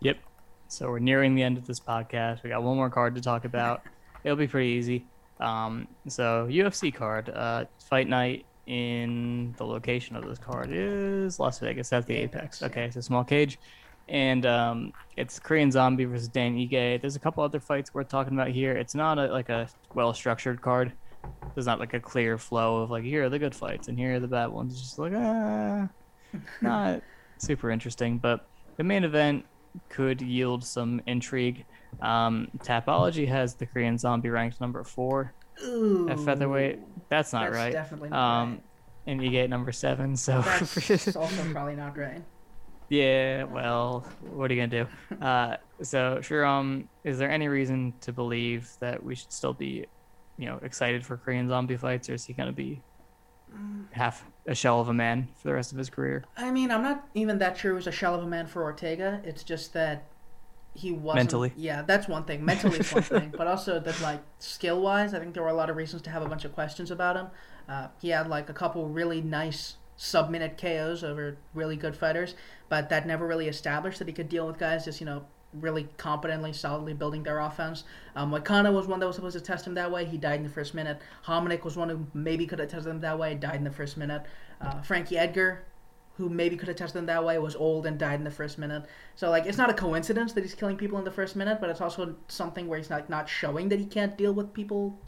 [0.00, 0.18] Yep.
[0.70, 2.44] So we're nearing the end of this podcast.
[2.44, 3.82] We got one more card to talk about.
[4.24, 5.04] It'll be pretty easy.
[5.40, 11.58] Um, so UFC card, uh, fight night in the location of this card is Las
[11.58, 11.92] Vegas.
[11.92, 12.62] at the Apex.
[12.62, 13.58] Okay, so small cage,
[14.08, 17.00] and um, it's Korean Zombie versus Dan Ige.
[17.00, 18.72] There's a couple other fights worth talking about here.
[18.72, 20.92] It's not a, like a well structured card.
[21.54, 24.14] There's not like a clear flow of like here are the good fights and here
[24.14, 24.74] are the bad ones.
[24.74, 25.88] It's just like ah,
[26.60, 27.02] not
[27.38, 28.18] super interesting.
[28.18, 29.44] But the main event
[29.88, 31.64] could yield some intrigue.
[32.00, 35.34] Um, Tapology has the Korean Zombie ranked number four
[35.64, 36.78] Ooh, at featherweight.
[37.08, 37.72] That's not that's right.
[37.72, 38.60] Definitely not Um,
[39.06, 40.16] and you get number seven.
[40.16, 40.40] So.
[40.42, 42.22] That's also probably not right.
[42.88, 45.24] yeah, well, what are you gonna do?
[45.24, 46.20] Uh, so.
[46.44, 49.86] Um, is there any reason to believe that we should still be,
[50.38, 52.80] you know, excited for Korean Zombie fights, or is he gonna be
[53.90, 56.24] half a shell of a man for the rest of his career?
[56.36, 58.62] I mean, I'm not even that sure he was a shell of a man for
[58.62, 59.20] Ortega.
[59.24, 60.04] It's just that
[60.74, 61.16] he wasn't.
[61.16, 61.52] Mentally.
[61.56, 62.44] Yeah, that's one thing.
[62.44, 63.34] Mentally is one thing.
[63.36, 66.10] But also, that, like, skill wise, I think there were a lot of reasons to
[66.10, 67.26] have a bunch of questions about him.
[67.68, 72.34] Uh, he had, like, a couple really nice sub minute KOs over really good fighters,
[72.68, 75.88] but that never really established that he could deal with guys just, you know, really
[75.96, 77.84] competently, solidly building their offense.
[78.14, 80.04] Um, was one that was supposed to test him that way.
[80.04, 81.00] He died in the first minute.
[81.26, 83.34] Hominick was one who maybe could have tested him that way.
[83.34, 84.22] Died in the first minute.
[84.60, 85.64] Uh, Frankie Edgar,
[86.16, 88.58] who maybe could have tested him that way, was old and died in the first
[88.58, 88.84] minute.
[89.16, 91.70] So like, it's not a coincidence that he's killing people in the first minute, but
[91.70, 94.98] it's also something where he's like not showing that he can't deal with people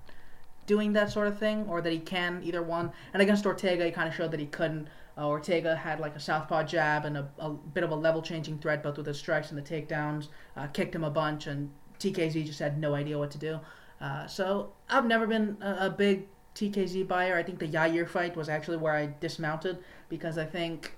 [0.66, 2.92] doing that sort of thing, or that he can either one.
[3.12, 4.88] And against Ortega, he kind of showed that he couldn't.
[5.16, 8.58] Uh, Ortega had like a southpaw jab and a, a bit of a level changing
[8.58, 10.28] threat, both with his strikes and the takedowns.
[10.56, 13.60] Uh, kicked him a bunch, and TKZ just had no idea what to do.
[14.00, 17.36] Uh, so I've never been a, a big TKZ buyer.
[17.36, 19.78] I think the Yair fight was actually where I dismounted
[20.08, 20.96] because I think,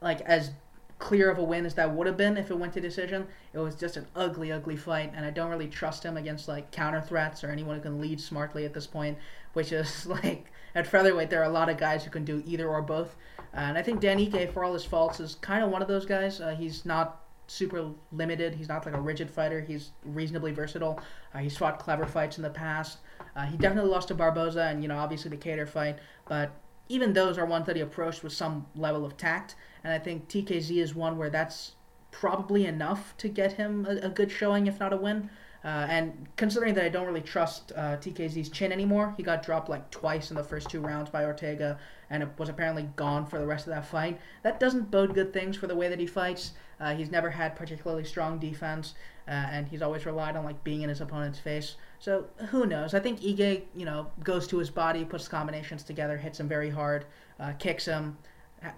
[0.00, 0.50] like as
[0.98, 3.58] clear of a win as that would have been if it went to decision, it
[3.58, 7.00] was just an ugly, ugly fight, and I don't really trust him against like counter
[7.00, 9.18] threats or anyone who can lead smartly at this point.
[9.52, 12.68] Which is like at featherweight, there are a lot of guys who can do either
[12.68, 13.16] or both.
[13.52, 16.06] And I think Dan Ige, for all his faults, is kind of one of those
[16.06, 16.40] guys.
[16.40, 18.54] Uh, he's not super limited.
[18.54, 19.60] He's not like a rigid fighter.
[19.60, 21.00] He's reasonably versatile.
[21.34, 22.98] Uh, he's fought clever fights in the past.
[23.36, 25.98] Uh, he definitely lost to Barboza and, you know, obviously the Kattar fight.
[26.26, 26.52] But
[26.88, 29.54] even those are ones that he approached with some level of tact.
[29.84, 31.72] And I think TKZ is one where that's
[32.10, 35.30] probably enough to get him a, a good showing, if not a win.
[35.64, 39.68] Uh, and considering that I don't really trust uh, TKZ's chin anymore, he got dropped
[39.68, 41.78] like twice in the first two rounds by Ortega,
[42.10, 44.20] and was apparently gone for the rest of that fight.
[44.42, 46.52] That doesn't bode good things for the way that he fights.
[46.80, 48.94] Uh, he's never had particularly strong defense,
[49.28, 51.76] uh, and he's always relied on like being in his opponent's face.
[52.00, 52.92] So who knows?
[52.92, 56.70] I think Ige, you know, goes to his body, puts combinations together, hits him very
[56.70, 57.04] hard,
[57.38, 58.18] uh, kicks him,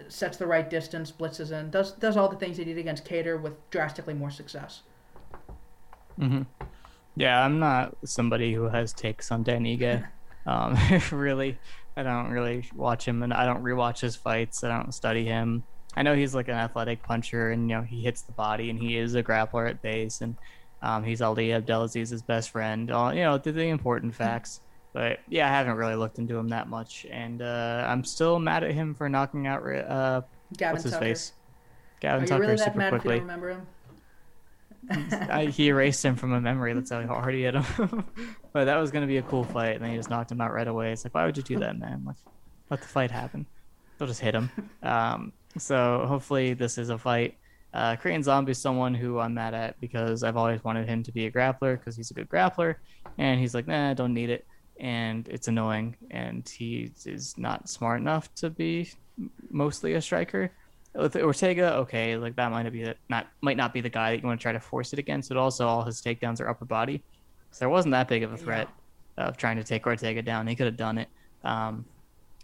[0.08, 3.40] sets the right distance, blitzes in, does does all the things he did against Kattar
[3.40, 4.82] with drastically more success.
[6.18, 6.42] hmm
[7.16, 10.06] Yeah, I'm not somebody who has takes on Dan Ige.
[10.46, 10.76] um,
[11.12, 11.58] really,
[11.96, 14.64] I don't really watch him, and I don't rewatch his fights.
[14.64, 15.62] I don't study him.
[15.96, 18.78] I know he's like an athletic puncher, and you know he hits the body, and
[18.78, 20.36] he is a grappler at base, and
[20.82, 22.90] um, he's Ali Abdelaziz's best friend.
[22.90, 24.60] All you know, the, the important facts.
[24.92, 28.62] But yeah, I haven't really looked into him that much, and uh, I'm still mad
[28.62, 30.22] at him for knocking out uh,
[30.56, 31.04] Gavin what's his Tucker.
[31.04, 33.20] face, Are Gavin you Tucker really super mad if you quickly.
[33.20, 33.66] remember him?
[34.90, 36.74] I, he erased him from a memory.
[36.74, 38.04] That's how hard he hit him.
[38.52, 40.52] but that was gonna be a cool fight, and then he just knocked him out
[40.52, 40.92] right away.
[40.92, 42.02] It's like, why would you do that, man?
[42.06, 42.16] Let
[42.70, 43.46] let the fight happen.
[43.98, 44.50] They'll just hit him.
[44.82, 47.36] Um, so hopefully this is a fight.
[47.72, 51.12] Uh, Korean Zombie is someone who I'm mad at because I've always wanted him to
[51.12, 52.76] be a grappler because he's a good grappler,
[53.18, 54.46] and he's like, nah, I don't need it,
[54.78, 58.90] and it's annoying, and he is not smart enough to be
[59.50, 60.50] mostly a striker.
[60.94, 64.22] With Ortega, okay, like that might be the, not might not be the guy that
[64.22, 66.64] you want to try to force it against, but also all his takedowns are upper
[66.64, 67.02] body,
[67.50, 68.68] so there wasn't that big of a threat
[69.18, 69.24] yeah.
[69.26, 70.46] of trying to take Ortega down.
[70.46, 71.08] He could have done it.
[71.42, 71.84] Um,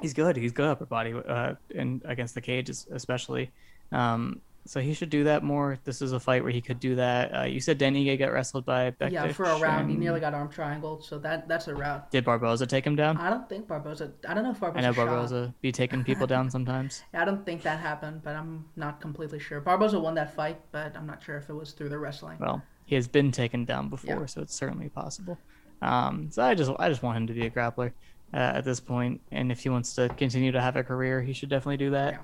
[0.00, 0.36] he's good.
[0.36, 3.52] He's good upper body, uh, and against the cage especially.
[3.92, 4.40] Um,
[4.70, 5.80] so he should do that more.
[5.82, 7.36] This is a fight where he could do that.
[7.36, 9.10] Uh, you said Dan Ige got wrestled by Bektic.
[9.10, 9.80] Yeah, for a round.
[9.80, 9.90] And...
[9.90, 12.08] He nearly got arm triangled, so that that's a route.
[12.12, 13.16] Did Barboza take him down?
[13.16, 14.12] I don't think Barboza.
[14.28, 14.78] I don't know if Barboza.
[14.78, 15.60] I know Barboza shot.
[15.60, 17.02] be taking people down sometimes.
[17.12, 19.60] yeah, I don't think that happened, but I'm not completely sure.
[19.60, 22.38] Barboza won that fight, but I'm not sure if it was through the wrestling.
[22.38, 24.26] Well, he has been taken down before, yeah.
[24.26, 25.36] so it's certainly possible.
[25.82, 27.90] Um, so I just I just want him to be a grappler
[28.32, 31.32] uh, at this point, and if he wants to continue to have a career, he
[31.32, 32.12] should definitely do that.
[32.12, 32.18] Yeah.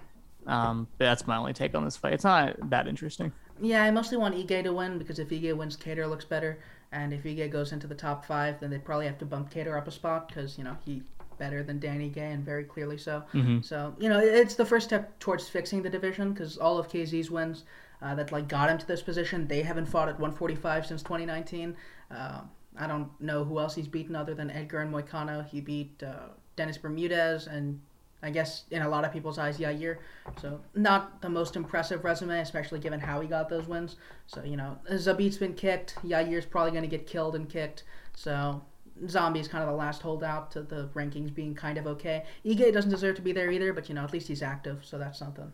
[0.46, 2.12] Um, but that's my only take on this fight.
[2.12, 3.32] It's not that interesting.
[3.60, 6.58] Yeah, I mostly want Ige to win because if Ige wins, Kattar looks better,
[6.92, 9.76] and if Ige goes into the top five, then they probably have to bump Kattar
[9.76, 11.02] up a spot because you know he
[11.38, 13.22] better than Danny Ige and very clearly so.
[13.32, 13.60] Mm-hmm.
[13.62, 17.30] So you know it's the first step towards fixing the division because all of KZ's
[17.30, 17.64] wins
[18.02, 21.76] uh, that like got him to this position, they haven't fought at 145 since 2019.
[22.10, 22.40] Uh,
[22.78, 25.46] I don't know who else he's beaten other than Edgar and Moicano.
[25.46, 27.80] He beat uh, Dennis Bermudez and
[28.26, 29.98] I guess in a lot of people's eyes, Yair.
[30.40, 33.96] So not the most impressive resume, especially given how he got those wins.
[34.26, 35.96] So you know, Zabit's been kicked.
[36.04, 37.84] Yair's probably going to get killed and kicked.
[38.14, 38.62] So
[39.08, 42.24] Zombie's kind of the last holdout to the rankings being kind of okay.
[42.44, 44.98] Ige doesn't deserve to be there either, but you know at least he's active, so
[44.98, 45.52] that's something.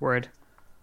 [0.00, 0.28] Word.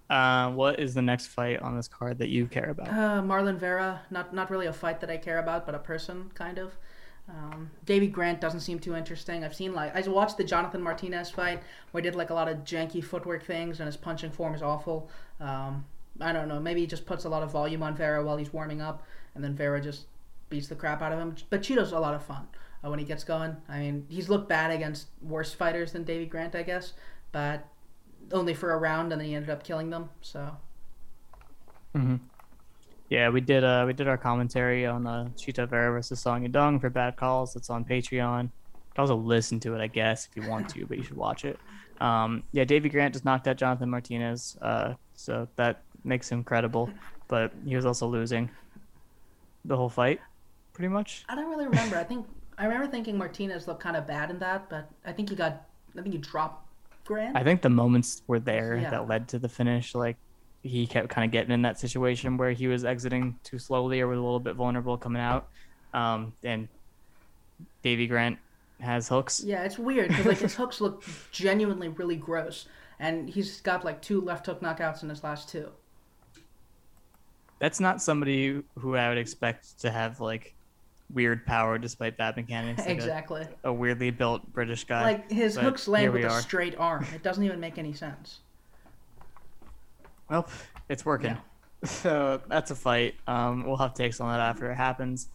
[0.09, 2.87] Uh, what is the next fight on this card that you care about?
[2.89, 4.01] Uh, Marlon Vera.
[4.11, 6.73] Not not really a fight that I care about, but a person kind of.
[7.27, 9.43] Um, Davey Grant doesn't seem too interesting.
[9.43, 11.61] I've seen like I watched the Jonathan Martinez fight
[11.91, 14.61] where he did like a lot of janky footwork things and his punching form is
[14.61, 15.09] awful.
[15.39, 15.85] Um,
[16.21, 16.59] I don't know.
[16.59, 19.03] Maybe he just puts a lot of volume on Vera while he's warming up,
[19.33, 20.05] and then Vera just
[20.49, 21.35] beats the crap out of him.
[21.49, 22.47] But Chito's a lot of fun
[22.83, 23.57] uh, when he gets going.
[23.67, 26.93] I mean, he's looked bad against worse fighters than Davey Grant, I guess,
[27.31, 27.67] but
[28.31, 30.09] only for a round, and then he ended up killing them.
[30.21, 30.55] So.
[31.95, 32.15] Mm-hmm.
[33.15, 36.81] Yeah, we did uh we did our commentary on uh Chito Vera versus Song Yadong
[36.81, 37.55] for Bad Calls.
[37.55, 38.43] It's on Patreon.
[38.43, 38.49] You
[38.93, 41.45] can also listen to it, I guess, if you want to, but you should watch
[41.45, 41.57] it.
[42.01, 46.89] Um, yeah, Davey Grant just knocked out Jonathan Martinez, uh, so that makes him credible.
[47.29, 48.49] But he was also losing
[49.63, 50.19] the whole fight,
[50.73, 51.23] pretty much.
[51.29, 51.95] I don't really remember.
[51.95, 52.27] I think
[52.57, 55.63] I remember thinking Martinez looked kind of bad in that, but I think he got.
[55.97, 56.67] I think he dropped
[57.05, 57.37] Grant.
[57.37, 58.89] I think the moments were there yeah.
[58.89, 59.95] that led to the finish.
[59.95, 60.17] Like
[60.65, 64.07] he kept kind of getting in that situation where he was exiting too slowly or
[64.07, 65.47] was a little bit vulnerable coming out.
[65.93, 66.67] Um, and
[67.83, 68.39] Davey Grant
[68.79, 69.43] has hooks.
[69.45, 72.67] Yeah, it's weird because like his hooks look genuinely really gross,
[72.99, 75.69] and he's got like two left hook knockouts in his last two.
[77.59, 80.55] That's not somebody who I would expect to have like
[81.13, 82.79] weird power despite bad mechanics.
[82.79, 83.47] Like exactly.
[83.63, 85.03] A, a, weirdly built British guy.
[85.03, 87.05] Like his but hooks land with a straight arm.
[87.13, 88.39] It doesn't even make any sense.
[90.29, 90.47] Well,
[90.89, 91.31] it's working.
[91.31, 91.37] Yeah.
[91.85, 93.13] So that's a fight.
[93.27, 95.27] Um, we'll have takes on that after it happens.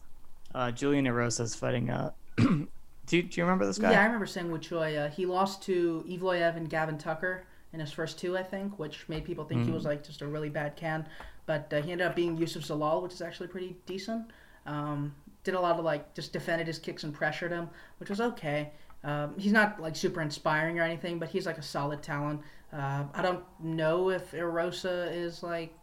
[0.52, 1.90] Uh, Julian Erosa is fighting.
[1.90, 2.66] Uh, do,
[3.12, 3.92] you, do you remember this guy?
[3.92, 4.96] Yeah, I remember Woo Choi.
[4.96, 9.08] Uh, he lost to Evloev and Gavin Tucker in his first two, I think, which
[9.08, 9.66] made people think mm.
[9.66, 11.06] he was like just a really bad can.
[11.46, 14.30] But uh, he ended up being Youssef Zalal, which is actually pretty decent.
[14.66, 15.14] Um,
[15.44, 17.68] did a lot of like just defended his kicks and pressured him,
[17.98, 18.72] which was okay.
[19.02, 22.40] Um, he's not like super inspiring or anything, but he's like a solid talent.
[22.72, 25.74] Uh, I don't know if Erosa is like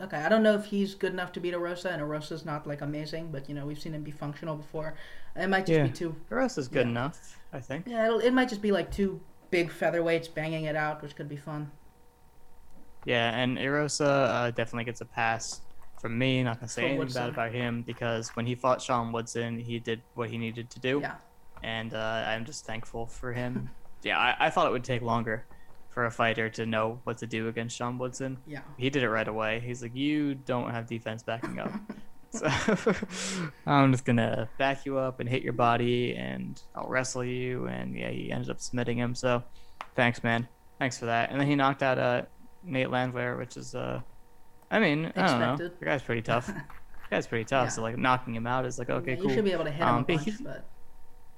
[0.00, 0.18] okay.
[0.18, 3.30] I don't know if he's good enough to beat Erosa, and Erosa's not like amazing,
[3.32, 4.94] but you know we've seen him be functional before.
[5.34, 5.84] It might just yeah.
[5.84, 6.14] be too.
[6.30, 6.90] Erosa's good yeah.
[6.90, 7.86] enough, I think.
[7.88, 9.20] Yeah, it might just be like two
[9.50, 11.70] big featherweights banging it out, which could be fun.
[13.04, 15.60] Yeah, and Erosa uh, definitely gets a pass
[16.00, 16.42] from me.
[16.44, 17.22] Not gonna say anything Woodson.
[17.22, 20.78] bad about him because when he fought Sean Woodson, he did what he needed to
[20.78, 21.00] do.
[21.00, 21.14] Yeah.
[21.64, 23.70] And uh, I'm just thankful for him.
[24.02, 25.46] yeah, I, I thought it would take longer
[25.92, 28.38] for a fighter to know what to do against Sean Woodson.
[28.46, 28.60] Yeah.
[28.78, 29.60] He did it right away.
[29.64, 31.72] He's like, you don't have defense backing up.
[32.30, 32.46] so
[33.66, 37.66] I'm just gonna back you up and hit your body, and I'll wrestle you.
[37.66, 39.14] And yeah, he ended up submitting him.
[39.14, 39.42] So
[39.94, 40.48] thanks, man.
[40.78, 41.30] Thanks for that.
[41.30, 42.22] And then he knocked out uh,
[42.64, 44.00] Nate Landwehr, which is uh,
[44.70, 45.22] I mean, Expected.
[45.22, 45.70] I don't know.
[45.78, 46.46] The guy's pretty tough.
[46.46, 46.54] the
[47.10, 47.66] guy's pretty tough.
[47.66, 47.70] Yeah.
[47.70, 49.28] So like knocking him out is like okay, yeah, cool.
[49.28, 50.64] You should be able to hit him um, bunch, but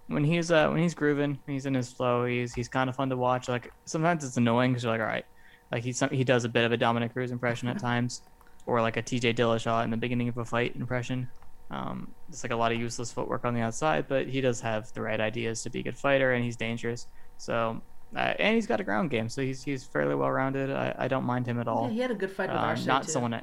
[0.06, 2.24] when he's uh when he's grooving, he's in his flow.
[2.26, 3.48] He's he's kind of fun to watch.
[3.48, 5.24] Like sometimes it's annoying because you're like, all right,
[5.72, 8.22] Like he's he does a bit of a Dominick Cruz impression at times,
[8.66, 11.28] or like a TJ Dillashaw in the beginning of a fight impression.
[11.70, 14.92] Um, it's like a lot of useless footwork on the outside, but he does have
[14.92, 17.06] the right ideas to be a good fighter, and he's dangerous.
[17.38, 17.80] So,
[18.14, 20.70] uh, and he's got a ground game, so he's he's fairly well rounded.
[20.70, 21.86] I, I don't mind him at all.
[21.88, 23.10] Yeah, he had a good fight with Arce not too.
[23.12, 23.42] someone, I,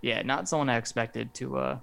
[0.00, 1.78] yeah, not someone I expected to uh,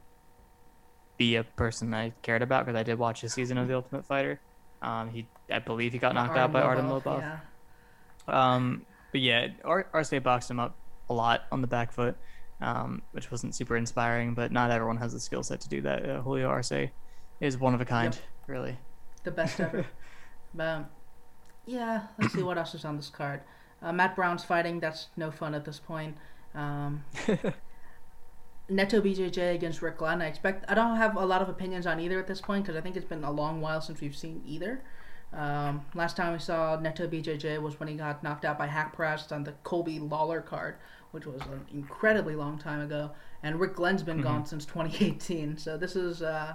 [1.18, 4.06] be a person I cared about because I did watch his season of The Ultimate
[4.06, 4.40] Fighter.
[4.81, 7.19] Um, he, I believe he got knocked out by Artem Lobov.
[7.19, 7.40] Yeah.
[8.27, 10.76] Um, but yeah, Ar- Arce boxed him up
[11.10, 12.15] a lot on the back foot,
[12.61, 14.34] um, which wasn't super inspiring.
[14.34, 16.10] But not everyone has the skill set to do that.
[16.10, 16.90] Uh, Julio Arce
[17.40, 18.23] is one of a kind, Yep.
[18.48, 18.77] really.
[19.23, 19.85] the best ever.
[20.53, 20.85] but
[21.65, 23.41] yeah, let's see what else is on this card.
[23.81, 24.80] Uh, Matt Brown's fighting.
[24.80, 26.18] That's no fun at this point.
[26.56, 27.03] Um,
[28.69, 30.22] Neto BJJ against Rick Glenn.
[30.22, 30.69] I expect.
[30.69, 32.95] I don't have a lot of opinions on either at this point because I think
[32.95, 34.81] it's been a long while since we've seen either.
[35.34, 38.94] Um, last time we saw Neto BJJ was when he got knocked out by Hack
[38.94, 40.76] Press on the Colby Lawler card,
[41.11, 43.11] which was an incredibly long time ago.
[43.41, 45.57] And Rick Glenn's been gone since 2018.
[45.57, 46.22] So this is.
[46.22, 46.53] Uh,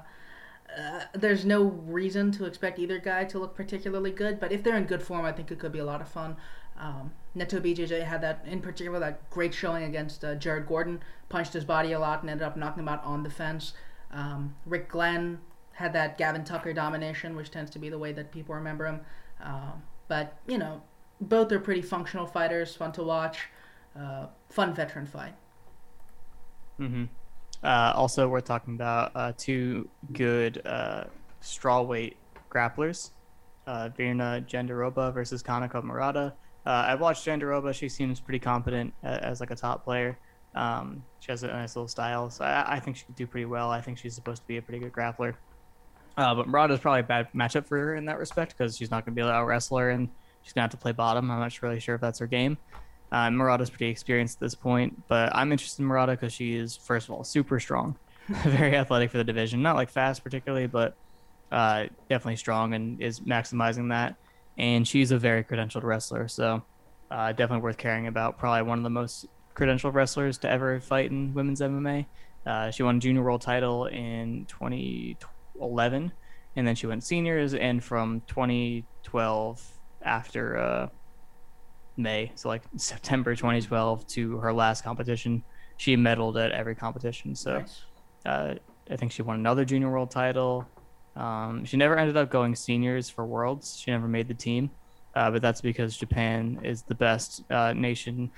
[0.77, 4.77] uh, there's no reason to expect either guy to look particularly good, but if they're
[4.77, 6.37] in good form, I think it could be a lot of fun.
[6.79, 11.53] Um, Neto BJJ had that, in particular, that great showing against uh, Jared Gordon, punched
[11.53, 13.75] his body a lot and ended up knocking him out on the fence.
[14.11, 15.41] Um, Rick Glenn
[15.73, 19.01] had that Gavin Tucker domination, which tends to be the way that people remember him.
[19.43, 20.83] Um, but, you know,
[21.21, 23.49] both are pretty functional fighters, fun to watch,
[23.99, 25.35] uh, fun veteran fight.
[26.81, 27.05] Mm-hmm.
[27.63, 31.05] Uh, also, we're talking about uh, two good uh,
[31.43, 32.15] strawweight
[32.51, 33.11] grapplers,
[33.67, 36.33] uh, Virna Jandiroba versus Kanako Murata.
[36.65, 40.19] Uh, I watched Jandaroba; she seems pretty competent as, as like a top player.
[40.55, 43.47] Um, she has a nice little style, so I, I think she could do pretty
[43.47, 43.71] well.
[43.71, 45.35] I think she's supposed to be a pretty good grappler.
[46.17, 49.05] Uh, but is probably a bad matchup for her in that respect because she's not
[49.05, 50.09] going to be able to out and
[50.43, 51.31] she's going to have to play bottom.
[51.31, 52.59] I'm not really sure if that's her game.
[53.13, 56.77] Uh, Murata's pretty experienced at this point, but I'm interested in Murata because she is,
[56.77, 57.97] first of all, super strong,
[58.29, 59.63] very athletic for the division.
[59.63, 60.97] Not like fast particularly, but
[61.53, 64.17] uh, definitely strong and is maximizing that.
[64.59, 66.63] And she's a very credentialed wrestler, so
[67.11, 68.39] uh, definitely worth caring about.
[68.39, 69.27] Probably one of the most
[69.59, 72.07] credentialed wrestlers to ever fight in women's MMA.
[72.47, 76.13] Uh, she won junior world title in 2011,
[76.57, 79.63] and then she went seniors, and from 2012
[80.03, 80.57] after.
[80.57, 80.89] Uh,
[82.01, 85.43] May, so like September 2012 to her last competition.
[85.79, 87.35] She medaled at every competition.
[87.35, 87.83] So Nice.
[88.25, 88.55] uh,
[88.89, 90.65] I think she won another junior world title.
[91.17, 93.77] Um, she never ended up going seniors for worlds.
[93.81, 94.71] She never made the team,
[95.19, 98.31] uh, but that's because Japan is the best uh, nation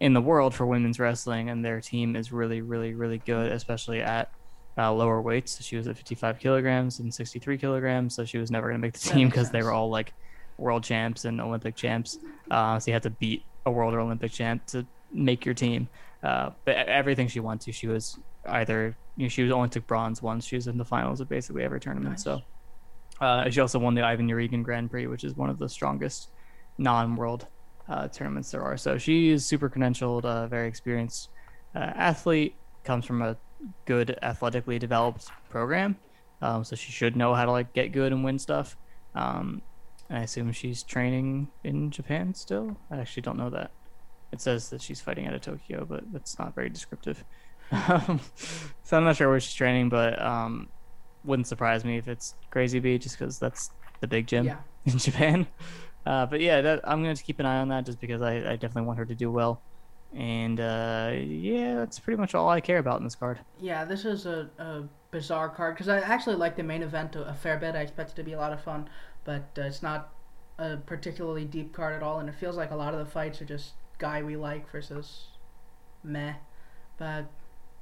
[0.00, 4.02] in the world for women's wrestling, and their team is really, really, really good, especially
[4.02, 4.30] at
[4.76, 5.62] uh, lower weights.
[5.62, 8.92] She was at 55 kilograms and 63 kilograms, so she was never going to make
[8.92, 10.12] the team because they were all like
[10.58, 12.18] world champs and Olympic champs.
[12.50, 15.88] Uh, so you had to beat a world or Olympic champ to make your team.
[16.22, 19.86] Uh, but everything she went to, she was either you know, she was only took
[19.86, 20.44] bronze once.
[20.44, 22.16] She was in the finals of basically every tournament.
[22.16, 22.24] Nice.
[22.24, 22.42] So
[23.20, 26.30] uh, she also won the Ivan Yarygin Grand Prix, which is one of the strongest
[26.78, 27.46] non-world
[27.88, 28.76] uh, tournaments there are.
[28.76, 31.30] So she is super credentialed, uh, very experienced
[31.74, 32.54] uh, athlete.
[32.84, 33.36] Comes from a
[33.84, 35.96] good athletically developed program,
[36.40, 38.76] um, so she should know how to like get good and win stuff.
[39.14, 39.62] Um,
[40.08, 42.76] I assume she's training in Japan still.
[42.90, 43.72] I actually don't know that.
[44.32, 47.24] It says that she's fighting out of Tokyo, but that's not very descriptive.
[48.84, 50.68] So I'm not sure where she's training, but um,
[51.26, 53.70] wouldn't surprise me if it's Crazy Bee, just because that's
[54.00, 54.58] the big gym Yeah.
[54.86, 55.46] in Japan.
[56.04, 58.36] Uh, but yeah, that, I'm going to keep an eye on that just because I,
[58.36, 59.60] I definitely want her to do well.
[60.14, 63.40] And uh, yeah, that's pretty much all I care about in this card.
[63.58, 67.34] Yeah, this is a, a bizarre card because I actually like the main event a,
[67.34, 67.74] fair bit.
[67.74, 68.88] I expect it to be a lot of fun,
[69.24, 70.14] but uh, it's not
[70.58, 73.42] a particularly deep card at all, and it feels like a lot of the fights
[73.42, 75.28] are just guy we like versus
[76.02, 76.34] meh.
[76.98, 77.26] But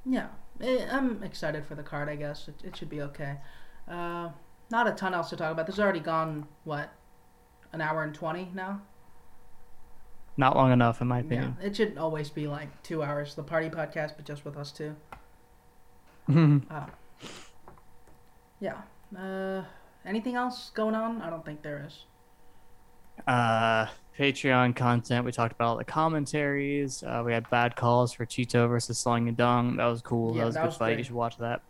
[0.04, 0.28] yeah,
[0.60, 2.08] I'm excited for the card.
[2.08, 3.36] I guess it, it should be okay.
[3.88, 4.30] Uh,
[4.70, 5.66] not a ton else to talk about.
[5.66, 6.90] This has already gone what
[7.72, 8.80] an hour and twenty now.
[10.36, 11.56] Not long enough, in my Yeah, opinion.
[11.62, 13.34] it should always be like two hours.
[13.34, 14.96] The party podcast, but just with us two.
[16.70, 16.88] Ah.
[18.60, 18.80] Yeah.
[19.16, 19.64] Uh,
[20.06, 21.20] anything else going on?
[21.20, 22.04] I don't think there is.
[23.28, 23.86] uh,
[24.18, 25.24] Patreon content.
[25.24, 27.02] We talked about all the commentaries.
[27.02, 29.76] Uh, we had bad calls for Chito versus Song Yadong.
[29.76, 30.36] That was cool.
[30.36, 30.98] Yeah, that was a good was fight.
[30.98, 31.62] You should watch that.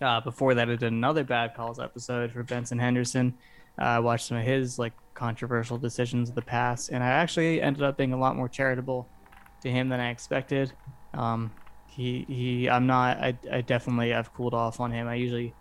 [0.00, 3.34] Uh, before that, I did another bad calls episode for Benson Henderson.
[3.80, 7.62] Uh, I watched some of his like controversial decisions of the past, and I actually
[7.62, 9.08] ended up being a lot more charitable
[9.62, 10.72] to him than I expected.
[11.14, 11.52] Um,
[11.86, 13.18] he he, I'm not.
[13.18, 15.06] I I definitely have cooled off on him.
[15.06, 15.54] I usually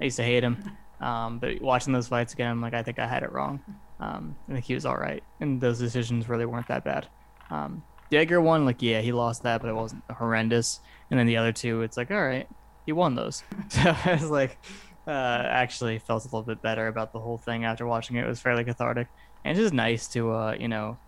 [0.00, 0.70] I used to hate him,
[1.00, 3.60] um, but watching those fights again, I'm like I think I had it wrong.
[4.00, 7.06] Um, I think he was all right, and those decisions really weren't that bad.
[7.50, 10.80] Um, the Edgar one, like yeah, he lost that, but it wasn't horrendous.
[11.10, 12.48] And then the other two, it's like all right,
[12.86, 13.42] he won those.
[13.68, 14.58] So I was like,
[15.06, 18.24] uh, actually felt a little bit better about the whole thing after watching it.
[18.24, 19.08] It was fairly cathartic,
[19.44, 20.98] and it's just nice to uh, you know,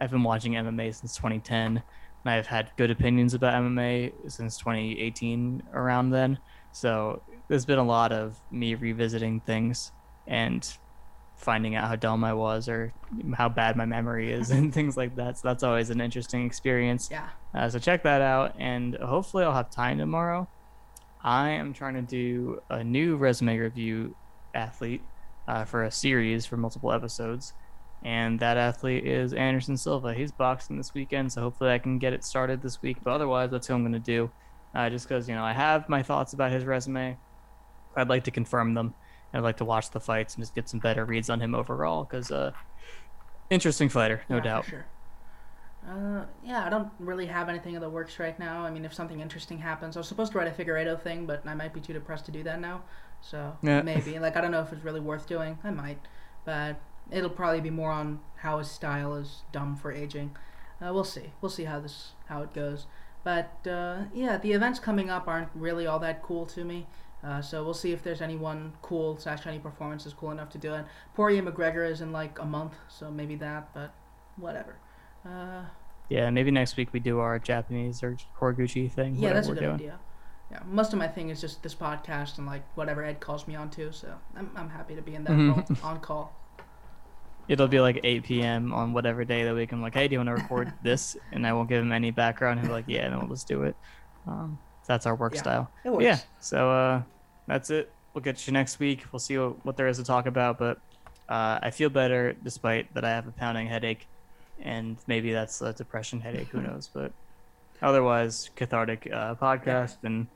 [0.00, 1.82] I've been watching MMA since 2010, and
[2.24, 6.38] I've had good opinions about MMA since 2018 around then.
[6.72, 9.92] So there's been a lot of me revisiting things
[10.26, 10.68] and
[11.36, 12.92] finding out how dumb I was or
[13.34, 15.38] how bad my memory is and things like that.
[15.38, 17.08] So that's always an interesting experience.
[17.10, 17.28] Yeah.
[17.54, 20.48] Uh, so check that out, and hopefully I'll have time tomorrow.
[21.22, 24.14] I am trying to do a new resume review
[24.54, 25.02] athlete
[25.48, 27.52] uh, for a series for multiple episodes,
[28.04, 30.14] and that athlete is Anderson Silva.
[30.14, 32.98] He's boxing this weekend, so hopefully I can get it started this week.
[33.02, 34.30] But otherwise, that's who I'm going to do,
[34.74, 37.16] uh, just because you know I have my thoughts about his resume.
[37.96, 38.94] I'd like to confirm them.
[39.36, 42.04] I'd like to watch the fights and just get some better reads on him overall,
[42.04, 42.52] because uh,
[43.50, 44.64] interesting fighter, no Yeah, doubt.
[44.64, 44.86] Sure.
[45.88, 48.64] Uh, yeah, I don't really have anything in the works right now.
[48.64, 51.46] I mean, if something interesting happens, I was supposed to write a Figueiredo thing, but
[51.46, 52.82] I might be too depressed to do that now.
[53.20, 53.82] So Yeah.
[53.82, 55.58] maybe, like, I don't know if it's really worth doing.
[55.62, 55.98] I might,
[56.44, 56.76] but
[57.10, 60.36] it'll probably be more on how his style is dumb for aging.
[60.84, 61.32] Uh, we'll see.
[61.40, 62.86] We'll see how this how it goes.
[63.24, 66.86] But uh, yeah, the events coming up aren't really all that cool to me.
[67.26, 70.74] Uh, so we'll see if there's anyone cool slash any performances cool enough to do
[70.74, 70.84] it.
[71.14, 73.68] Poirier McGregor is in like a month, so maybe that.
[73.74, 73.92] But
[74.36, 74.76] whatever.
[75.24, 75.64] Uh,
[76.08, 79.16] Yeah, maybe next week we do our Japanese or Horiguchi thing.
[79.16, 79.74] yeah, that's a good doing.
[79.74, 79.98] idea.
[80.52, 83.56] Yeah, most of my thing is just this podcast and like whatever Ed calls me
[83.56, 83.92] on to.
[83.92, 85.56] So I'm I'm happy to be in that Mhm.
[85.56, 86.32] role on call.
[87.48, 88.72] It'll be like 8 p.m.
[88.72, 89.72] on whatever day the week.
[89.72, 91.16] I'm like, hey, do you want to record this?
[91.32, 92.58] And I won't give him any background.
[92.60, 93.76] He'll be like, yeah, then we'll just do it.
[94.26, 95.70] Um, that's our work Yeah, style.
[95.84, 96.04] It works.
[96.04, 97.02] yeah, so uh,
[97.46, 97.90] that's it.
[98.14, 99.04] We'll get you next week.
[99.12, 100.58] We'll see what, what there is to talk about.
[100.58, 100.78] But
[101.28, 104.06] uh, I feel better despite that I have a pounding headache.
[104.60, 106.48] And maybe that's a depression headache.
[106.48, 106.88] Who knows?
[106.92, 107.12] But
[107.82, 109.96] otherwise, cathartic uh, podcast.
[110.02, 110.26] And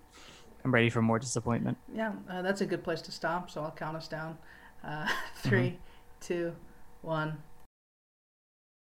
[0.64, 1.78] I'm ready for more disappointment.
[1.94, 3.50] Yeah, uh, that's a good place to stop.
[3.50, 4.36] So I'll count us down.
[4.84, 5.78] Uh, three,
[6.20, 6.54] two,
[7.02, 7.38] one.